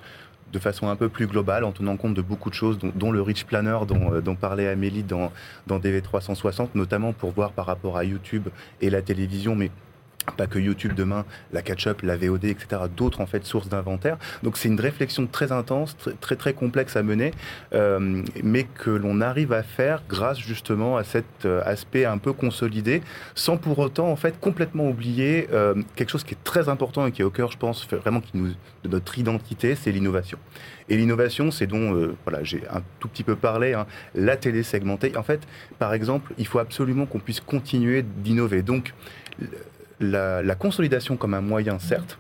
de 0.53 0.59
façon 0.59 0.88
un 0.88 0.95
peu 0.95 1.09
plus 1.09 1.28
globale, 1.28 1.63
en 1.66 1.72
tenant 1.72 1.97
compte 1.97 2.13
de 2.13 2.22
beaucoup 2.22 2.49
de 2.49 2.55
choses, 2.55 2.78
dont, 2.80 3.11
le 3.11 3.22
Rich 3.22 3.45
Planner 3.45 3.80
dont, 3.88 4.13
euh, 4.13 4.22
dont, 4.22 4.36
parlait 4.36 4.68
Amélie 4.68 5.03
dans, 5.03 5.32
dans 5.68 5.80
DV360, 5.80 6.70
notamment 6.76 7.11
pour 7.11 7.32
voir 7.32 7.51
par 7.51 7.66
rapport 7.66 7.97
à 7.97 8.05
YouTube 8.05 8.47
et 8.80 8.89
la 8.89 9.01
télévision, 9.01 9.55
mais 9.55 9.70
pas 10.34 10.48
que 10.48 10.60
YouTube 10.60 10.94
demain, 10.96 11.26
la 11.54 11.62
catch-up, 11.62 12.02
la 12.02 12.18
VOD, 12.18 12.46
etc., 12.46 12.84
d'autres 12.96 13.22
en 13.22 13.26
fait 13.26 13.46
sources 13.46 13.70
d'inventaire. 13.70 14.18
Donc 14.44 14.58
c'est 14.58 14.68
une 14.68 14.80
réflexion 14.80 15.28
très 15.28 15.52
intense, 15.52 15.96
très 16.22 16.36
très, 16.36 16.54
complexe 16.54 16.96
à 16.96 17.04
mener, 17.04 17.32
euh, 17.74 18.24
mais 18.44 18.64
que 18.64 18.90
l'on 18.90 19.22
arrive 19.22 19.52
à 19.52 19.64
faire 19.64 20.04
grâce 20.08 20.40
justement 20.40 20.98
à 20.98 21.04
cet 21.04 21.26
euh, 21.46 21.62
aspect 21.66 22.06
un 22.06 22.18
peu 22.18 22.34
consolidé, 22.34 23.02
sans 23.34 23.58
pour 23.58 23.80
autant 23.80 24.10
en 24.10 24.16
fait 24.16 24.40
complètement 24.40 24.88
oublier 24.88 25.48
euh, 25.52 25.76
quelque 25.96 26.10
chose 26.10 26.24
qui 26.24 26.34
est 26.34 26.44
très 26.44 26.70
important 26.70 27.06
et 27.08 27.12
qui 27.12 27.22
est 27.22 27.26
au 27.26 27.30
cœur, 27.30 27.52
je 27.52 27.58
pense, 27.58 27.88
vraiment 27.88 28.22
qui 28.22 28.38
nous, 28.38 28.54
de 28.84 28.90
notre 28.90 29.18
identité, 29.20 29.76
c'est 29.76 29.92
l'innovation. 29.92 30.38
Et 30.88 30.98
l'innovation, 30.98 31.52
c'est 31.52 31.68
dont, 31.68 32.14
voilà, 32.26 32.44
j'ai 32.44 32.62
un 32.72 32.82
tout 33.00 33.08
petit 33.08 33.24
peu 33.24 33.36
parlé, 33.36 33.74
hein, 33.74 33.88
la 34.14 34.38
télé 34.38 34.62
segmentée. 34.62 35.18
En 35.18 35.24
fait, 35.24 35.42
par 35.80 35.94
exemple, 35.94 36.34
il 36.38 36.46
faut 36.46 36.60
absolument 36.60 37.08
qu'on 37.08 37.20
puisse 37.20 37.40
continuer 37.40 38.04
d'innover. 38.04 38.62
Donc 38.62 38.94
la, 40.00 40.56
consolidation 40.56 41.18
comme 41.18 41.34
un 41.34 41.41
moyen, 41.41 41.80
certes, 41.80 42.20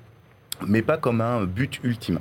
mais 0.65 0.81
pas 0.81 0.97
comme 0.97 1.21
un 1.21 1.43
but 1.43 1.79
ultime. 1.83 2.19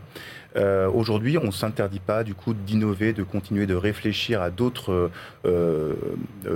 Euh, 0.57 0.89
aujourd'hui, 0.89 1.37
on 1.37 1.47
ne 1.47 1.51
s'interdit 1.51 1.99
pas 1.99 2.23
du 2.23 2.35
coup 2.35 2.55
d'innover, 2.55 3.13
de 3.13 3.23
continuer 3.23 3.67
de 3.67 3.75
réfléchir 3.75 4.41
à 4.41 4.51
d'autres 4.51 5.11
euh, 5.45 5.95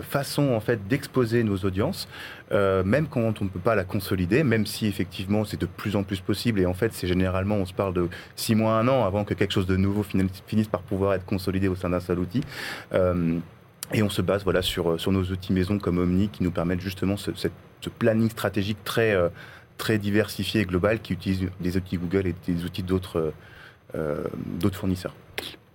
façons 0.02 0.52
en 0.52 0.60
fait 0.60 0.86
d'exposer 0.86 1.42
nos 1.42 1.56
audiences, 1.58 2.08
euh, 2.52 2.84
même 2.84 3.08
quand 3.08 3.40
on 3.40 3.44
ne 3.44 3.50
peut 3.50 3.58
pas 3.58 3.74
la 3.74 3.84
consolider, 3.84 4.44
même 4.44 4.66
si 4.66 4.86
effectivement 4.86 5.44
c'est 5.44 5.60
de 5.60 5.66
plus 5.66 5.96
en 5.96 6.04
plus 6.04 6.20
possible. 6.20 6.60
Et 6.60 6.66
en 6.66 6.74
fait, 6.74 6.92
c'est 6.92 7.08
généralement, 7.08 7.56
on 7.56 7.66
se 7.66 7.74
parle 7.74 7.94
de 7.94 8.08
six 8.36 8.54
mois, 8.54 8.74
un 8.74 8.86
an 8.86 9.04
avant 9.04 9.24
que 9.24 9.34
quelque 9.34 9.52
chose 9.52 9.66
de 9.66 9.76
nouveau 9.76 10.04
finisse 10.46 10.68
par 10.68 10.82
pouvoir 10.82 11.14
être 11.14 11.24
consolidé 11.24 11.66
au 11.66 11.74
sein 11.74 11.90
d'un 11.90 12.00
seul 12.00 12.20
outil. 12.20 12.42
et 13.94 14.02
on 14.02 14.10
se 14.10 14.20
base 14.20 14.44
voilà 14.44 14.60
sur, 14.60 15.00
sur 15.00 15.12
nos 15.12 15.24
outils 15.24 15.52
maison 15.52 15.78
comme 15.78 15.98
Omni 15.98 16.28
qui 16.28 16.42
nous 16.42 16.50
permettent 16.50 16.82
justement 16.82 17.16
cette 17.16 17.52
ce 17.80 17.90
planning 17.90 18.30
stratégique 18.30 18.78
très, 18.84 19.14
euh, 19.14 19.28
très 19.76 19.98
diversifié 19.98 20.62
et 20.62 20.64
global 20.64 21.00
qui 21.00 21.12
utilise 21.12 21.48
des 21.60 21.76
outils 21.76 21.96
Google 21.96 22.26
et 22.26 22.34
des 22.46 22.64
outils 22.64 22.82
d'autres 22.82 23.32
euh, 23.94 24.24
d'autres 24.60 24.76
fournisseurs. 24.76 25.14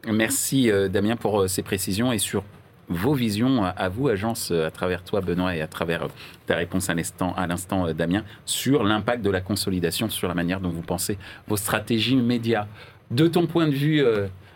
Merci 0.07 0.69
euh, 0.69 0.87
Damien 0.87 1.15
pour 1.15 1.49
ces 1.49 1.63
précisions 1.63 2.11
et 2.11 2.19
sur 2.19 2.43
vos 2.89 3.13
visions 3.13 3.63
à 3.63 3.87
vous, 3.87 4.09
agence, 4.09 4.51
à 4.51 4.69
travers 4.69 5.03
toi, 5.03 5.21
Benoît, 5.21 5.55
et 5.55 5.61
à 5.61 5.67
travers 5.67 6.09
ta 6.45 6.57
réponse 6.57 6.89
à 6.89 6.93
l'instant, 6.93 7.93
Damien, 7.93 8.23
sur 8.45 8.83
l'impact 8.83 9.23
de 9.23 9.29
la 9.29 9.39
consolidation, 9.39 10.09
sur 10.09 10.27
la 10.27 10.33
manière 10.33 10.59
dont 10.59 10.69
vous 10.69 10.81
pensez 10.81 11.17
vos 11.47 11.55
stratégies 11.55 12.17
médias. 12.17 12.67
De 13.09 13.27
ton 13.27 13.47
point 13.47 13.67
de 13.67 13.73
vue, 13.73 14.03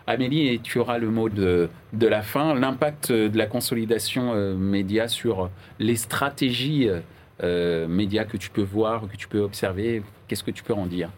Amélie, 0.06 0.48
et 0.48 0.58
tu 0.58 0.78
auras 0.78 0.98
le 0.98 1.10
mot 1.10 1.28
de, 1.28 1.68
de 1.94 2.06
la 2.06 2.22
fin, 2.22 2.54
l'impact 2.54 3.12
de 3.12 3.36
la 3.36 3.46
consolidation 3.46 4.54
média 4.54 5.08
sur 5.08 5.50
les 5.78 5.96
stratégies 5.96 6.88
euh, 6.88 7.00
médias 7.42 8.24
que 8.24 8.36
tu 8.36 8.50
peux 8.50 8.62
voir, 8.62 9.08
que 9.08 9.16
tu 9.16 9.28
peux 9.28 9.40
observer 9.40 10.02
Qu'est-ce 10.26 10.44
que 10.44 10.50
tu 10.50 10.62
peux 10.62 10.74
en 10.74 10.86
dire 10.86 11.10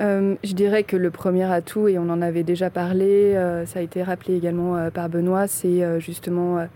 euh, 0.00 0.34
je 0.42 0.54
dirais 0.54 0.82
que 0.82 0.96
le 0.96 1.10
premier 1.10 1.44
atout, 1.44 1.86
et 1.86 1.98
on 1.98 2.08
en 2.10 2.20
avait 2.20 2.42
déjà 2.42 2.68
parlé, 2.68 3.34
euh, 3.36 3.64
ça 3.64 3.78
a 3.78 3.82
été 3.82 4.02
rappelé 4.02 4.36
également 4.36 4.90
par 4.90 5.08
Benoît, 5.08 5.46
c'est 5.46 6.00
justement 6.00 6.66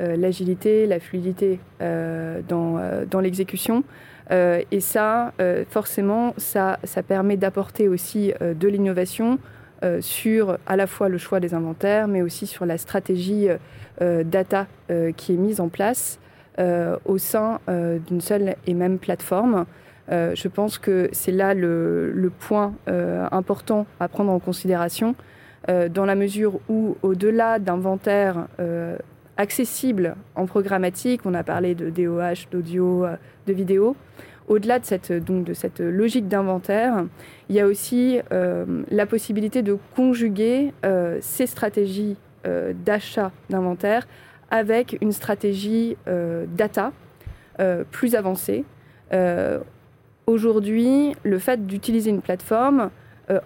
l'agilité, 0.00 0.86
la 0.86 0.98
fluidité 0.98 1.60
dans, 1.80 2.80
dans 3.08 3.20
l'exécution. 3.20 3.84
et 4.30 4.80
ça, 4.80 5.32
forcément, 5.70 6.34
ça, 6.36 6.80
ça 6.82 7.04
permet 7.04 7.36
d'apporter 7.36 7.88
aussi 7.88 8.32
de 8.40 8.68
l'innovation 8.68 9.38
sur 10.00 10.58
à 10.66 10.76
la 10.76 10.88
fois 10.88 11.08
le 11.08 11.18
choix 11.18 11.38
des 11.38 11.54
inventaires, 11.54 12.08
mais 12.08 12.22
aussi 12.22 12.48
sur 12.48 12.66
la 12.66 12.76
stratégie 12.76 13.46
data 14.00 14.66
qui 15.16 15.34
est 15.34 15.38
mise 15.38 15.60
en 15.60 15.68
place. 15.68 16.18
Euh, 16.60 16.96
au 17.04 17.18
sein 17.18 17.58
euh, 17.68 17.98
d'une 17.98 18.20
seule 18.20 18.54
et 18.68 18.74
même 18.74 19.00
plateforme. 19.00 19.66
Euh, 20.12 20.36
je 20.36 20.46
pense 20.46 20.78
que 20.78 21.08
c'est 21.10 21.32
là 21.32 21.52
le, 21.52 22.30
point 22.38 22.74
important 22.86 23.86
à 23.98 24.06
prendre 24.06 24.30
en 24.30 24.38
considération, 24.38 25.16
dans 25.66 26.04
la 26.04 26.14
mesure 26.14 26.60
où, 26.68 26.96
au-delà 27.02 27.58
d'inventaires 27.58 28.46
accessibles 29.36 30.14
en 30.36 30.44
programmatique, 30.46 31.22
on 31.24 31.32
a 31.32 31.42
parlé 31.42 31.74
de 31.74 31.88
DOH, 31.88 32.48
d'audio, 32.52 33.06
de 33.46 33.52
vidéo, 33.52 33.96
au-delà 34.46 34.78
de 34.78 34.84
cette, 34.84 35.10
donc, 35.10 35.44
de 35.44 35.54
cette 35.54 35.80
logique 35.80 36.28
d'inventaire, 36.28 37.06
il 37.48 37.56
y 37.56 37.60
a 37.60 37.66
aussi 37.66 38.20
la 38.30 39.06
possibilité 39.06 39.62
de 39.62 39.78
conjuguer 39.96 40.74
ces 41.20 41.46
stratégies 41.46 42.16
d'achat 42.84 43.32
d'inventaire 43.48 44.06
avec 44.54 44.96
une 45.00 45.10
stratégie 45.10 45.96
euh, 46.06 46.46
data 46.46 46.92
euh, 47.58 47.82
plus 47.90 48.14
avancée. 48.14 48.64
Euh, 49.12 49.58
aujourd'hui, 50.28 51.16
le 51.24 51.40
fait 51.40 51.66
d'utiliser 51.66 52.10
une 52.10 52.22
plateforme 52.22 52.90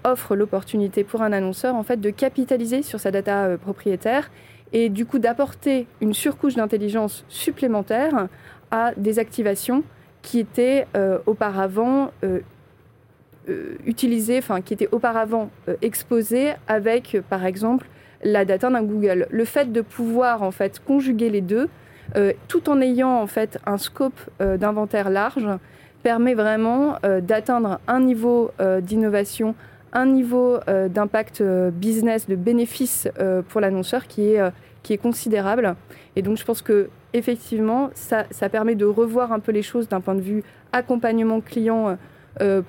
offre 0.03 0.35
l'opportunité 0.35 1.05
pour 1.05 1.23
un 1.23 1.33
annonceur 1.33 1.77
en 1.77 1.85
fait 1.85 2.01
de 2.01 2.11
capitaliser 2.11 2.83
sur 2.83 2.99
sa 2.99 3.13
data 3.13 3.57
propriétaire 3.59 4.29
et 4.73 4.89
du 4.89 5.07
coup 5.07 5.21
d'apporter 5.21 5.87
une 6.01 6.15
surcouche 6.15 6.57
d'intelligence 6.57 7.25
supplémentaire 7.29 8.27
à 8.73 8.93
des 8.97 9.21
activations 9.21 9.85
qui 10.21 10.41
étaient 10.41 10.89
auparavant 11.27 12.11
utilisées, 13.87 14.39
enfin 14.39 14.63
qui 14.63 14.75
étaient 14.75 14.89
auparavant 14.91 15.49
exposées 15.81 16.55
avec 16.67 17.17
par 17.31 17.47
exemple 17.47 17.87
la 18.23 18.45
data 18.45 18.71
d'un 18.71 18.83
Google. 18.83 19.27
Le 19.31 19.45
fait 19.45 19.73
de 19.73 19.81
pouvoir 19.81 20.43
en 20.43 20.51
fait 20.51 20.81
conjuguer 20.85 21.31
les 21.31 21.41
deux, 21.41 21.69
euh, 22.17 22.33
tout 22.49 22.69
en 22.71 22.81
ayant 22.81 23.21
en 23.21 23.27
fait 23.27 23.59
un 23.67 23.79
scope 23.79 24.19
euh, 24.41 24.57
d'inventaire 24.57 25.11
large, 25.11 25.47
permet 26.03 26.35
vraiment 26.35 26.97
euh, 27.05 27.21
d'atteindre 27.21 27.81
un 27.87 28.01
niveau 28.01 28.51
d'innovation, 28.83 29.55
un 29.93 30.07
niveau 30.07 30.59
d'impact 30.67 31.43
business, 31.73 32.29
de 32.29 32.37
bénéfice 32.37 33.09
pour 33.49 33.61
l'annonceur 33.61 34.07
qui 34.07 34.35
est 34.35 34.53
qui 34.83 34.93
est 34.93 34.99
considérable. 34.99 35.75
Et 36.15 36.23
donc 36.23 36.37
je 36.37 36.45
pense 36.45 36.61
que 36.63 36.89
effectivement, 37.15 37.91
ça, 37.95 38.25
ça 38.31 38.49
permet 38.49 38.75
de 38.75 38.85
revoir 38.85 39.33
un 39.33 39.41
peu 39.41 39.51
les 39.51 39.63
choses 39.63 39.89
d'un 39.89 40.01
point 40.01 40.15
de 40.15 40.21
vue 40.21 40.43
accompagnement 40.73 41.41
client 41.41 41.97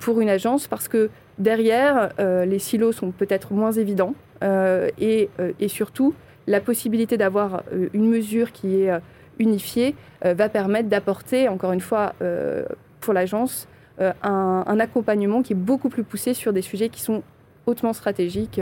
pour 0.00 0.20
une 0.20 0.30
agence, 0.30 0.66
parce 0.66 0.88
que 0.88 1.10
derrière, 1.38 2.10
les 2.18 2.58
silos 2.58 2.92
sont 2.92 3.10
peut-être 3.10 3.52
moins 3.52 3.72
évidents. 3.72 4.14
Euh, 4.42 4.88
et, 4.98 5.28
euh, 5.38 5.52
et, 5.60 5.68
surtout, 5.68 6.14
la 6.46 6.60
possibilité 6.60 7.16
d'avoir 7.16 7.62
euh, 7.72 7.88
une 7.92 8.08
mesure 8.08 8.52
qui 8.52 8.82
est 8.82 8.90
unifiée 9.38 9.94
va 10.22 10.50
permettre 10.50 10.90
d'apporter, 10.90 11.48
encore 11.48 11.72
une 11.72 11.80
fois, 11.80 12.12
pour 13.00 13.14
l'agence, 13.14 13.66
un, 13.98 14.78
accompagnement 14.78 15.40
qui 15.40 15.54
est 15.54 15.56
beaucoup 15.56 15.88
plus 15.88 16.04
poussé 16.04 16.34
sur 16.34 16.52
des 16.52 16.60
sujets 16.60 16.90
qui 16.90 17.00
sont 17.00 17.22
hautement 17.64 17.94
stratégiques, 17.94 18.60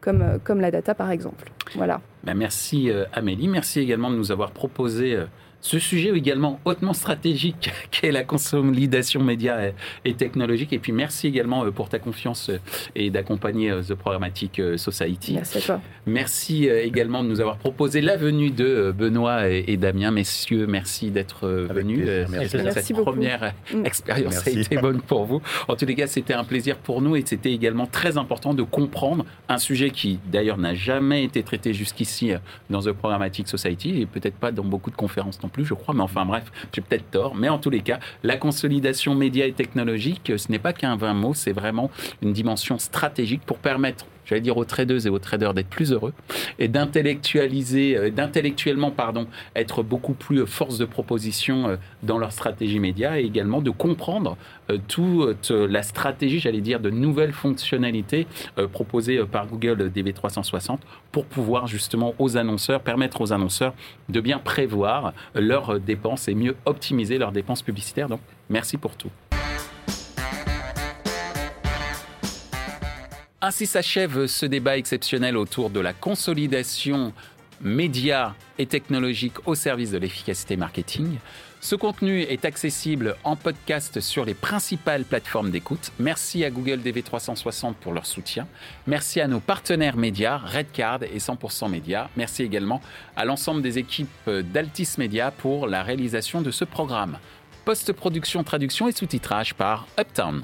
comme, 0.00 0.38
comme 0.44 0.60
la 0.60 0.70
data 0.70 0.94
par 0.94 1.10
exemple. 1.10 1.50
Voilà. 1.74 2.00
Ben 2.22 2.34
merci 2.34 2.92
Amélie, 3.12 3.48
merci 3.48 3.80
également 3.80 4.08
de 4.08 4.14
nous 4.14 4.30
avoir 4.30 4.52
proposé 4.52 5.18
ce 5.60 5.78
sujet 5.78 6.10
également 6.16 6.60
hautement 6.64 6.92
stratégique 6.92 7.70
qu'est 7.90 8.12
la 8.12 8.24
consolidation 8.24 9.22
média 9.22 9.72
et, 10.04 10.14
technologique. 10.14 10.72
Et 10.72 10.78
puis 10.78 10.92
merci 10.92 11.26
également 11.26 11.64
euh, 11.64 11.70
pour 11.70 11.88
ta 11.88 11.98
confiance 11.98 12.50
euh, 12.50 12.58
et 12.94 13.10
d'accompagner 13.10 13.70
euh, 13.70 13.82
The 13.82 13.94
Programmatic 13.94 14.60
Society. 14.76 15.34
Merci 15.34 15.58
à 15.58 15.60
toi. 15.60 15.80
Merci 16.06 16.66
également 16.66 17.22
de 17.22 17.28
nous 17.28 17.40
avoir 17.40 17.58
proposé 17.58 18.00
la 18.00 18.16
venue 18.16 18.50
de 18.50 18.94
Benoît 18.96 19.48
et, 19.48 19.76
Damien. 19.76 20.10
Messieurs, 20.10 20.66
merci 20.66 21.10
d'être 21.10 21.46
venus. 21.48 22.08
Merci. 22.30 22.58
Cette 22.58 23.02
première 23.02 23.52
mm. 23.72 23.84
expérience 23.84 24.46
a 24.46 24.50
été 24.50 24.76
bonne 24.78 25.00
pour 25.00 25.24
vous. 25.24 25.42
En 25.68 25.76
tous 25.76 25.84
les 25.84 25.94
cas, 25.94 26.06
c'était 26.06 26.34
un 26.34 26.44
plaisir 26.44 26.76
pour 26.76 27.02
nous 27.02 27.16
et 27.16 27.22
c'était 27.26 27.52
également 27.52 27.86
très 27.86 28.16
important 28.16 28.54
de 28.54 28.62
comprendre 28.62 29.24
un 29.48 29.58
sujet 29.58 29.90
qui 29.90 30.18
d'ailleurs 30.30 30.58
n'a 30.58 30.74
jamais 30.74 31.24
été 31.24 31.42
traité 31.42 31.74
jusqu'ici 31.74 32.32
dans 32.70 32.80
The 32.80 32.92
Programmatic 32.92 33.48
Society 33.48 34.00
et 34.00 34.06
peut-être 34.06 34.36
pas 34.36 34.50
dans 34.50 34.64
beaucoup 34.64 34.90
de 34.90 34.96
conférences 34.96 35.38
plus, 35.48 35.64
je 35.64 35.74
crois, 35.74 35.94
mais 35.94 36.02
enfin 36.02 36.24
bref, 36.24 36.50
j'ai 36.72 36.80
peut-être 36.80 37.10
tort. 37.10 37.34
Mais 37.34 37.48
en 37.48 37.58
tous 37.58 37.70
les 37.70 37.80
cas, 37.80 37.98
la 38.22 38.36
consolidation 38.36 39.14
média 39.14 39.46
et 39.46 39.52
technologique, 39.52 40.32
ce 40.36 40.50
n'est 40.50 40.58
pas 40.58 40.72
qu'un 40.72 40.96
vain 40.96 41.14
mot, 41.14 41.34
c'est 41.34 41.52
vraiment 41.52 41.90
une 42.22 42.32
dimension 42.32 42.78
stratégique 42.78 43.42
pour 43.44 43.58
permettre 43.58 44.06
j'allais 44.28 44.40
dire 44.40 44.56
aux 44.56 44.64
traders 44.64 45.06
et 45.06 45.08
aux 45.08 45.18
traders 45.18 45.54
d'être 45.54 45.68
plus 45.68 45.92
heureux 45.92 46.12
et 46.58 46.68
d'intellectualiser, 46.68 47.96
euh, 47.96 48.10
d'intellectuellement, 48.10 48.90
pardon, 48.90 49.26
être 49.56 49.82
beaucoup 49.82 50.14
plus 50.14 50.46
force 50.46 50.78
de 50.78 50.84
proposition 50.84 51.78
dans 52.02 52.18
leur 52.18 52.32
stratégie 52.32 52.78
média 52.78 53.20
et 53.20 53.24
également 53.24 53.60
de 53.60 53.70
comprendre 53.70 54.36
toute 54.86 55.50
la 55.50 55.82
stratégie, 55.82 56.40
j'allais 56.40 56.60
dire, 56.60 56.80
de 56.80 56.90
nouvelles 56.90 57.32
fonctionnalités 57.32 58.26
proposées 58.72 59.24
par 59.24 59.46
Google 59.46 59.90
DV360 59.94 60.78
pour 61.12 61.24
pouvoir 61.24 61.66
justement 61.66 62.14
aux 62.18 62.36
annonceurs, 62.36 62.80
permettre 62.80 63.20
aux 63.20 63.32
annonceurs 63.32 63.74
de 64.08 64.20
bien 64.20 64.38
prévoir 64.38 65.12
leurs 65.34 65.80
dépenses 65.80 66.28
et 66.28 66.34
mieux 66.34 66.56
optimiser 66.64 67.18
leurs 67.18 67.32
dépenses 67.32 67.62
publicitaires. 67.62 68.08
Donc, 68.08 68.20
merci 68.48 68.76
pour 68.76 68.96
tout. 68.96 69.10
Ainsi 73.40 73.66
s'achève 73.66 74.26
ce 74.26 74.46
débat 74.46 74.78
exceptionnel 74.78 75.36
autour 75.36 75.70
de 75.70 75.78
la 75.78 75.92
consolidation 75.92 77.12
média 77.60 78.34
et 78.58 78.66
technologique 78.66 79.46
au 79.46 79.54
service 79.54 79.92
de 79.92 79.98
l'efficacité 79.98 80.56
marketing. 80.56 81.18
Ce 81.60 81.76
contenu 81.76 82.22
est 82.22 82.44
accessible 82.44 83.14
en 83.22 83.36
podcast 83.36 84.00
sur 84.00 84.24
les 84.24 84.34
principales 84.34 85.04
plateformes 85.04 85.52
d'écoute. 85.52 85.92
Merci 86.00 86.44
à 86.44 86.50
Google 86.50 86.80
DV360 86.80 87.74
pour 87.74 87.92
leur 87.92 88.06
soutien. 88.06 88.48
Merci 88.88 89.20
à 89.20 89.28
nos 89.28 89.40
partenaires 89.40 89.96
médias, 89.96 90.38
Redcard 90.38 91.04
et 91.04 91.18
100% 91.18 91.70
Média. 91.70 92.10
Merci 92.16 92.42
également 92.42 92.80
à 93.16 93.24
l'ensemble 93.24 93.62
des 93.62 93.78
équipes 93.78 94.28
d'Altis 94.28 94.94
Media 94.98 95.30
pour 95.30 95.68
la 95.68 95.84
réalisation 95.84 96.42
de 96.42 96.50
ce 96.50 96.64
programme. 96.64 97.18
Post-production, 97.64 98.42
traduction 98.42 98.88
et 98.88 98.92
sous-titrage 98.92 99.54
par 99.54 99.86
Uptown. 99.98 100.42